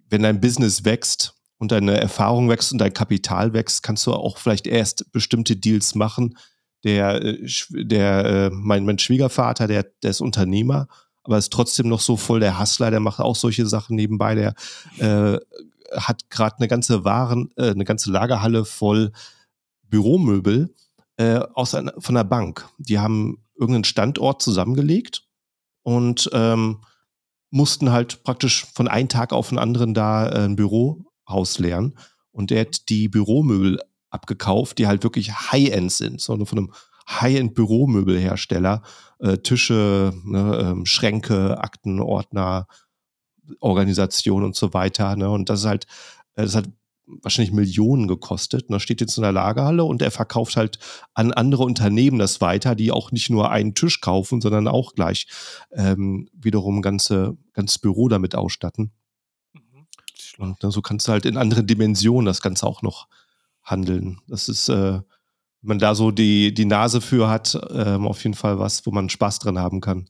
wenn 0.08 0.22
dein 0.22 0.40
Business 0.40 0.84
wächst, 0.84 1.35
und 1.58 1.72
deine 1.72 2.00
Erfahrung 2.00 2.48
wächst 2.48 2.72
und 2.72 2.78
dein 2.78 2.92
Kapital 2.92 3.52
wächst, 3.52 3.82
kannst 3.82 4.06
du 4.06 4.12
auch 4.12 4.38
vielleicht 4.38 4.66
erst 4.66 5.10
bestimmte 5.12 5.56
Deals 5.56 5.94
machen. 5.94 6.36
Der, 6.84 7.22
äh, 7.22 7.48
der 7.70 8.24
äh, 8.24 8.50
mein, 8.50 8.84
mein 8.84 8.98
Schwiegervater, 8.98 9.66
der, 9.66 9.86
der 10.02 10.10
ist 10.10 10.20
Unternehmer, 10.20 10.88
aber 11.22 11.38
ist 11.38 11.52
trotzdem 11.52 11.88
noch 11.88 12.00
so 12.00 12.16
voll 12.16 12.40
der 12.40 12.60
Hustler, 12.60 12.90
der 12.90 13.00
macht 13.00 13.20
auch 13.20 13.36
solche 13.36 13.66
Sachen 13.66 13.96
nebenbei. 13.96 14.34
Der 14.34 14.54
äh, 14.98 15.38
hat 15.96 16.30
gerade 16.30 16.58
eine 16.58 16.68
ganze 16.68 17.04
Waren, 17.04 17.50
äh, 17.56 17.70
eine 17.70 17.84
ganze 17.84 18.10
Lagerhalle 18.10 18.64
voll 18.64 19.12
Büromöbel 19.82 20.74
äh, 21.16 21.40
aus 21.54 21.74
einer, 21.74 21.94
von 21.98 22.14
der 22.14 22.24
Bank. 22.24 22.68
Die 22.78 22.98
haben 22.98 23.42
irgendeinen 23.58 23.84
Standort 23.84 24.42
zusammengelegt 24.42 25.26
und 25.82 26.28
ähm, 26.32 26.82
mussten 27.50 27.90
halt 27.90 28.22
praktisch 28.22 28.66
von 28.74 28.88
einem 28.88 29.08
Tag 29.08 29.32
auf 29.32 29.48
den 29.48 29.58
anderen 29.58 29.94
da 29.94 30.28
äh, 30.28 30.44
ein 30.44 30.56
Büro 30.56 31.06
ausleeren. 31.26 31.98
Und 32.32 32.50
der 32.50 32.62
hat 32.62 32.88
die 32.88 33.08
Büromöbel 33.08 33.80
abgekauft, 34.10 34.78
die 34.78 34.86
halt 34.86 35.02
wirklich 35.02 35.32
High-End 35.32 35.92
sind, 35.92 36.20
sondern 36.20 36.46
von 36.46 36.58
einem 36.58 36.72
High-End-Büromöbelhersteller. 37.08 38.82
Äh, 39.18 39.38
Tische, 39.38 40.12
ne, 40.24 40.58
ähm, 40.60 40.86
Schränke, 40.86 41.58
Aktenordner, 41.58 42.66
Organisation 43.60 44.44
und 44.44 44.56
so 44.56 44.74
weiter. 44.74 45.16
Ne? 45.16 45.30
Und 45.30 45.48
das 45.48 45.60
ist 45.60 45.66
halt, 45.66 45.86
äh, 46.34 46.42
das 46.42 46.54
hat 46.54 46.68
wahrscheinlich 47.06 47.52
Millionen 47.52 48.08
gekostet. 48.08 48.68
Ne? 48.68 48.80
steht 48.80 49.00
jetzt 49.00 49.16
in 49.16 49.22
der 49.22 49.32
Lagerhalle 49.32 49.84
und 49.84 50.02
er 50.02 50.10
verkauft 50.10 50.56
halt 50.56 50.78
an 51.14 51.32
andere 51.32 51.62
Unternehmen 51.62 52.18
das 52.18 52.40
weiter, 52.40 52.74
die 52.74 52.90
auch 52.90 53.12
nicht 53.12 53.30
nur 53.30 53.50
einen 53.50 53.74
Tisch 53.74 54.00
kaufen, 54.00 54.40
sondern 54.40 54.66
auch 54.66 54.94
gleich 54.94 55.28
ähm, 55.72 56.28
wiederum 56.32 56.82
ganze, 56.82 57.36
ganzes 57.52 57.78
Büro 57.78 58.08
damit 58.08 58.34
ausstatten. 58.34 58.92
Und 60.38 60.62
ne, 60.62 60.70
so 60.70 60.82
kannst 60.82 61.08
du 61.08 61.12
halt 61.12 61.26
in 61.26 61.36
anderen 61.36 61.66
Dimensionen 61.66 62.26
das 62.26 62.42
Ganze 62.42 62.66
auch 62.66 62.82
noch 62.82 63.08
handeln. 63.62 64.20
Das 64.28 64.48
ist, 64.48 64.68
äh, 64.68 65.00
wenn 65.02 65.04
man 65.62 65.78
da 65.78 65.94
so 65.94 66.10
die, 66.10 66.54
die 66.54 66.64
Nase 66.64 67.00
für 67.00 67.28
hat, 67.28 67.54
äh, 67.54 67.96
auf 67.96 68.22
jeden 68.22 68.34
Fall 68.34 68.58
was, 68.58 68.86
wo 68.86 68.90
man 68.90 69.08
Spaß 69.08 69.40
dran 69.40 69.58
haben 69.58 69.80
kann. 69.80 70.08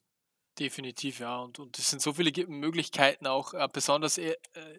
Definitiv, 0.59 1.21
ja. 1.21 1.39
Und, 1.39 1.59
und 1.59 1.79
es 1.79 1.91
sind 1.91 2.01
so 2.01 2.15
viele 2.15 2.33
Möglichkeiten 2.47 3.27
auch, 3.27 3.53
äh, 3.53 3.69
besonders 3.71 4.17
äh, 4.17 4.35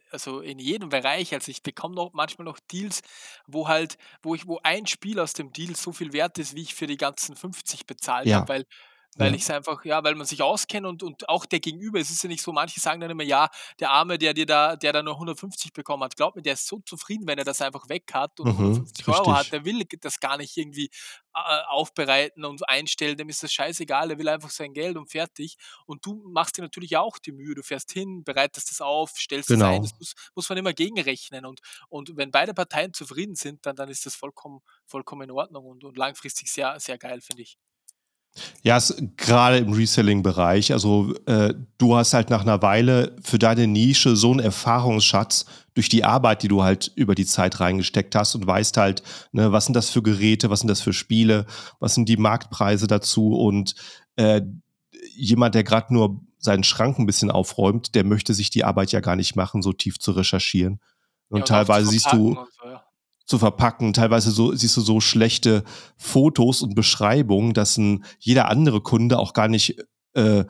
also 0.10 0.40
in 0.40 0.58
jedem 0.58 0.90
Bereich. 0.90 1.34
Also 1.34 1.52
ich 1.52 1.62
bekomme 1.62 1.94
noch 1.94 2.14
manchmal 2.14 2.46
noch 2.46 2.60
Deals, 2.72 3.02
wo 3.46 3.68
halt, 3.68 3.98
wo 4.24 4.34
ich, 4.34 4.48
wo 4.48 4.60
ein 4.64 4.88
Spiel 4.88 5.20
aus 5.20 5.34
dem 5.34 5.52
Deal 5.54 5.76
so 5.76 5.92
viel 5.92 6.14
wert 6.14 6.40
ist, 6.40 6.56
wie 6.56 6.64
ich 6.64 6.74
für 6.74 6.88
die 6.88 6.98
ganzen 6.98 7.36
50 7.36 7.86
bezahlt 7.86 8.32
habe, 8.34 8.50
weil 8.50 8.66
weil 9.18 9.34
Ja. 9.34 9.36
ich 9.36 9.44
es 9.44 9.50
einfach 9.50 9.84
ja, 9.86 10.04
weil 10.04 10.16
man 10.16 10.26
sich 10.28 10.42
auskennt 10.42 10.86
und 10.86 11.04
und 11.04 11.28
auch 11.30 11.46
der 11.46 11.60
Gegenüber 11.60 12.00
es 12.00 12.10
ist 12.12 12.24
ja 12.24 12.30
nicht 12.30 12.42
so, 12.44 12.52
manche 12.54 12.80
sagen 12.80 13.00
dann 13.02 13.12
immer: 13.12 13.24
„Ja, 13.24 13.50
der 13.80 13.92
Arme, 13.92 14.18
der 14.18 14.34
dir 14.34 14.46
da 14.46 14.76
der 14.76 14.94
da 14.94 15.04
nur 15.04 15.18
150 15.18 15.74
bekommen 15.74 16.04
hat.“ 16.04 16.16
Glaub 16.16 16.36
mir, 16.36 16.42
der 16.42 16.54
ist 16.54 16.68
so 16.68 16.80
zufrieden, 16.80 17.28
wenn 17.28 17.38
er 17.38 17.46
das 17.46 17.62
einfach 17.62 17.90
weg 17.90 18.12
hat 18.14 18.40
und 18.40 18.48
Mhm, 18.48 18.58
150 18.58 19.08
Euro 19.10 19.34
hat. 19.34 19.52
Der 19.54 19.66
will 19.66 19.84
das 20.02 20.20
gar 20.20 20.38
nicht 20.38 20.56
irgendwie, 20.58 20.90
äh, 21.36 21.62
aufbereiten 21.68 22.46
und 22.46 22.68
einstellen. 22.70 23.18
Dem 23.18 23.30
ist 23.30 23.44
das 23.44 23.54
scheißegal. 23.54 24.08
Der 24.10 24.18
will 24.18 24.30
einfach 24.30 24.50
sein 24.50 24.74
Geld 24.74 24.98
und 24.98 25.10
fertig. 25.12 25.58
Und 25.86 26.06
du 26.06 26.16
machst 26.28 26.58
dir 26.58 26.62
natürlich 26.64 26.98
auch 26.98 27.18
die 27.20 27.32
Mühe. 27.32 27.56
Du 27.56 27.64
fährst 27.64 27.92
hin, 27.92 28.24
bereitest 28.24 28.70
das 28.72 28.82
auf, 28.82 29.12
stellst 29.18 29.54
es 29.54 29.62
ein. 29.64 29.82
Das 29.82 29.92
Genau. 29.92 30.00
muss 30.00 30.14
muss 30.36 30.50
man 30.50 30.58
immer 30.58 30.74
gegenrechnen. 30.74 31.46
Und 31.46 31.62
und 31.90 32.12
wenn 32.18 32.32
beide 32.32 32.54
Parteien 32.54 32.94
zufrieden 32.94 33.36
sind, 33.36 33.66
dann 33.66 33.76
dann 33.76 33.90
ist 33.90 34.06
das 34.06 34.16
vollkommen 34.16 34.62
vollkommen 34.86 35.24
in 35.24 35.32
Ordnung 35.32 35.66
und 35.66 35.84
und 35.84 35.98
langfristig 35.98 36.52
sehr 36.52 36.80
sehr 36.80 36.98
geil, 36.98 37.22
finde 37.22 37.44
ich. 37.44 37.58
Ja, 38.64 38.78
es 38.78 38.96
grade 39.18 39.58
im 39.58 39.74
Reselling-Bereich. 39.74 40.72
Also, 40.74 41.14
äh, 41.26 41.54
du 41.78 41.96
hast 41.96 42.14
halt 42.14 42.30
nach 42.30 42.42
einer 42.42 42.62
Weile 42.62 43.16
für 43.22 43.40
deine 43.40 43.68
Nische 43.68 44.16
so 44.16 44.32
einen 44.32 44.40
Erfahrungsschatz 44.40 45.46
durch 45.74 45.90
die 45.90 46.04
Arbeit, 46.04 46.44
die 46.44 46.48
du 46.48 46.64
halt 46.64 46.92
über 46.96 47.16
die 47.16 47.26
Zeit 47.26 47.60
reingesteckt 47.60 48.16
hast 48.16 48.36
und 48.36 48.48
weißt 48.48 48.78
halt, 48.78 49.04
ne, 49.32 49.52
was 49.52 49.66
sind 49.66 49.76
das 49.76 49.90
für 49.90 50.02
Geräte, 50.02 50.50
was 50.50 50.62
sind 50.62 50.70
das 50.70 50.82
für 50.82 50.94
Spiele, 50.94 51.46
was 51.80 51.94
sind 51.96 52.10
die 52.10 52.18
Marktpreise 52.18 52.88
dazu 52.88 53.36
und, 53.36 53.76
äh, 54.16 54.42
jemand, 55.16 55.56
der 55.56 55.64
gerade 55.64 55.94
nur 55.94 56.22
seinen 56.40 56.64
Schrank 56.64 57.00
ein 57.00 57.06
bisschen 57.06 57.32
aufräumt, 57.32 57.96
der 57.96 58.04
möchte 58.04 58.34
sich 58.34 58.50
die 58.50 58.64
Arbeit 58.64 58.92
ja 58.92 59.00
gar 59.00 59.16
nicht 59.16 59.36
machen, 59.36 59.62
so 59.62 59.74
tief 59.74 60.00
zu 60.00 60.12
recherchieren. 60.12 60.80
Ja, 61.30 61.38
Und 61.38 61.48
zu 61.48 61.54
teilweise 61.54 61.90
siehst 61.90 62.12
du 62.12 62.30
und 62.30 62.48
so, 62.54 62.70
ja. 62.70 62.84
Zu 63.28 63.38
verpacken. 63.38 63.94
Teilweise 63.94 64.32
so 64.32 64.56
siehst 64.56 64.76
du 64.78 64.82
so 64.82 65.00
schlechte 65.00 65.64
Fotos 65.98 66.62
und 66.62 66.74
Beschreibungen, 66.74 67.54
dass 67.54 67.78
ein 67.78 68.04
jeder 68.20 68.48
andere 68.48 68.82
Kunde 68.82 69.20
auch 69.20 69.34
gar 69.34 69.50
nicht 69.50 69.78
äh, 70.14 70.46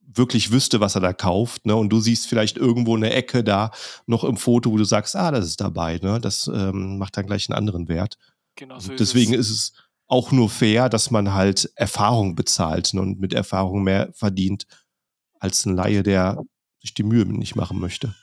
wirklich 0.00 0.50
wüsste, 0.50 0.80
was 0.80 0.94
er 0.94 1.02
da 1.02 1.12
kauft. 1.12 1.66
Ne? 1.66 1.76
Und 1.76 1.90
du 1.90 2.00
siehst 2.00 2.26
vielleicht 2.26 2.56
irgendwo 2.56 2.96
eine 2.96 3.12
Ecke 3.12 3.44
da 3.44 3.70
noch 4.06 4.24
im 4.24 4.38
Foto, 4.38 4.72
wo 4.72 4.78
du 4.78 4.84
sagst, 4.84 5.14
ah, 5.14 5.30
das 5.30 5.46
ist 5.46 5.60
dabei. 5.60 5.98
Ne? 6.02 6.18
Das 6.20 6.50
ähm, 6.52 6.98
macht 6.98 7.16
dann 7.16 7.26
gleich 7.26 7.48
einen 7.48 7.58
anderen 7.58 7.88
Wert. 7.88 8.16
Genau 8.56 8.78
so 8.80 8.88
Und 8.88 8.94
ist 8.94 9.00
deswegen 9.00 9.34
es. 9.34 9.50
ist 9.50 9.50
es 9.50 9.72
auch 10.06 10.32
nur 10.32 10.48
fair, 10.48 10.88
dass 10.88 11.10
man 11.10 11.34
halt 11.34 11.70
Erfahrung 11.76 12.34
bezahlt 12.34 12.94
ne? 12.94 13.02
und 13.02 13.20
mit 13.20 13.34
Erfahrung 13.34 13.82
mehr 13.82 14.10
verdient 14.14 14.66
als 15.38 15.66
ein 15.66 15.76
Laie, 15.76 16.02
der 16.02 16.42
sich 16.80 16.94
die 16.94 17.02
Mühe 17.02 17.26
nicht 17.26 17.54
machen 17.54 17.78
möchte. 17.78 18.14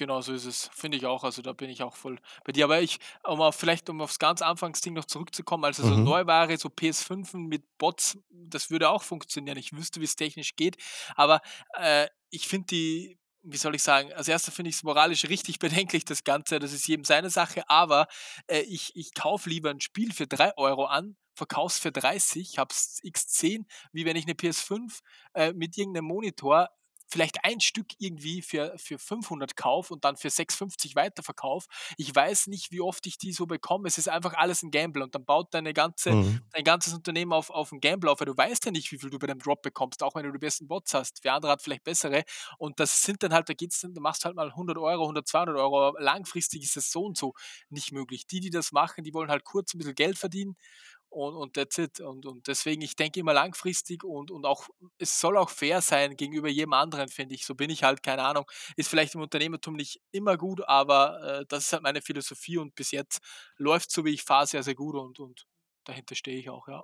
Genau 0.00 0.22
so 0.22 0.32
ist 0.32 0.46
es. 0.46 0.70
Finde 0.72 0.96
ich 0.96 1.04
auch. 1.04 1.24
Also, 1.24 1.42
da 1.42 1.52
bin 1.52 1.68
ich 1.68 1.82
auch 1.82 1.94
voll 1.94 2.18
bei 2.44 2.52
dir. 2.52 2.64
Aber 2.64 2.80
ich 2.80 2.98
um 3.22 3.42
auf 3.42 3.54
vielleicht 3.56 3.90
um 3.90 4.00
aufs 4.00 4.18
ganz 4.18 4.40
Anfangsding 4.40 4.94
noch 4.94 5.04
zurückzukommen, 5.04 5.62
also 5.66 5.82
so 5.84 5.94
Mhm. 5.94 6.04
Neuware, 6.04 6.56
so 6.56 6.70
PS5 6.70 7.36
mit 7.36 7.64
Bots, 7.76 8.16
das 8.30 8.70
würde 8.70 8.88
auch 8.88 9.02
funktionieren. 9.02 9.58
Ich 9.58 9.74
wüsste, 9.74 10.00
wie 10.00 10.04
es 10.06 10.16
technisch 10.16 10.56
geht. 10.56 10.78
Aber, 11.16 11.42
äh, 11.78 12.06
ich 12.30 12.48
finde 12.48 12.66
die 12.68 13.18
wie 13.42 13.56
soll 13.56 13.74
ich 13.74 13.82
sagen, 13.82 14.12
als 14.12 14.28
Erster 14.28 14.52
finde 14.52 14.68
ich 14.68 14.76
es 14.76 14.82
moralisch 14.82 15.24
richtig 15.26 15.58
bedenklich, 15.98 16.04
das 16.06 16.24
Ganze. 16.24 16.58
Das 16.60 16.72
ist 16.72 16.86
jedem 16.88 17.04
seine 17.04 17.28
Sache, 17.30 17.68
aber, 17.68 18.06
äh, 18.48 18.60
ich 18.60 18.92
ich 18.96 19.12
kaufe 19.14 19.50
lieber 19.50 19.68
ein 19.70 19.80
Spiel 19.80 20.12
für 20.14 20.26
3 20.26 20.56
Euro 20.56 20.86
an, 20.86 21.16
verkaufe 21.34 21.72
es 21.74 21.78
für 21.78 21.92
30, 21.92 22.58
habe 22.58 22.72
es 22.72 23.00
X10, 23.02 23.66
wie 23.92 24.04
wenn 24.06 24.16
ich 24.16 24.24
eine 24.24 24.34
PS5, 24.34 25.00
äh, 25.34 25.52
mit 25.52 25.76
irgendeinem 25.76 26.06
Monitor 26.06 26.70
vielleicht 27.10 27.44
ein 27.44 27.60
Stück 27.60 27.88
irgendwie 27.98 28.42
für, 28.42 28.74
für 28.78 28.98
500 28.98 29.56
kaufe 29.56 29.92
und 29.94 30.04
dann 30.04 30.16
für 30.16 30.30
6,50 30.30 30.94
weiterverkaufe. 30.96 31.68
Ich 31.96 32.14
weiß 32.14 32.46
nicht, 32.46 32.70
wie 32.72 32.80
oft 32.80 33.06
ich 33.06 33.18
die 33.18 33.32
so 33.32 33.46
bekomme. 33.46 33.88
Es 33.88 33.98
ist 33.98 34.08
einfach 34.08 34.34
alles 34.34 34.62
ein 34.62 34.70
Gamble 34.70 35.02
und 35.02 35.14
dann 35.14 35.24
baut 35.24 35.52
deine 35.54 35.72
ganze, 35.74 36.16
Mhm. 36.16 36.40
dein 36.50 36.64
ganzes 36.64 36.94
Unternehmen 36.94 37.32
auf, 37.32 37.50
auf 37.50 37.72
ein 37.72 37.80
Gamble 37.80 38.10
auf, 38.10 38.20
weil 38.20 38.26
du 38.26 38.36
weißt 38.36 38.64
ja 38.66 38.70
nicht, 38.70 38.90
wie 38.92 38.98
viel 38.98 39.10
du 39.10 39.18
bei 39.18 39.26
dem 39.26 39.38
Drop 39.38 39.62
bekommst, 39.62 40.02
auch 40.02 40.14
wenn 40.14 40.24
du 40.24 40.32
die 40.32 40.38
besten 40.38 40.68
Bots 40.68 40.94
hast. 40.94 41.20
Wer 41.22 41.34
andere 41.34 41.52
hat 41.52 41.62
vielleicht 41.62 41.84
bessere 41.84 42.24
und 42.58 42.80
das 42.80 43.02
sind 43.02 43.22
dann 43.22 43.32
halt, 43.32 43.48
da 43.48 43.54
geht's 43.54 43.80
dann, 43.80 43.94
du 43.94 44.00
machst 44.00 44.24
halt 44.24 44.36
mal 44.36 44.52
100 44.54 44.78
Euro, 44.78 45.06
100, 45.06 45.26
200 45.28 45.56
Euro, 45.56 45.96
langfristig 45.98 46.62
ist 46.62 46.76
es 46.76 46.90
so 46.90 47.04
und 47.04 47.16
so 47.16 47.34
nicht 47.68 47.92
möglich. 47.92 48.26
Die, 48.26 48.40
die 48.40 48.50
das 48.50 48.72
machen, 48.72 49.04
die 49.04 49.14
wollen 49.14 49.30
halt 49.30 49.44
kurz 49.44 49.74
ein 49.74 49.78
bisschen 49.78 49.94
Geld 49.94 50.18
verdienen 50.18 50.56
und, 51.10 51.34
und 51.34 51.54
that's 51.54 51.78
it. 51.78 52.00
Und, 52.00 52.24
und 52.24 52.46
deswegen, 52.46 52.82
ich 52.82 52.96
denke 52.96 53.20
immer 53.20 53.32
langfristig 53.32 54.04
und, 54.04 54.30
und 54.30 54.46
auch, 54.46 54.68
es 54.98 55.20
soll 55.20 55.36
auch 55.36 55.50
fair 55.50 55.80
sein 55.80 56.16
gegenüber 56.16 56.48
jedem 56.48 56.72
anderen, 56.72 57.08
finde 57.08 57.34
ich. 57.34 57.44
So 57.44 57.54
bin 57.54 57.70
ich 57.70 57.82
halt, 57.82 58.02
keine 58.02 58.22
Ahnung. 58.22 58.50
Ist 58.76 58.88
vielleicht 58.88 59.14
im 59.14 59.20
Unternehmertum 59.20 59.74
nicht 59.74 60.00
immer 60.12 60.36
gut, 60.36 60.66
aber 60.66 61.40
äh, 61.40 61.46
das 61.48 61.64
ist 61.64 61.72
halt 61.72 61.82
meine 61.82 62.00
Philosophie 62.00 62.58
und 62.58 62.74
bis 62.74 62.92
jetzt 62.92 63.20
läuft 63.56 63.90
so, 63.90 64.04
wie 64.04 64.10
ich 64.10 64.22
fahre, 64.22 64.46
sehr, 64.46 64.62
sehr 64.62 64.74
gut 64.74 64.94
und, 64.94 65.18
und 65.18 65.46
dahinter 65.84 66.14
stehe 66.14 66.38
ich 66.38 66.48
auch, 66.48 66.68
ja. 66.68 66.82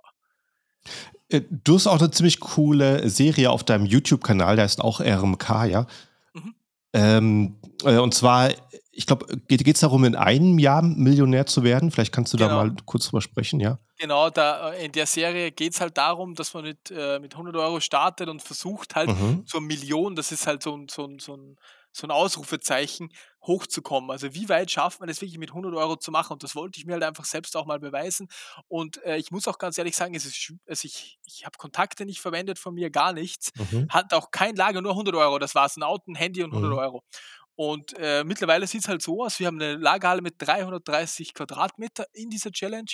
Äh, 1.29 1.43
du 1.51 1.77
hast 1.77 1.87
auch 1.87 1.99
eine 1.99 2.11
ziemlich 2.11 2.41
coole 2.41 3.09
Serie 3.09 3.51
auf 3.51 3.65
deinem 3.65 3.87
YouTube-Kanal, 3.87 4.57
der 4.57 4.65
heißt 4.65 4.81
auch 4.81 5.01
RMK, 5.01 5.65
ja? 5.67 5.87
Mhm. 6.35 6.55
Ähm, 6.93 7.61
äh, 7.85 7.99
und 7.99 8.15
zwar, 8.15 8.51
ich 8.97 9.07
glaube, 9.07 9.27
geht 9.49 9.67
es 9.75 9.81
darum, 9.81 10.05
in 10.05 10.17
einem 10.17 10.59
Jahr 10.59 10.83
Millionär 10.83 11.47
zu 11.47 11.63
werden? 11.63 11.91
Vielleicht 11.91 12.13
kannst 12.13 12.33
du 12.33 12.37
da 12.37 12.47
Genau. 12.49 12.57
mal 12.65 12.77
kurz 12.87 13.07
drüber 13.07 13.21
sprechen, 13.21 13.61
ja? 13.61 13.79
Genau, 13.99 14.31
da 14.31 14.73
äh, 14.73 14.85
in 14.87 14.93
der 14.93 15.07
Serie 15.07 15.53
geht 15.53 15.75
es 15.75 15.81
halt 15.81 15.97
darum, 15.99 16.35
dass 16.35 16.55
man 16.55 16.65
mit, 16.65 16.91
äh, 16.91 17.19
mit 17.19 17.35
100 17.37 17.55
Euro 17.57 17.81
startet 17.81 18.29
und 18.29 18.43
versucht 18.43 18.95
halt 18.97 19.09
Mhm. 19.11 19.47
zur 19.47 19.61
Million, 19.61 20.17
das 20.17 20.33
ist 20.33 20.47
halt 20.47 20.63
so 20.63 20.77
ein, 20.77 20.89
so 20.89 21.07
ein, 21.07 21.19
so 21.19 21.35
ein, 21.37 21.57
so 21.93 22.07
ein 22.07 22.11
Ausrufezeichen, 22.11 23.11
hochzukommen. 23.47 24.11
Also 24.11 24.35
wie 24.35 24.49
weit 24.51 24.71
schafft 24.71 25.01
man 25.01 25.09
es 25.09 25.21
wirklich 25.23 25.39
mit 25.39 25.51
100 25.55 25.73
Euro 25.75 25.97
zu 25.97 26.11
machen? 26.11 26.35
Und 26.35 26.43
das 26.43 26.55
wollte 26.55 26.79
ich 26.79 26.85
mir 26.85 26.93
halt 26.95 27.05
einfach 27.05 27.25
selbst 27.25 27.57
auch 27.57 27.65
mal 27.65 27.79
beweisen. 27.79 28.29
Und 28.69 29.03
äh, 29.05 29.17
ich 29.17 29.31
muss 29.31 29.49
auch 29.49 29.57
ganz 29.59 29.79
ehrlich 29.79 29.97
sagen, 29.97 30.15
es 30.15 30.27
ist, 30.27 30.53
also 30.69 30.85
ich, 30.85 31.19
ich 31.25 31.47
habe 31.47 31.57
Kontakte 31.57 32.05
nicht 32.05 32.21
verwendet 32.21 32.59
von 32.59 32.75
mir, 32.75 32.91
gar 32.91 33.13
nichts. 33.15 33.51
Mhm. 33.73 33.87
Hat 33.89 34.13
auch 34.13 34.31
kein 34.31 34.57
Lager, 34.57 34.83
nur 34.83 34.93
100 34.93 35.15
Euro. 35.15 35.39
Das 35.39 35.55
war 35.55 35.65
es, 35.67 35.77
ein 35.77 35.83
Auto, 35.85 36.11
ein 36.11 36.17
Handy 36.17 36.43
und 36.43 36.51
100 36.53 36.73
Mhm. 36.73 36.79
Euro. 36.79 37.03
Und 37.57 37.95
äh, 37.99 38.23
mittlerweile 38.23 38.67
sieht 38.67 38.83
es 38.83 38.89
halt 38.89 39.01
so 39.01 39.25
aus, 39.25 39.41
wir 39.41 39.47
haben 39.47 39.61
eine 39.61 39.77
Lagerhalle 39.77 40.21
mit 40.21 40.35
330 40.39 41.33
Quadratmeter 41.33 42.07
in 42.13 42.29
dieser 42.29 42.53
Challenge. 42.53 42.91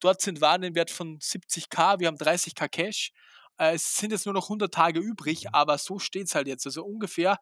Dort 0.00 0.22
sind 0.22 0.40
Waren 0.40 0.62
im 0.62 0.74
Wert 0.74 0.90
von 0.90 1.18
70k, 1.18 2.00
wir 2.00 2.08
haben 2.08 2.16
30k 2.16 2.68
Cash. 2.68 3.12
Äh, 3.58 3.74
es 3.74 3.96
sind 3.96 4.12
jetzt 4.12 4.24
nur 4.24 4.32
noch 4.32 4.44
100 4.44 4.72
Tage 4.72 5.00
übrig, 5.00 5.52
aber 5.52 5.76
so 5.76 5.98
steht 5.98 6.28
es 6.28 6.34
halt 6.34 6.48
jetzt. 6.48 6.64
Also 6.64 6.82
ungefähr, 6.82 7.38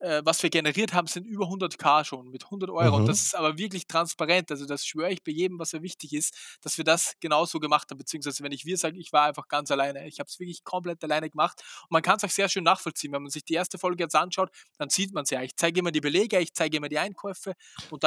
äh, 0.00 0.22
was 0.24 0.42
wir 0.42 0.50
generiert 0.50 0.92
haben, 0.94 1.06
sind 1.08 1.26
über 1.26 1.46
100k 1.48 2.04
schon 2.04 2.30
mit 2.30 2.50
100 2.50 2.70
Euro. 2.70 2.96
Und 2.96 3.06
das 3.08 3.18
Mhm. 3.18 3.22
ist 3.26 3.34
aber 3.36 3.58
wirklich 3.58 3.86
transparent. 3.86 4.50
Also 4.50 4.66
das 4.66 4.84
schwöre 4.86 5.10
ich 5.10 5.22
bei 5.24 5.32
jedem, 5.32 5.58
was 5.58 5.72
mir 5.72 5.82
wichtig 5.82 6.12
ist, 6.12 6.58
dass 6.62 6.78
wir 6.78 6.84
das 6.84 7.14
genauso 7.20 7.60
gemacht 7.60 7.90
haben. 7.90 7.98
Beziehungsweise 7.98 8.42
wenn 8.44 8.52
ich 8.52 8.64
wir 8.64 8.76
sage, 8.76 8.98
ich 8.98 9.12
war 9.12 9.24
einfach 9.26 9.48
ganz 9.48 9.70
alleine. 9.70 10.06
Ich 10.08 10.20
habe 10.20 10.28
es 10.28 10.38
wirklich 10.38 10.64
komplett 10.64 11.02
alleine 11.04 11.30
gemacht. 11.30 11.62
Und 11.82 11.90
man 11.92 12.02
kann 12.02 12.16
es 12.18 12.24
auch 12.24 12.30
sehr 12.30 12.48
schön 12.48 12.64
nachvollziehen. 12.64 13.12
Wenn 13.12 13.22
man 13.22 13.30
sich 13.30 13.44
die 13.44 13.54
erste 13.54 13.78
Folge 13.78 14.04
jetzt 14.04 14.14
anschaut, 14.16 14.50
dann 14.78 14.88
sieht 14.90 15.12
man 15.14 15.24
es 15.24 15.30
ja. 15.30 15.42
Ich 15.42 15.56
zeige 15.56 15.80
immer 15.80 15.90
die 15.92 16.00
Belege, 16.00 16.38
ich 16.40 16.54
zeige 16.54 16.76
immer 16.76 16.88
die 16.88 16.98
Einkäufe. 16.98 17.54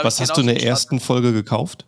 Was 0.03 0.19
hast 0.19 0.37
du 0.37 0.41
in 0.41 0.47
der 0.47 0.63
ersten 0.63 0.99
Folge 0.99 1.33
gekauft? 1.33 1.85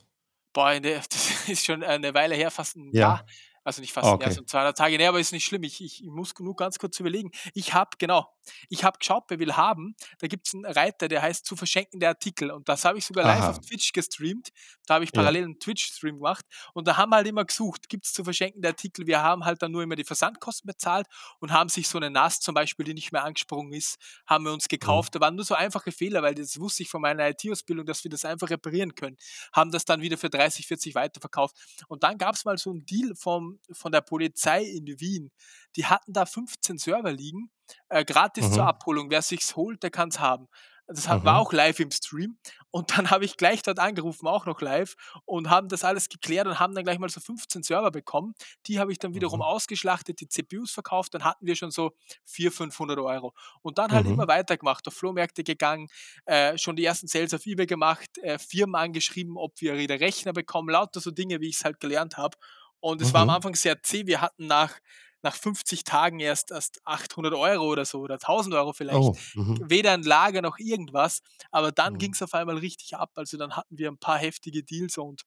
Boah, 0.53 0.79
der 0.79 1.01
das 1.09 1.49
ist 1.49 1.65
schon 1.65 1.83
eine 1.83 2.13
Weile 2.13 2.35
her, 2.35 2.51
fast 2.51 2.75
'n 2.75 2.93
Jahr. 2.93 3.25
Ja. 3.65 3.69
Also, 3.69 3.81
nicht 3.81 3.93
fast 3.93 4.11
okay. 4.13 4.35
so 4.35 4.43
200 4.43 4.77
Tage. 4.77 4.97
Ne, 4.97 5.07
aber 5.07 5.19
ist 5.19 5.31
nicht 5.31 5.45
schlimm. 5.45 5.63
Ich 5.63 5.81
ich 5.81 6.03
muss 6.03 6.33
nur 6.39 6.55
ganz 6.55 6.77
kurz 6.79 6.99
überlegen. 6.99 7.31
Ich 7.53 7.73
habe 7.73 7.91
genau, 7.97 8.27
ich 8.69 8.83
habe 8.83 8.97
geschaut 8.99 9.27
bei 9.27 9.39
Willhaben, 9.39 9.95
da 10.19 10.27
gibt's 10.27 10.53
'n 10.53 10.65
Reiter, 10.65 11.07
der 11.07 11.21
heißt 11.21 11.45
„Zu 11.45 11.55
verschenkende 11.55 12.07
Artikel“ 12.07 12.51
und 12.51 12.67
das 12.67 12.83
habe 12.85 12.97
ich 12.97 13.05
sogar 13.05 13.23
live 13.23 13.47
auf 13.47 13.57
Aha. 13.57 13.63
Twitch 13.65 13.93
gestreamt. 13.93 14.49
Da 14.85 14.95
habe 14.95 15.05
ich 15.05 15.13
Ja. 15.13 15.33
parallel 15.33 15.45
'n 15.45 15.59
Twitch-Stream 15.59 16.15
gemacht 16.17 16.45
und 16.73 16.87
da 16.87 16.97
haben 16.97 17.11
wir 17.11 17.17
halt 17.17 17.27
immer 17.27 17.45
gesucht, 17.45 17.87
gibt's 17.89 18.11
zu 18.13 18.23
verschenkende 18.25 18.67
Artikel? 18.67 19.07
Wir 19.07 19.21
haben 19.21 19.45
halt 19.45 19.61
dann 19.61 19.71
nur 19.71 19.83
immer 19.83 19.95
die 19.95 20.03
Versandkosten 20.03 20.67
bezahlt 20.67 21.07
und 21.39 21.51
haben 21.53 21.69
sich 21.69 21.87
so 21.87 21.97
'ne 21.99 22.09
NAS 22.09 22.39
zum 22.41 22.53
Beispiel, 22.55 22.85
die 22.85 22.93
nicht 22.93 23.11
mehr 23.13 23.23
angesprungen 23.23 23.71
ist, 23.73 23.97
haben 24.27 24.43
wir 24.45 24.51
uns 24.51 24.67
Mhm. 24.81 25.03
gekauft. 25.03 25.15
Da 25.15 25.19
waren 25.21 25.35
nur 25.35 25.45
so 25.45 25.55
einfache 25.55 25.91
Fehler, 25.93 26.21
weil 26.21 26.35
das 26.35 26.59
wusste 26.59 26.83
ich 26.83 26.89
von 26.89 27.01
meiner 27.01 27.29
IT-Ausbildung, 27.29 27.85
dass 27.85 28.03
wir 28.03 28.11
das 28.11 28.25
einfach 28.25 28.49
reparieren 28.49 28.95
können. 28.95 29.15
Haben 29.53 29.71
das 29.71 29.85
dann 29.85 30.01
wieder 30.01 30.17
für 30.17 30.29
30, 30.29 30.67
40 30.67 30.95
weiterverkauft. 30.95 31.55
Und 31.87 32.03
dann 32.03 32.17
gab's 32.17 32.43
mal 32.45 32.57
so 32.57 32.71
'n 32.71 32.85
Deal 32.85 33.15
vom 33.15 33.52
von 33.71 33.91
der 33.91 34.01
Polizei 34.01 34.63
in 34.63 34.85
Wien. 34.99 35.31
Die 35.75 35.85
hatten 35.85 36.13
da 36.13 36.25
15 36.25 36.77
Server 36.77 37.11
liegen 37.11 37.51
äh, 37.89 38.03
gratis 38.05 38.51
zur 38.51 38.65
Mhm. 38.65 38.67
Abholung. 38.67 39.09
Wer 39.09 39.21
sich's 39.21 39.55
holt, 39.55 39.83
der 39.83 39.91
kann's 39.91 40.19
haben. 40.19 40.47
Das 40.85 41.07
hat 41.07 41.23
war 41.23 41.37
Mhm. 41.37 41.39
auch 41.39 41.53
live 41.53 41.79
im 41.79 41.91
Stream 41.91 42.37
und 42.69 42.97
dann 42.97 43.09
habe 43.11 43.23
ich 43.23 43.37
gleich 43.37 43.61
dort 43.63 43.79
angerufen, 43.79 44.27
auch 44.27 44.45
noch 44.45 44.59
live 44.59 44.95
und 45.23 45.49
haben 45.49 45.69
das 45.69 45.85
alles 45.85 46.09
geklärt 46.09 46.45
und 46.45 46.59
haben 46.59 46.75
dann 46.75 46.83
gleich 46.83 46.99
mal 46.99 47.07
so 47.07 47.21
15 47.21 47.63
Server 47.63 47.89
bekommen. 47.89 48.33
Die 48.67 48.79
habe 48.79 48.91
ich 48.91 48.99
dann 48.99 49.13
wiederum 49.13 49.41
Mhm. 49.41 49.41
ausgeschlachtet, 49.41 50.19
die 50.19 50.27
CPUs 50.27 50.71
verkauft, 50.71 51.13
dann 51.13 51.23
hatten 51.23 51.45
wir 51.45 51.55
schon 51.55 51.71
so 51.71 51.91
400, 52.25 52.57
500 52.57 52.99
Euro. 52.99 53.33
Und 53.61 53.77
dann 53.77 53.93
halt 53.93 54.07
immer 54.07 54.27
Mhm. 54.27 54.27
weitergemacht, 54.27 54.85
auf 54.87 54.93
Flohmärkte 54.93 55.45
gegangen, 55.45 55.87
äh, 56.25 56.57
schon 56.57 56.75
die 56.75 56.83
ersten 56.83 57.07
Sales 57.07 57.33
auf 57.33 57.45
eBay 57.45 57.65
gemacht, 57.65 58.17
äh, 58.17 58.37
Firmen 58.37 58.75
angeschrieben, 58.75 59.37
ob 59.37 59.59
wir 59.61 59.75
ihre 59.75 60.01
Rechner 60.01 60.33
bekommen, 60.33 60.69
lauter 60.69 60.99
so 60.99 61.11
Dinge, 61.11 61.39
wie 61.39 61.47
ich's 61.47 61.63
halt 61.63 61.79
gelernt 61.79 62.17
habe. 62.17 62.37
Und 62.83 63.01
es 63.01 63.13
war 63.13 63.21
am 63.21 63.29
Mhm. 63.29 63.37
Anfang 63.37 63.55
sehr 63.55 63.81
zäh. 63.81 64.07
Wir 64.07 64.19
hatten 64.21 64.45
nach 64.47 64.77
nach 65.21 65.35
50 65.37 65.85
Tagen 65.85 66.19
erst 66.19 66.51
erst 66.51 66.81
800 66.85 67.33
Euro 67.33 67.63
oder 67.71 67.85
so 67.85 68.01
oder 68.01 68.19
1.000 68.19 68.53
Euro 68.55 68.73
vielleicht. 68.73 69.09
Oh, 69.09 69.21
mhm. 69.35 69.63
Weder 69.69 69.93
'n 69.93 70.03
Lager 70.03 70.41
noch 70.41 70.59
irgendwas, 70.59 71.21
aber 71.49 71.71
dann 71.71 71.93
Mhm. 71.93 71.97
ging's 71.97 72.21
auf 72.21 72.33
einmal 72.33 72.57
richtig 72.57 72.97
ab. 72.97 73.11
Also, 73.15 73.37
dann 73.37 73.55
hatten 73.55 73.77
wir 73.77 73.87
'n 73.89 73.97
paar 73.99 74.17
heftige 74.17 74.63
Deals 74.65 74.97
und 74.97 75.23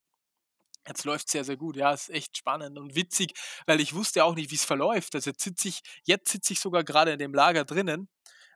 jetzt 0.87 1.05
läuft's 1.05 1.31
sehr, 1.33 1.43
sehr 1.45 1.57
gut. 1.57 1.77
Ja, 1.77 1.93
ist 1.93 2.09
echt 2.11 2.37
spannend 2.37 2.77
und 2.79 2.95
witzig, 2.95 3.33
weil 3.67 3.81
ich 3.81 3.95
wusste 3.95 4.25
auch 4.25 4.35
nicht, 4.35 4.51
wie's 4.51 4.65
verläuft. 4.65 5.15
Also, 5.15 5.31
jetzt 5.31 5.43
sitze 5.43 5.69
ich 5.69 5.81
jetzt 6.05 6.31
sitze 6.31 6.53
ich 6.53 6.59
sogar 6.61 6.83
grade 6.83 7.11
in 7.13 7.19
dem 7.19 7.33
Lager 7.35 7.65
drinnen, 7.65 8.09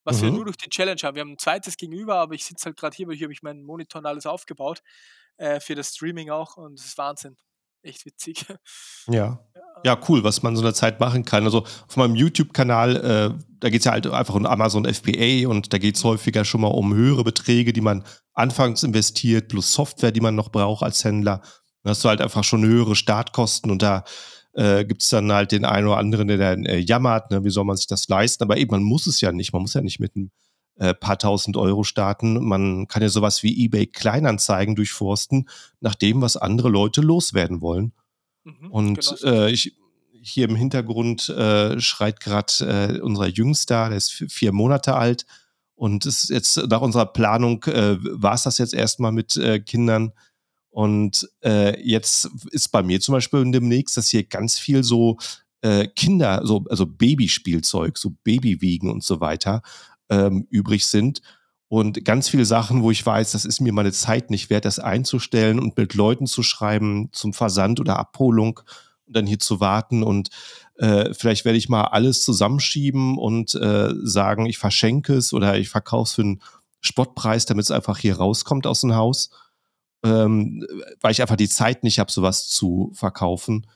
was 0.06 0.22
wir 0.24 0.32
nur 0.32 0.44
Mhm. 0.44 0.48
durch 0.48 0.58
die 0.58 0.70
Challenge 0.70 1.02
haben. 1.04 1.16
Wir 1.16 1.22
haben 1.22 1.34
'n 1.34 1.40
zweites 1.40 1.78
gegenüber, 1.78 2.18
aber 2.18 2.36
ich 2.36 2.46
sitze 2.46 2.66
halt 2.68 2.78
grad 2.78 2.96
hier, 2.96 3.08
weil 3.08 3.16
hier 3.18 3.26
habe 3.28 3.34
ich 3.34 3.44
meinen 3.44 3.64
Monitor 3.66 4.00
und 4.02 4.08
alles 4.08 4.26
aufgebaut, 4.28 4.84
äh, 5.38 5.60
für 5.62 5.76
das 5.76 5.96
Streaming 5.96 6.32
auch 6.32 6.58
und 6.58 6.80
das 6.80 6.86
ist 6.88 6.98
Wahnsinn. 7.00 7.38
Echt 7.84 8.06
witzig. 8.06 8.46
Ja. 9.10 9.40
Ja. 9.84 9.98
Cool, 10.08 10.24
was 10.24 10.44
man 10.44 10.54
in 10.54 10.58
so 10.58 10.62
'ner 10.64 10.76
Zeit 10.76 11.00
machen 11.00 11.26
kann. 11.26 11.44
Also, 11.44 11.64
auf 11.88 11.98
meinem 11.98 12.14
YouTube-Kanal, 12.16 12.96
äh, 12.98 13.44
da 13.60 13.70
geht's 13.70 13.86
ja 13.86 13.94
halt 13.94 14.06
einfach 14.06 14.36
um 14.36 14.46
Amazon 14.46 14.86
FBA 14.86 15.48
und 15.48 15.74
da 15.74 15.80
geht's 15.80 16.04
Mhm. 16.04 16.10
häufiger 16.10 16.46
schon 16.46 16.62
mal 16.62 16.68
um 16.68 16.94
höhere 16.94 17.24
Beträge, 17.24 17.74
die 17.74 17.82
man 17.82 18.04
anfangs 18.34 18.84
investiert, 18.84 19.48
plus 19.50 19.74
Software, 19.74 20.12
die 20.12 20.22
man 20.22 20.36
noch 20.36 20.50
braucht 20.52 20.84
als 20.84 21.04
Händler. 21.04 21.42
Dann 21.84 21.92
hast 21.92 22.04
du 22.04 22.10
halt 22.10 22.22
einfach 22.22 22.44
schon 22.44 22.64
höhere 22.64 22.96
Startkosten 22.96 23.72
und 23.72 23.82
da, 23.82 24.04
äh, 24.54 24.86
gibt's 24.86 25.10
dann 25.10 25.32
halt 25.32 25.52
den 25.52 25.66
einen 25.66 25.88
oder 25.88 25.98
anderen, 25.98 26.28
der 26.28 26.38
dann, 26.38 26.66
äh, 26.66 26.78
jammert, 26.78 27.32
ne, 27.32 27.44
wie 27.44 27.50
soll 27.50 27.66
man 27.66 27.76
sich 27.78 27.88
das 27.88 28.08
leisten? 28.08 28.44
Aber 28.44 28.58
eben, 28.58 28.70
man 28.72 28.84
muss 28.84 29.08
es 29.08 29.20
ja 29.20 29.32
nicht. 29.32 29.52
Man 29.54 29.64
muss 29.64 29.74
ja 29.74 29.82
nicht 29.82 30.00
mit 30.00 30.16
'n, 30.16 30.32
äh, 30.82 30.96
paar 30.96 31.18
1.000 31.18 31.60
Euro 31.60 31.84
starten. 31.84 32.44
Man 32.44 32.88
kann 32.88 33.04
ja 33.04 33.10
so 33.10 33.22
was 33.22 33.44
wie 33.44 33.66
eBay 33.66 33.86
Kleinanzeigen 33.86 34.76
durchforsten 34.76 35.48
nach 35.80 35.94
dem, 35.94 36.22
was 36.22 36.38
andere 36.38 36.70
Leute 36.70 37.02
loswerden 37.02 37.62
wollen. 37.62 37.94
Mhm, 38.44 38.54
genau 38.60 38.70
Und, 38.72 38.98
ist 38.98 39.24
äh, 39.24 39.46
es. 39.46 39.52
ich 39.52 39.76
hier 40.24 40.50
im 40.50 40.56
Hintergrund, 40.56 41.30
äh, 41.30 41.80
schreit 41.80 42.20
grad, 42.20 42.62
äh, 42.62 43.00
unser 43.00 43.28
Jüngster, 43.28 43.90
der 43.90 43.98
ist 43.98 44.12
v 44.12 44.26
4 44.28 44.52
Monate 44.54 44.96
alt 44.96 45.28
und 45.76 46.08
ist 46.08 46.30
jetzt 46.30 46.58
nach 46.58 46.82
unserer 46.82 47.06
Planung, 47.06 47.64
äh, 47.66 47.98
war's 48.00 48.44
das 48.44 48.58
jetzt 48.58 48.74
erst 48.74 49.00
mal 49.00 49.12
mit, 49.12 49.36
äh, 49.36 49.60
Kindern. 49.60 50.14
Und, 50.72 51.30
äh, 51.44 51.80
jetzt 51.88 52.28
ist 52.52 52.70
bei 52.70 52.82
mir 52.82 53.00
zum 53.02 53.14
Beispiel 53.14 53.52
demnächst, 53.52 53.98
dass 53.98 54.10
hier 54.10 54.24
ganz 54.24 54.58
viel 54.58 54.84
so, 54.84 55.18
äh, 55.62 55.88
Kinder 55.88 56.42
so 56.44 56.66
also 56.70 56.88
Babyspielzeug, 56.88 57.98
so 58.00 58.16
Babywiegen 58.24 58.90
und 58.90 59.04
so 59.04 59.22
weiter, 59.22 59.62
ähm, 60.12 60.48
übrig 60.52 60.88
sind. 60.88 61.22
Und 61.70 62.06
ganz 62.06 62.30
viele 62.30 62.46
Sachen, 62.46 62.84
wo 62.84 62.92
ich 62.92 63.06
weiß, 63.06 63.32
das 63.34 63.46
ist 63.46 63.62
mir 63.62 63.74
meine 63.74 63.94
Zeit 63.94 64.32
nicht 64.32 64.52
wert, 64.52 64.66
das 64.66 64.80
einzustellen 64.80 65.60
und 65.60 65.78
mit 65.78 65.96
Leuten 65.96 66.28
zu 66.28 66.44
schreiben 66.44 67.10
zum 67.14 67.34
Versand 67.34 67.80
oder 67.82 68.00
Abholung 68.00 68.62
und 69.08 69.18
dann 69.18 69.28
hier 69.28 69.40
zu 69.40 69.62
warten. 69.62 70.04
Und, 70.04 70.30
äh, 70.78 71.14
vielleicht 71.16 71.46
werde 71.46 71.58
ich 71.60 71.70
mal 71.70 71.86
alles 71.86 72.24
zusammenschieben 72.26 73.18
und, 73.18 73.56
äh, 73.56 73.94
sagen, 74.04 74.48
ich 74.48 74.60
verschenke 74.60 75.16
es 75.16 75.34
oder 75.34 75.58
ich 75.60 75.70
verkaufe 75.70 76.10
es 76.10 76.14
für 76.16 76.24
'n 76.24 76.42
Spottpreis, 76.82 77.46
damit's 77.48 77.72
einfach 77.72 78.00
hier 78.00 78.18
rauskommt 78.18 78.68
aus 78.68 78.82
dem 78.82 78.96
Haus, 78.96 79.30
ähm, 80.04 80.66
weil 81.02 81.12
ich 81.12 81.22
einfach 81.22 81.36
die 81.38 81.50
Zeit 81.50 81.84
nicht 81.84 82.00
habe, 82.00 82.12
so 82.12 82.22
was 82.24 82.48
zu 82.50 82.92
verkaufen. 82.96 83.68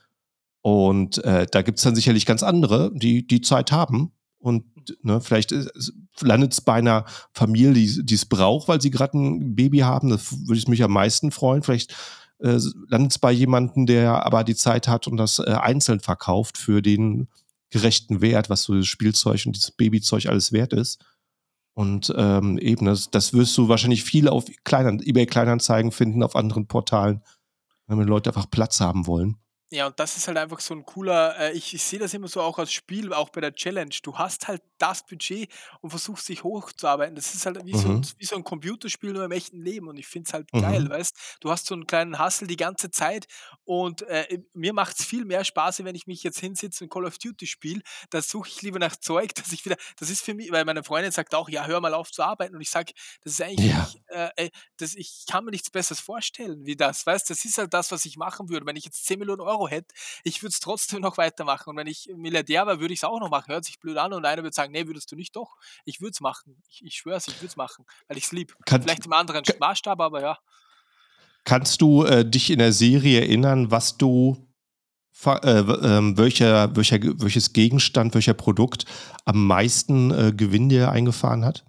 Und, 0.62 1.18
äh, 1.24 1.46
da 1.50 1.62
gibt's 1.62 1.82
dann 1.82 1.94
sicherlich 1.96 2.26
ganz 2.26 2.42
andere, 2.42 2.92
die 2.94 3.26
die 3.26 3.40
Zeit 3.42 3.72
haben 3.72 4.12
und, 4.38 4.64
ne, 5.02 5.20
vielleicht, 5.20 5.52
äh, 5.52 5.66
s 6.16 6.22
landet's 6.26 6.60
bei 6.60 6.80
'ner 6.80 7.04
Familie, 7.32 7.72
die 7.74 8.04
die's 8.06 8.26
braucht, 8.26 8.68
weil 8.68 8.80
sie 8.80 8.90
grad 8.90 9.14
'n 9.14 9.54
Baby 9.56 9.78
haben. 9.80 10.10
Da 10.10 10.16
f 10.16 10.32
würde 10.46 10.58
ich 10.58 10.68
mich 10.68 10.82
am 10.82 10.92
meisten 10.92 11.30
freuen. 11.32 11.62
Vielleicht, 11.62 11.94
äh, 12.40 12.50
s 12.56 12.74
landet's 12.88 13.18
bei 13.18 13.32
jemandem, 13.32 13.86
der 13.86 14.24
aber 14.26 14.44
die 14.44 14.54
Zeit 14.56 14.88
hat 14.88 15.06
und 15.08 15.16
das, 15.18 15.38
äh, 15.40 15.44
einzeln 15.52 16.00
verkauft 16.00 16.58
für 16.58 16.82
den 16.82 17.28
gerechten 17.70 18.20
Wert, 18.20 18.50
was 18.50 18.62
so 18.64 18.74
das 18.76 18.86
Spielzeug 18.86 19.44
und 19.46 19.56
dieses 19.56 19.72
Babyzeug 19.72 20.26
alles 20.26 20.52
wert 20.52 20.72
ist. 20.72 21.04
Und, 21.74 22.12
ähm, 22.16 22.58
eben, 22.58 22.86
das 22.86 23.10
das 23.10 23.32
wirst 23.34 23.56
du 23.58 23.68
wahrscheinlich 23.68 24.04
viel 24.04 24.28
auf 24.28 24.46
Kleinant 24.64 25.06
eBay 25.06 25.26
Kleinanzeigen 25.26 25.92
finden, 25.92 26.22
auf 26.24 26.36
anderen 26.36 26.66
Portalen, 26.68 27.22
wenn 27.88 28.00
Leute 28.08 28.30
einfach 28.30 28.50
Platz 28.50 28.80
haben 28.80 29.06
wollen. 29.08 29.36
Ja, 29.72 29.88
und 29.88 29.98
das 29.98 30.16
ist 30.16 30.28
halt 30.28 30.38
einfach 30.38 30.60
so 30.60 30.74
'n 30.74 30.84
cooler 30.84 31.36
äh, 31.40 31.52
ich 31.52 31.74
ich 31.74 31.82
sehe 31.82 31.98
das 31.98 32.14
immer 32.14 32.28
so 32.28 32.40
auch 32.40 32.56
als 32.60 32.72
Spiel, 32.72 33.12
auch 33.12 33.30
bei 33.30 33.40
der 33.40 33.52
Challenge. 33.52 33.90
Du 34.04 34.16
hast 34.16 34.46
halt 34.46 34.62
das 34.78 35.04
Budget 35.04 35.50
und 35.80 35.90
versuchst 35.90 36.28
dich 36.28 36.44
hochzuarbeiten. 36.44 37.16
Das 37.16 37.34
ist 37.34 37.46
halt 37.46 37.58
wie 37.66 37.74
so 37.74 37.88
'n 37.88 37.96
Mhm. 37.96 38.16
wie 38.16 38.24
so 38.26 38.36
'n 38.36 38.44
Computerspiel 38.44 39.12
nur 39.12 39.24
im 39.24 39.32
echten 39.32 39.60
Leben 39.60 39.88
und 39.88 39.96
ich 39.96 40.06
finde 40.06 40.28
es 40.28 40.34
halt 40.34 40.56
geil, 40.56 40.88
Mhm. 40.88 40.88
weißt? 40.88 41.38
Du 41.40 41.50
hast 41.50 41.66
so 41.66 41.74
'n 41.74 41.84
kleinen 41.84 42.20
Hustle 42.24 42.46
die 42.46 42.54
ganze 42.56 42.92
Zeit 42.92 43.26
und, 43.64 44.02
äh, 44.02 44.38
mir 44.54 44.72
macht's 44.72 45.04
viel 45.04 45.24
mehr 45.24 45.42
Spaß, 45.44 45.82
wenn 45.82 45.96
ich 45.96 46.06
mich 46.06 46.22
jetzt 46.22 46.38
hinsetze 46.38 46.84
und 46.84 46.90
Call 46.90 47.04
of 47.04 47.18
Duty 47.18 47.46
spiele. 47.48 47.80
Da 48.10 48.22
suche 48.22 48.48
ich 48.48 48.62
lieber 48.62 48.78
nach 48.78 48.94
Zeug, 48.94 49.34
dass 49.34 49.50
ich 49.52 49.64
wieder 49.64 49.76
das 49.98 50.10
ist 50.10 50.22
für 50.24 50.34
mi 50.34 50.48
weil 50.52 50.64
meine 50.64 50.84
Freundin 50.84 51.10
sagt 51.10 51.34
auch: 51.34 51.48
„Ja, 51.48 51.66
hör 51.66 51.80
mal 51.80 51.92
auf 51.94 52.12
zu 52.12 52.22
arbeiten.“ 52.22 52.54
Und 52.54 52.60
ich 52.60 52.70
sage: 52.70 52.92
„Das 53.24 53.32
ist 53.32 53.42
eigentlich 53.42 53.66
Ja. 53.66 53.74
mich, 53.74 53.98
äh, 54.06 54.50
das 54.76 54.94
ich 54.94 55.24
kann 55.28 55.44
mir 55.44 55.50
nichts 55.50 55.70
Besseres 55.70 55.98
vorstellen 55.98 56.64
wie 56.66 56.76
das“, 56.76 57.04
weißt? 57.04 57.28
Das 57.30 57.44
ist 57.44 57.58
halt 57.58 57.74
das, 57.74 57.90
was 57.90 58.04
ich 58.04 58.16
machen 58.16 58.48
würde. 58.48 58.64
Wenn 58.64 58.76
ich 58.76 58.84
jetzt 58.84 59.06
10.000.000 59.06 59.40
Euro 59.40 59.55
hätte, 59.68 59.94
ich 60.24 60.42
würde 60.42 60.52
es 60.52 60.60
trotzdem 60.60 61.00
noch 61.02 61.16
weitermachen. 61.18 61.70
Und 61.70 61.76
wenn 61.76 61.86
ich 61.86 62.10
Milliardär 62.14 62.66
wäre, 62.66 62.80
würde 62.80 62.94
ich's 62.94 63.04
auch 63.04 63.20
noch 63.20 63.30
machen. 63.30 63.52
Hört 63.52 63.64
sich 63.64 63.80
blöd 63.80 63.96
an 63.96 64.12
und 64.12 64.24
einer 64.24 64.42
würde 64.42 64.54
sagen: 64.54 64.72
„Ne, 64.72 64.86
würdest 64.86 65.10
du 65.10 65.16
nicht?“ 65.16 65.34
Doch, 65.34 65.56
ich 65.84 66.00
würde 66.00 66.12
es 66.12 66.20
machen. 66.20 66.62
Ich 66.68 66.84
ich 66.84 66.94
schwöre 66.94 67.16
es, 67.16 67.28
ich 67.28 67.36
würde 67.36 67.46
es 67.46 67.56
machen, 67.56 67.84
weil 68.08 68.16
ich's 68.18 68.32
liebe. 68.32 68.54
Kannt 68.64 68.84
Vielleicht 68.84 69.06
im 69.06 69.12
anderen 69.12 69.42
ka 69.42 69.52
Sch 69.52 69.58
Maßstab, 69.58 70.00
aber 70.00 70.20
ja. 70.20 70.38
Kannst 71.44 71.80
du, 71.80 72.04
äh, 72.04 72.28
dich 72.28 72.50
in 72.50 72.58
der 72.58 72.72
Serie 72.72 73.20
erinnern, 73.20 73.70
was 73.70 73.96
du 73.96 74.36
äh, 75.24 75.66
w 75.66 75.72
ähm, 75.82 76.18
welcher 76.18 76.74
welcher 76.76 76.98
welches 77.02 77.52
Gegenstand, 77.52 78.14
welcher 78.14 78.34
Produkt 78.34 78.84
am 79.24 79.46
meisten, 79.46 80.10
äh, 80.10 80.32
Gewinn 80.36 80.68
dir 80.68 80.90
eingefahren 80.90 81.44
hat? 81.44 81.64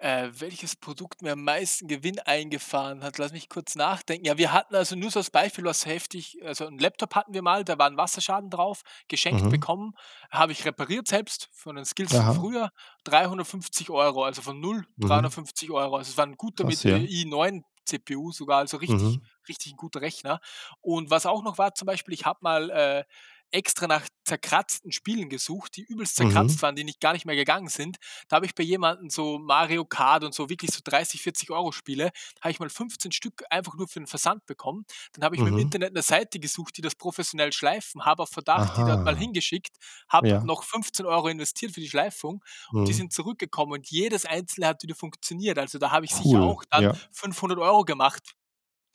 Äh, 0.00 0.28
welches 0.40 0.76
Produkt 0.76 1.22
mir 1.22 1.32
am 1.32 1.42
meisten 1.42 1.88
Gewinn 1.88 2.18
eingefahren 2.18 3.02
hat? 3.02 3.16
Lass 3.16 3.32
mich 3.32 3.48
kurz 3.48 3.76
nachdenken. 3.76 4.26
Ja, 4.26 4.36
wir 4.36 4.52
hatten 4.52 4.74
also 4.74 4.94
nur 4.94 5.10
so 5.10 5.20
als 5.20 5.30
Beispiel, 5.30 5.64
was 5.64 5.86
heftig 5.86 6.38
also 6.44 6.66
'n 6.66 6.78
Laptop 6.78 7.14
hatten 7.14 7.32
wir 7.32 7.40
mal, 7.40 7.64
da 7.64 7.78
war 7.78 7.88
'n 7.88 7.96
Wasserschaden 7.96 8.50
drauf, 8.50 8.82
geschenkt 9.08 9.48
Mhm. 9.48 9.48
bekommen, 9.48 9.94
habe 10.30 10.52
ich 10.52 10.66
repariert 10.66 11.08
selbst 11.08 11.48
von 11.54 11.76
den 11.76 11.86
Skills 11.86 12.14
von 12.14 12.28
Aha. 12.28 12.46
früher, 12.46 12.70
350 13.04 13.88
€, 13.88 14.22
also 14.22 14.42
von 14.42 14.60
0 14.60 14.84
Mhm. 14.98 15.36
350 15.70 15.70
€. 15.70 15.96
Also, 15.96 16.10
es 16.10 16.18
war 16.18 16.26
'n 16.26 16.36
guter 16.36 16.64
Krass, 16.64 16.84
mit, 16.84 16.84
äh, 16.84 16.90
ja. 16.90 17.06
i9 17.06 17.64
CPU 17.86 18.32
sogar, 18.32 18.58
also 18.58 18.76
richtig 18.76 19.16
Mhm. 19.16 19.26
richtig 19.48 19.72
'n 19.72 19.76
guter 19.78 20.02
Rechner. 20.02 20.40
Und 20.82 21.08
was 21.08 21.24
auch 21.24 21.42
noch 21.42 21.56
war 21.56 21.74
zum 21.74 21.86
Beispiel, 21.86 22.12
ich 22.12 22.26
habe 22.26 22.40
mal, 22.42 22.68
äh, 22.70 23.04
extra 23.52 23.86
nach 23.86 24.06
zerkratzten 24.24 24.92
Spielen 24.92 25.28
gesucht, 25.28 25.76
die 25.76 25.82
übelst 25.84 26.16
zerkratzt 26.16 26.60
Mhm. 26.60 26.62
waren, 26.62 26.76
die 26.76 26.84
nicht 26.84 27.00
gar 27.00 27.12
nicht 27.14 27.26
mehr 27.26 27.36
gegangen 27.36 27.68
sind. 27.68 27.98
Da 28.28 28.36
habe 28.36 28.46
ich 28.46 28.54
bei 28.54 28.62
jemandem 28.64 29.10
so 29.10 29.38
Mario 29.38 29.84
Kart 29.84 30.24
und 30.24 30.34
so 30.34 30.48
wirklich 30.50 30.72
so 30.72 30.80
30, 30.84 31.22
40 31.22 31.50
€ 31.50 31.72
Spiele 31.72 32.10
habe 32.42 32.50
ich 32.52 32.60
mal 32.60 32.68
15 32.70 33.12
Stück 33.12 33.44
einfach 33.50 33.74
nur 33.76 33.88
für 33.88 34.00
'n 34.00 34.06
Versand 34.08 34.46
bekommen. 34.46 34.84
Dann 35.14 35.24
habe 35.24 35.36
ich 35.36 35.42
mir 35.44 35.50
im 35.50 35.56
Mhm. 35.56 35.56
Internet 35.58 35.94
'ne 35.94 36.02
Seite 36.02 36.40
gesucht, 36.40 36.76
die 36.76 36.82
das 36.82 36.94
professionell 36.96 37.52
schleifen, 37.52 38.04
habe 38.04 38.22
auf 38.24 38.30
Verdacht 38.30 38.76
die 38.76 38.84
dort 38.84 39.04
mal 39.04 39.16
Aha. 39.16 39.16
hingeschickt, 39.16 39.76
habe 40.08 40.28
Ja. 40.28 40.42
noch 40.42 40.64
15 40.64 41.06
€ 41.06 41.28
investiert 41.28 41.72
für 41.72 41.80
die 41.80 41.88
Schleifung 41.90 42.44
und 42.76 42.88
die 42.88 42.92
Mhm. 42.92 43.06
sind 43.06 43.12
zurückgekommen 43.12 43.72
und 43.72 43.90
jedes 43.90 44.26
einzelne 44.26 44.68
hat 44.68 44.82
wieder 44.82 44.94
funktioniert. 44.96 45.58
Also, 45.58 45.78
da 45.78 45.90
habe 45.92 46.04
ich 46.06 46.14
sicher 46.14 46.42
Cool, 46.42 46.44
auch 46.44 46.64
dann 46.70 46.88
ja. 46.88 47.00
500 47.12 47.58
€ 47.58 47.84
gemacht 47.84 48.35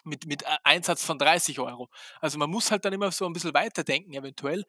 mit 0.04 0.26
mit, 0.28 0.44
äh, 0.44 0.58
Einsatz 0.64 1.04
von 1.06 1.18
30 1.20 1.60
€. 1.60 1.90
Also, 2.22 2.38
man 2.40 2.50
muss 2.50 2.72
halt 2.72 2.86
dann 2.86 2.94
immer 2.94 3.12
so 3.12 3.26
'n 3.26 3.34
bisschen 3.34 3.54
weiterdenken 3.54 4.14
eventuell, 4.14 4.64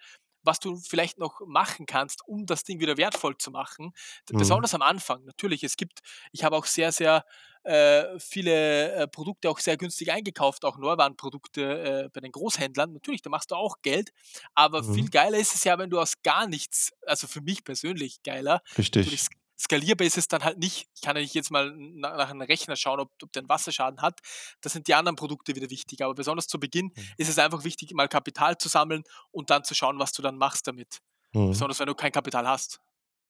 was 0.45 0.59
du 0.59 0.77
vielleicht 0.77 1.19
noch 1.19 1.41
machen 1.47 1.87
kannst, 1.87 2.27
um 2.27 2.47
das 2.47 2.65
Ding 2.65 2.81
wieder 2.81 2.97
wertvoll 2.97 3.37
zu 3.39 3.51
machen. 3.53 3.93
Mhm. 4.33 4.63
besonders 4.63 4.75
am 4.75 4.83
Anfang. 4.83 5.25
Natürlich, 5.25 5.63
es 5.65 5.77
gibt 5.77 6.01
ich 6.33 6.45
habe 6.45 6.57
auch 6.57 6.67
sehr, 6.67 6.91
sehr, 6.93 7.25
äh, 7.65 8.19
viele, 8.19 8.93
äh, 8.93 9.09
Produkte 9.09 9.49
auch 9.51 9.61
sehr 9.61 9.77
günstig 9.77 10.11
eingekauft, 10.13 10.65
auch 10.65 10.79
Neuwarenprodukte, 10.79 12.05
äh, 12.07 12.09
bei 12.13 12.21
den 12.21 12.33
Großhändlern. 12.33 12.93
Natürlich, 12.93 13.23
da 13.23 13.31
machst 13.31 13.53
du 13.53 13.55
auch 13.57 13.77
Geld, 13.83 14.11
aber 14.55 14.83
viel 14.83 15.05
Mhm. 15.05 15.11
geiler 15.11 15.39
ist 15.39 15.55
es 15.55 15.63
ja, 15.65 15.79
wenn 15.79 15.91
du 15.91 16.01
aus 16.01 16.23
gar 16.23 16.47
nichts 16.49 16.93
also, 17.07 17.29
für 17.29 17.41
mich 17.41 17.63
persönlich 17.65 18.23
geiler 18.25 18.63
Richtig. 18.79 19.23
Sk 19.59 19.65
skalierbar 19.73 20.07
ist 20.07 20.19
es 20.19 20.29
dann 20.29 20.45
halt 20.45 20.59
nicht. 20.59 20.89
Ich 20.95 21.03
kann 21.03 21.17
ja 21.17 21.23
nicht 21.23 21.35
jetzt 21.35 21.51
mal 21.51 21.69
n 21.73 21.95
na 22.01 22.17
nach 22.17 22.29
'nem 22.33 22.43
Rechner 22.43 22.77
schauen, 22.77 23.01
ob 23.01 23.11
ob 23.23 23.33
der 23.33 23.43
'n 23.43 23.49
Wasserschaden 23.49 24.03
hat. 24.03 24.21
Da 24.63 24.71
sind 24.71 24.89
die 24.89 24.95
anderen 24.95 25.17
Produkte 25.17 25.55
wieder 25.57 25.71
wichtiger. 25.71 26.07
Aber 26.07 26.15
besonders 26.15 26.47
zu 26.49 26.59
Beginn 26.61 26.93
Mhm. 26.97 27.13
ist 27.17 27.29
es 27.29 27.39
einfach 27.39 27.65
wichtig, 27.65 27.93
mal 27.95 28.09
Kapital 28.09 28.59
zu 28.59 28.69
sammeln 28.69 29.03
und 29.31 29.51
dann 29.51 29.65
zu 29.65 29.75
schauen, 29.75 29.99
was 29.99 30.13
du 30.13 30.23
dann 30.23 30.37
machst 30.39 30.67
damit. 30.67 30.99
Mhm. 31.35 31.49
Besonders 31.51 31.79
wenn 31.81 31.87
du 31.87 31.95
kein 31.95 32.13
Kapital 32.13 32.47
hast. 32.49 32.81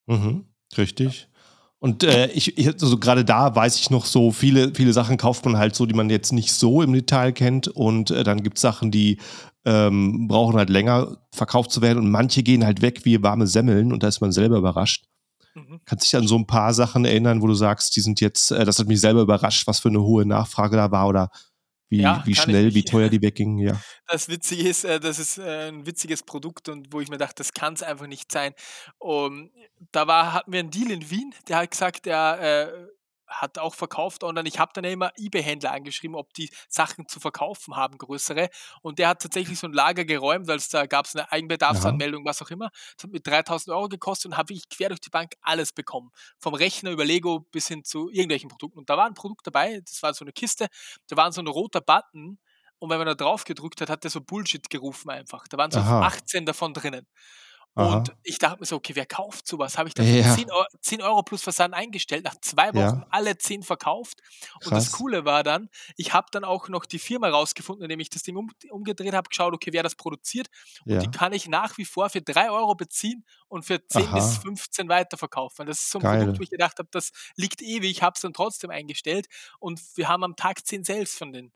Mhm, 0.09 0.47
richtig. 0.77 1.29
Und 1.79 2.05
äh, 2.05 2.29
ich, 2.29 2.57
ich 2.59 2.67
also 2.69 2.97
gerade 2.99 3.25
da 3.25 3.55
weiß 3.57 3.77
ich 3.79 3.91
noch 3.91 4.05
so, 4.07 4.31
viele, 4.31 4.73
viele 4.75 4.93
Sachen 4.93 5.17
kauft 5.17 5.45
man 5.45 5.57
halt 5.57 5.75
so, 5.75 5.85
die 5.87 5.95
man 5.95 6.11
jetzt 6.11 6.33
nicht 6.33 6.53
so 6.53 6.81
im 6.83 6.93
Detail 6.93 7.33
kennt. 7.33 7.67
Und 7.69 8.11
äh, 8.11 8.23
dann 8.25 8.43
gibt 8.43 8.59
es 8.59 8.63
Sachen, 8.63 8.91
die 8.93 9.19
ähm, 9.65 10.29
brauchen 10.29 10.57
halt 10.57 10.71
länger 10.71 11.19
verkauft 11.33 11.73
zu 11.73 11.83
werden. 11.83 11.99
Und 11.99 12.11
manche 12.11 12.43
gehen 12.45 12.65
halt 12.65 12.83
weg 12.83 13.05
wie 13.05 13.21
warme 13.23 13.47
Semmeln 13.49 13.93
und 13.93 14.03
da 14.05 14.09
ist 14.09 14.21
man 14.21 14.31
selber 14.33 14.59
überrascht. 14.59 15.05
Mhm. 15.55 15.81
Kannst 15.85 16.05
dich 16.05 16.17
an 16.17 16.27
so 16.27 16.37
ein 16.37 16.47
paar 16.47 16.73
Sachen 16.73 17.05
erinnern, 17.05 17.43
wo 17.43 17.47
du 17.47 17.55
sagst, 17.55 17.95
die 17.97 18.01
sind 18.01 18.21
jetzt, 18.21 18.51
äh, 18.51 18.65
das 18.65 18.79
hat 18.79 18.87
mich 18.87 19.01
selber 19.01 19.23
überrascht, 19.23 19.67
was 19.67 19.81
für 19.81 19.89
eine 19.89 20.01
hohe 20.01 20.25
Nachfrage 20.25 20.77
da 20.77 20.91
war 20.91 21.09
oder 21.09 21.31
wie, 21.93 22.01
ja, 22.01 22.23
wie 22.25 22.35
schnell, 22.35 22.75
wie 22.75 22.85
teuer 22.85 23.11
die 23.11 23.21
weggingen, 23.23 23.59
ja. 23.59 23.79
Das 24.07 24.29
Witzige 24.29 24.67
ist, 24.67 24.85
äh, 24.85 24.99
das 24.99 25.19
ist 25.19 25.37
äh, 25.37 25.69
ein 25.69 25.85
witziges 25.85 26.23
Produkt 26.23 26.71
und 26.71 26.91
wo 26.91 27.01
ich 27.01 27.11
mir 27.11 27.19
dachte, 27.19 27.35
das 27.37 27.53
kann 27.53 27.75
es 27.75 27.83
einfach 27.83 28.07
nicht 28.07 28.33
sein. 28.33 28.55
Um, 28.99 29.51
da 29.91 30.07
war, 30.07 30.33
hatten 30.33 30.53
wir 30.53 30.61
einen 30.61 30.71
Deal 30.71 30.91
in 30.91 31.11
Wien, 31.11 31.35
der 31.49 31.59
hat 31.59 31.71
gesagt, 31.71 32.07
der 32.07 32.39
äh, 32.41 32.87
hat 33.33 33.59
auch 33.59 33.75
verkauft 33.75 34.23
und 34.25 34.35
dann 34.35 34.47
ich 34.47 34.59
habe 34.59 34.73
dann 34.75 34.85
immer 34.85 35.13
eBay-Händler 35.17 35.73
angeschrieben, 35.73 36.17
ob 36.17 36.33
die 36.35 36.51
Sachen 36.69 37.09
zu 37.09 37.21
verkaufen 37.21 37.77
haben, 37.77 37.99
größere. 37.99 38.49
Und 38.83 38.99
der 38.99 39.09
hat 39.09 39.23
tatsächlich 39.23 39.59
so 39.59 39.67
ein 39.67 39.73
Lager 39.73 40.05
geräumt, 40.05 40.47
weil 40.49 40.57
es 40.57 40.69
da 40.69 40.87
gab 40.87 41.07
es 41.07 41.17
eine 41.17 41.31
Eigenbedarfsanmeldung, 41.31 42.25
was 42.25 42.43
auch 42.43 42.51
immer. 42.51 42.71
Das 42.97 43.05
hat 43.05 43.11
mit 43.11 43.27
3000 43.27 43.75
Euro 43.75 43.89
gekostet 43.89 44.33
und 44.33 44.37
habe 44.37 44.53
ich 44.53 44.69
quer 44.69 44.89
durch 44.89 45.01
die 45.01 45.11
Bank 45.11 45.35
alles 45.41 45.73
bekommen. 45.73 46.11
Vom 46.39 46.55
Rechner 46.55 46.91
über 46.91 47.05
Lego 47.05 47.41
bis 47.51 47.69
hin 47.69 47.85
zu 47.85 48.09
irgendwelchen 48.11 48.49
Produkten. 48.49 48.79
Und 48.79 48.91
da 48.91 48.97
war 48.97 49.07
ein 49.07 49.15
Produkt 49.15 49.47
dabei, 49.47 49.81
das 49.85 50.03
war 50.03 50.15
so 50.15 50.25
eine 50.25 50.33
Kiste, 50.33 50.69
da 51.09 51.17
war 51.17 51.33
so 51.33 51.41
ein 51.41 51.47
roter 51.47 51.81
Button 51.81 52.39
und 52.83 52.91
wenn 52.91 52.99
man 52.99 53.07
da 53.07 53.15
drauf 53.15 53.45
gedrückt 53.45 53.81
hat, 53.81 53.91
hat 53.91 54.03
der 54.03 54.11
so 54.11 54.21
Bullshit 54.21 54.69
gerufen 54.69 55.09
einfach. 55.09 55.47
Da 55.47 55.57
waren 55.57 55.71
so 55.71 55.79
Aha. 55.79 56.03
18 56.03 56.45
davon 56.45 56.75
drinnen. 56.75 57.07
Aha. 57.75 57.97
Und 57.97 58.15
ich 58.23 58.39
dachte 58.39 58.61
mir 58.61 58.67
so, 58.67 58.77
okay, 58.77 58.95
wer 58.95 59.07
kauft 59.07 59.47
sowas? 59.47 59.79
Habe 59.79 59.89
ich 59.89 59.95
dann 59.95 60.07
ja. 60.07 60.35
10, 60.35 60.51
Euro, 60.51 60.67
10, 60.83 61.01
Euro, 61.01 61.23
plus 61.23 61.43
Versand 61.43 61.73
eingestellt, 61.73 62.25
nach 62.25 62.35
zwei 62.43 62.69
Wochen 62.75 63.01
ja. 63.01 63.07
alle 63.09 63.39
10 63.39 63.63
verkauft. 63.63 64.21
Krass. 64.23 64.67
Und 64.67 64.75
das 64.75 64.93
Coole 64.93 65.25
war 65.25 65.43
dann, 65.43 65.71
ich 65.97 66.13
habe 66.13 66.27
dann 66.33 66.45
auch 66.45 66.69
noch 66.69 66.85
die 66.85 66.99
Firma 66.99 67.31
rausgefunden, 67.31 67.85
indem 67.85 68.01
ich 68.01 68.11
das 68.11 68.25
Ding 68.25 68.37
um, 68.37 68.51
umgedreht 68.71 69.15
habe, 69.15 69.29
geschaut, 69.29 69.55
okay, 69.55 69.73
wer 69.73 69.83
das 69.83 69.95
produziert. 69.95 70.49
Und 70.85 70.93
ja. 70.93 70.99
die 70.99 71.11
kann 71.11 71.33
ich 71.33 71.49
nach 71.49 71.79
wie 71.79 71.87
vor 71.87 72.11
für 72.11 72.21
3 72.21 72.51
Euro 72.51 72.75
beziehen 72.75 73.25
und 73.49 73.65
für 73.65 73.87
10 73.87 74.07
Aha. 74.07 74.15
bis 74.17 74.37
15 74.39 74.89
weiterverkaufen. 74.91 75.67
Das 75.67 75.79
ist 75.79 75.91
so 75.91 75.99
ein 75.99 76.03
Geil. 76.03 76.19
Produkt, 76.19 76.41
wo 76.41 76.43
ich 76.43 76.51
gedacht 76.51 76.79
habe, 76.79 76.89
das 76.93 77.11
liegt 77.37 77.63
ewig, 77.63 77.91
ich 77.91 78.03
habe 78.03 78.13
es 78.15 78.21
dann 78.21 78.35
trotzdem 78.35 78.69
eingestellt. 78.69 79.29
Und 79.61 79.81
wir 79.97 80.09
haben 80.09 80.25
am 80.25 80.37
Tag 80.37 80.67
10 80.67 80.85
Sales 80.85 81.15
von 81.17 81.33
denen. 81.33 81.53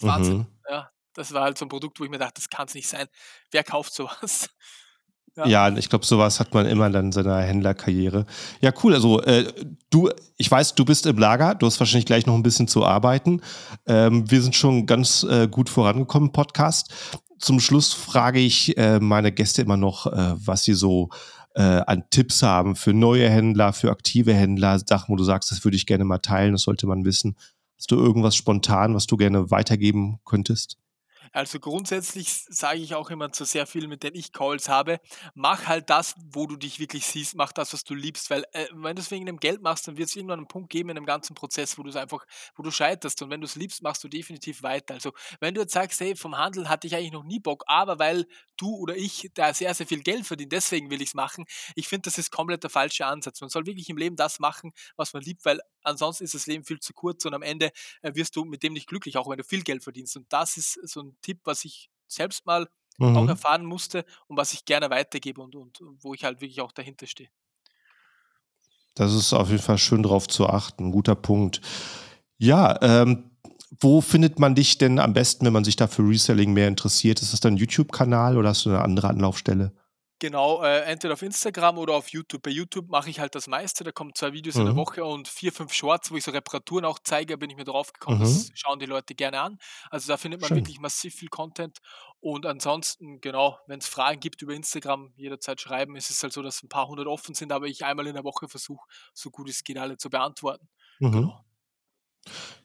Wahnsinn. 0.00 0.38
Mhm. 0.38 0.46
Ja, 0.68 0.90
das 1.14 1.32
war 1.32 1.44
halt 1.44 1.56
so 1.56 1.64
ein 1.64 1.68
Produkt, 1.68 1.98
wo 1.98 2.04
ich 2.04 2.10
mir 2.10 2.18
dachte, 2.18 2.42
das 2.42 2.50
kann 2.50 2.66
es 2.66 2.74
nicht 2.74 2.88
sein. 2.88 3.08
Wer 3.50 3.64
kauft 3.64 3.94
sowas? 3.94 4.50
Ja, 5.36 5.46
ja 5.46 5.76
ich 5.76 5.88
glaube, 5.88 6.06
sowas 6.06 6.40
hat 6.40 6.54
man 6.54 6.66
immer 6.66 6.88
dann 6.90 7.06
in 7.06 7.12
seiner 7.12 7.40
Händlerkarriere. 7.40 8.26
Ja, 8.60 8.72
cool. 8.82 8.94
Also 8.94 9.20
äh, 9.22 9.52
du, 9.90 10.10
ich 10.36 10.50
weiß, 10.50 10.74
du 10.74 10.84
bist 10.84 11.06
im 11.06 11.18
Lager, 11.18 11.54
du 11.54 11.66
hast 11.66 11.80
wahrscheinlich 11.80 12.06
gleich 12.06 12.26
noch 12.26 12.34
ein 12.34 12.42
bisschen 12.42 12.68
zu 12.68 12.84
arbeiten. 12.84 13.40
Ähm, 13.86 14.30
wir 14.30 14.42
sind 14.42 14.54
schon 14.54 14.86
ganz 14.86 15.24
äh, 15.24 15.48
gut 15.48 15.68
vorangekommen 15.68 16.32
Podcast. 16.32 16.92
Zum 17.38 17.60
Schluss 17.60 17.92
frage 17.92 18.38
ich 18.38 18.76
äh, 18.78 19.00
meine 19.00 19.32
Gäste 19.32 19.62
immer 19.62 19.76
noch, 19.76 20.06
äh, 20.06 20.34
was 20.36 20.64
sie 20.64 20.74
so 20.74 21.10
äh, 21.54 21.62
an 21.62 22.04
Tipps 22.10 22.42
haben 22.42 22.76
für 22.76 22.92
neue 22.92 23.28
Händler, 23.28 23.72
für 23.72 23.90
aktive 23.90 24.34
Händler, 24.34 24.78
Sachen, 24.78 25.12
wo 25.12 25.16
du 25.16 25.24
sagst, 25.24 25.50
das 25.50 25.64
würde 25.64 25.76
ich 25.76 25.86
gerne 25.86 26.04
mal 26.04 26.18
teilen, 26.18 26.52
das 26.52 26.62
sollte 26.62 26.86
man 26.86 27.04
wissen. 27.04 27.36
Hast 27.76 27.90
du 27.90 27.96
irgendwas 27.96 28.36
spontan, 28.36 28.94
was 28.94 29.06
du 29.06 29.16
gerne 29.16 29.50
weitergeben 29.50 30.20
könntest? 30.24 30.78
Also 31.34 31.58
grundsätzlich 31.58 32.44
sage 32.48 32.78
ich 32.78 32.94
auch 32.94 33.10
immer 33.10 33.32
zu 33.32 33.44
sehr 33.44 33.66
vielen, 33.66 33.90
mit 33.90 34.04
denen 34.04 34.14
ich 34.14 34.32
Calls 34.32 34.68
habe, 34.68 35.00
mach 35.34 35.66
halt 35.66 35.90
das, 35.90 36.14
wo 36.32 36.46
du 36.46 36.56
dich 36.56 36.78
wirklich 36.78 37.04
siehst, 37.06 37.34
mach 37.34 37.50
das, 37.50 37.72
was 37.72 37.82
du 37.82 37.94
liebst, 37.94 38.30
weil 38.30 38.44
äh, 38.52 38.66
wenn 38.72 38.94
du 38.94 39.02
es 39.02 39.10
wegen 39.10 39.26
dem 39.26 39.38
Geld 39.38 39.60
machst, 39.60 39.88
dann 39.88 39.96
wird 39.96 40.08
es 40.08 40.14
irgendwann 40.14 40.38
einen 40.38 40.46
Punkt 40.46 40.70
geben 40.70 40.90
in 40.90 40.94
dem 40.94 41.06
ganzen 41.06 41.34
Prozess, 41.34 41.76
wo 41.76 41.82
du 41.82 41.90
es 41.90 41.96
einfach, 41.96 42.24
wo 42.54 42.62
du 42.62 42.70
scheiterst 42.70 43.20
und 43.20 43.30
wenn 43.30 43.40
du 43.40 43.46
es 43.46 43.56
liebst, 43.56 43.82
machst 43.82 44.04
du 44.04 44.08
definitiv 44.08 44.62
weiter. 44.62 44.94
Also 44.94 45.12
wenn 45.40 45.54
du 45.54 45.60
jetzt 45.62 45.72
sagst, 45.72 46.00
hey, 46.00 46.14
vom 46.14 46.38
Handel 46.38 46.68
hatte 46.68 46.86
ich 46.86 46.94
eigentlich 46.94 47.12
noch 47.12 47.24
nie 47.24 47.40
Bock, 47.40 47.64
aber 47.66 47.98
weil 47.98 48.26
du 48.56 48.74
oder 48.76 48.96
ich 48.96 49.30
da 49.34 49.52
sehr, 49.52 49.74
sehr 49.74 49.86
viel 49.86 50.02
Geld 50.02 50.26
verdient, 50.26 50.52
deswegen 50.52 50.90
will 50.90 51.02
ich 51.02 51.08
es 51.08 51.14
machen, 51.14 51.44
ich 51.74 51.88
finde, 51.88 52.02
das 52.02 52.18
ist 52.18 52.30
komplett 52.30 52.62
der 52.62 52.70
falsche 52.70 53.06
Ansatz. 53.06 53.40
Man 53.40 53.50
soll 53.50 53.66
wirklich 53.66 53.88
im 53.88 53.96
Leben 53.96 54.16
das 54.16 54.38
machen, 54.38 54.72
was 54.96 55.12
man 55.12 55.22
liebt, 55.22 55.44
weil 55.44 55.60
ansonsten 55.82 56.24
ist 56.24 56.34
das 56.34 56.46
Leben 56.46 56.64
viel 56.64 56.80
zu 56.80 56.92
kurz 56.92 57.24
und 57.24 57.34
am 57.34 57.42
Ende 57.42 57.70
äh, 58.02 58.14
wirst 58.14 58.36
du 58.36 58.44
mit 58.44 58.62
dem 58.62 58.72
nicht 58.72 58.88
glücklich, 58.88 59.16
auch 59.16 59.28
wenn 59.28 59.38
du 59.38 59.44
viel 59.44 59.62
Geld 59.62 59.82
verdienst. 59.82 60.16
Und 60.16 60.32
das 60.32 60.56
ist 60.56 60.74
so 60.84 61.00
ein 61.02 61.16
Tipp, 61.22 61.40
was 61.44 61.64
ich 61.64 61.90
selbst 62.06 62.46
mal 62.46 62.68
mhm. 62.98 63.16
auch 63.16 63.28
erfahren 63.28 63.64
musste 63.64 64.04
und 64.26 64.36
was 64.36 64.52
ich 64.52 64.64
gerne 64.64 64.90
weitergebe 64.90 65.40
und, 65.40 65.56
und 65.56 65.80
wo 66.00 66.14
ich 66.14 66.24
halt 66.24 66.40
wirklich 66.40 66.60
auch 66.60 66.72
dahinter 66.72 67.06
stehe. 67.06 67.30
Das 68.94 69.12
ist 69.12 69.32
auf 69.32 69.50
jeden 69.50 69.62
Fall 69.62 69.78
schön 69.78 70.02
drauf 70.02 70.28
zu 70.28 70.46
achten. 70.46 70.92
Guter 70.92 71.16
Punkt. 71.16 71.60
Ja, 72.38 72.80
ähm, 72.80 73.30
wo 73.80 74.00
findet 74.00 74.38
man 74.38 74.54
dich 74.54 74.78
denn 74.78 74.98
am 74.98 75.12
besten, 75.12 75.46
wenn 75.46 75.52
man 75.52 75.64
sich 75.64 75.76
da 75.76 75.86
für 75.86 76.02
Reselling 76.02 76.52
mehr 76.52 76.68
interessiert? 76.68 77.22
Ist 77.22 77.32
das 77.32 77.40
dein 77.40 77.56
YouTube-Kanal 77.56 78.36
oder 78.36 78.50
hast 78.50 78.66
du 78.66 78.70
eine 78.70 78.82
andere 78.82 79.08
Anlaufstelle? 79.08 79.72
Genau, 80.20 80.62
äh, 80.62 80.82
entweder 80.84 81.14
auf 81.14 81.22
Instagram 81.22 81.76
oder 81.76 81.94
auf 81.94 82.08
YouTube. 82.08 82.42
Bei 82.42 82.50
YouTube 82.50 82.88
mache 82.88 83.10
ich 83.10 83.18
halt 83.18 83.34
das 83.34 83.48
meiste. 83.48 83.82
Da 83.82 83.90
kommen 83.90 84.12
zwei 84.14 84.32
Videos 84.32 84.54
in 84.54 84.64
der 84.64 84.72
mhm. 84.72 84.78
Woche 84.78 85.04
und 85.04 85.26
vier, 85.28 85.52
fünf 85.52 85.72
Shorts, 85.72 86.10
wo 86.10 86.16
ich 86.16 86.24
so 86.24 86.30
Reparaturen 86.30 86.84
auch 86.84 87.00
zeige, 87.02 87.36
bin 87.36 87.50
ich 87.50 87.56
mir 87.56 87.64
drauf 87.64 87.92
gekommen. 87.92 88.20
Das 88.20 88.48
mhm. 88.48 88.52
schauen 88.54 88.78
die 88.78 88.86
Leute 88.86 89.14
gerne 89.14 89.40
an. 89.40 89.58
Also 89.90 90.08
da 90.08 90.16
findet 90.16 90.40
man 90.40 90.48
Schön. 90.48 90.58
wirklich 90.58 90.78
massiv 90.78 91.14
viel 91.16 91.28
Content. 91.28 91.78
Und 92.20 92.46
ansonsten, 92.46 93.20
genau, 93.20 93.58
wenn 93.66 93.80
es 93.80 93.88
Fragen 93.88 94.20
gibt 94.20 94.40
über 94.40 94.54
Instagram, 94.54 95.12
jederzeit 95.16 95.60
schreiben. 95.60 95.96
Es 95.96 96.08
ist 96.10 96.22
halt 96.22 96.32
so, 96.32 96.42
dass 96.42 96.62
ein 96.62 96.68
paar 96.68 96.88
hundert 96.88 97.08
offen 97.08 97.34
sind, 97.34 97.52
aber 97.52 97.66
ich 97.66 97.84
einmal 97.84 98.06
in 98.06 98.14
der 98.14 98.24
Woche 98.24 98.48
versuche, 98.48 98.86
so 99.12 99.30
gut 99.30 99.50
es 99.50 99.64
geht, 99.64 99.78
alle 99.78 99.98
zu 99.98 100.08
beantworten. 100.10 100.68
Mhm. 101.00 101.12
Genau. 101.12 101.44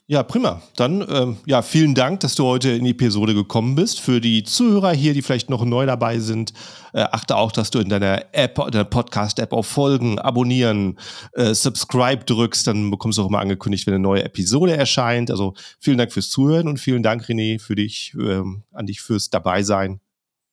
Ja, 0.10 0.24
prima. 0.24 0.64
Dann 0.76 1.06
ähm, 1.08 1.38
ja, 1.46 1.62
vielen 1.62 1.94
Dank, 1.94 2.22
dass 2.22 2.34
du 2.34 2.44
heute 2.44 2.72
in 2.72 2.84
die 2.84 2.90
Episode 2.90 3.36
gekommen 3.36 3.76
bist. 3.76 4.00
Für 4.00 4.20
die 4.20 4.42
Zuhörer 4.42 4.92
hier, 4.92 5.14
die 5.14 5.22
vielleicht 5.22 5.52
noch 5.52 5.64
neu 5.64 5.86
dabei 5.86 6.18
sind, 6.18 6.52
äh, 6.94 7.02
achte 7.02 7.36
auch, 7.36 7.52
dass 7.52 7.70
du 7.70 7.78
in 7.78 7.90
deiner 7.90 8.26
App, 8.32 8.58
in 8.58 8.72
deiner 8.72 8.86
Podcast-App 8.86 9.54
auf 9.54 9.68
Folgen, 9.68 10.18
Abonnieren, 10.18 10.98
äh, 11.34 11.54
Subscribe 11.54 12.26
drückst. 12.26 12.66
Dann 12.66 12.90
bekommst 12.90 13.20
du 13.20 13.22
auch 13.22 13.28
immer 13.28 13.38
angekündigt, 13.38 13.86
wenn 13.86 13.94
eine 13.94 14.02
neue 14.02 14.24
Episode 14.24 14.76
erscheint. 14.76 15.30
Also 15.30 15.54
vielen 15.80 16.00
Dank 16.00 16.12
fürs 16.12 16.32
Zuhören 16.32 16.68
und 16.68 16.80
vielen 16.80 17.04
Dank, 17.04 17.26
René, 17.26 17.60
für 17.60 17.76
dich, 17.76 18.16
ähm, 18.20 18.64
an 18.74 18.88
dich 18.88 19.02
fürs 19.02 19.30
Dabeisein. 19.30 20.02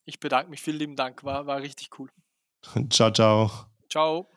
Ich 0.04 0.20
bedanke 0.20 0.50
mich. 0.50 0.60
Vielen 0.60 0.80
lieben 0.80 0.96
Dank. 0.96 1.24
War, 1.24 1.46
war 1.46 1.62
richtig 1.62 1.98
cool. 1.98 2.10
ciao, 2.90 3.10
ciao. 3.10 3.50
Ciao. 3.88 4.28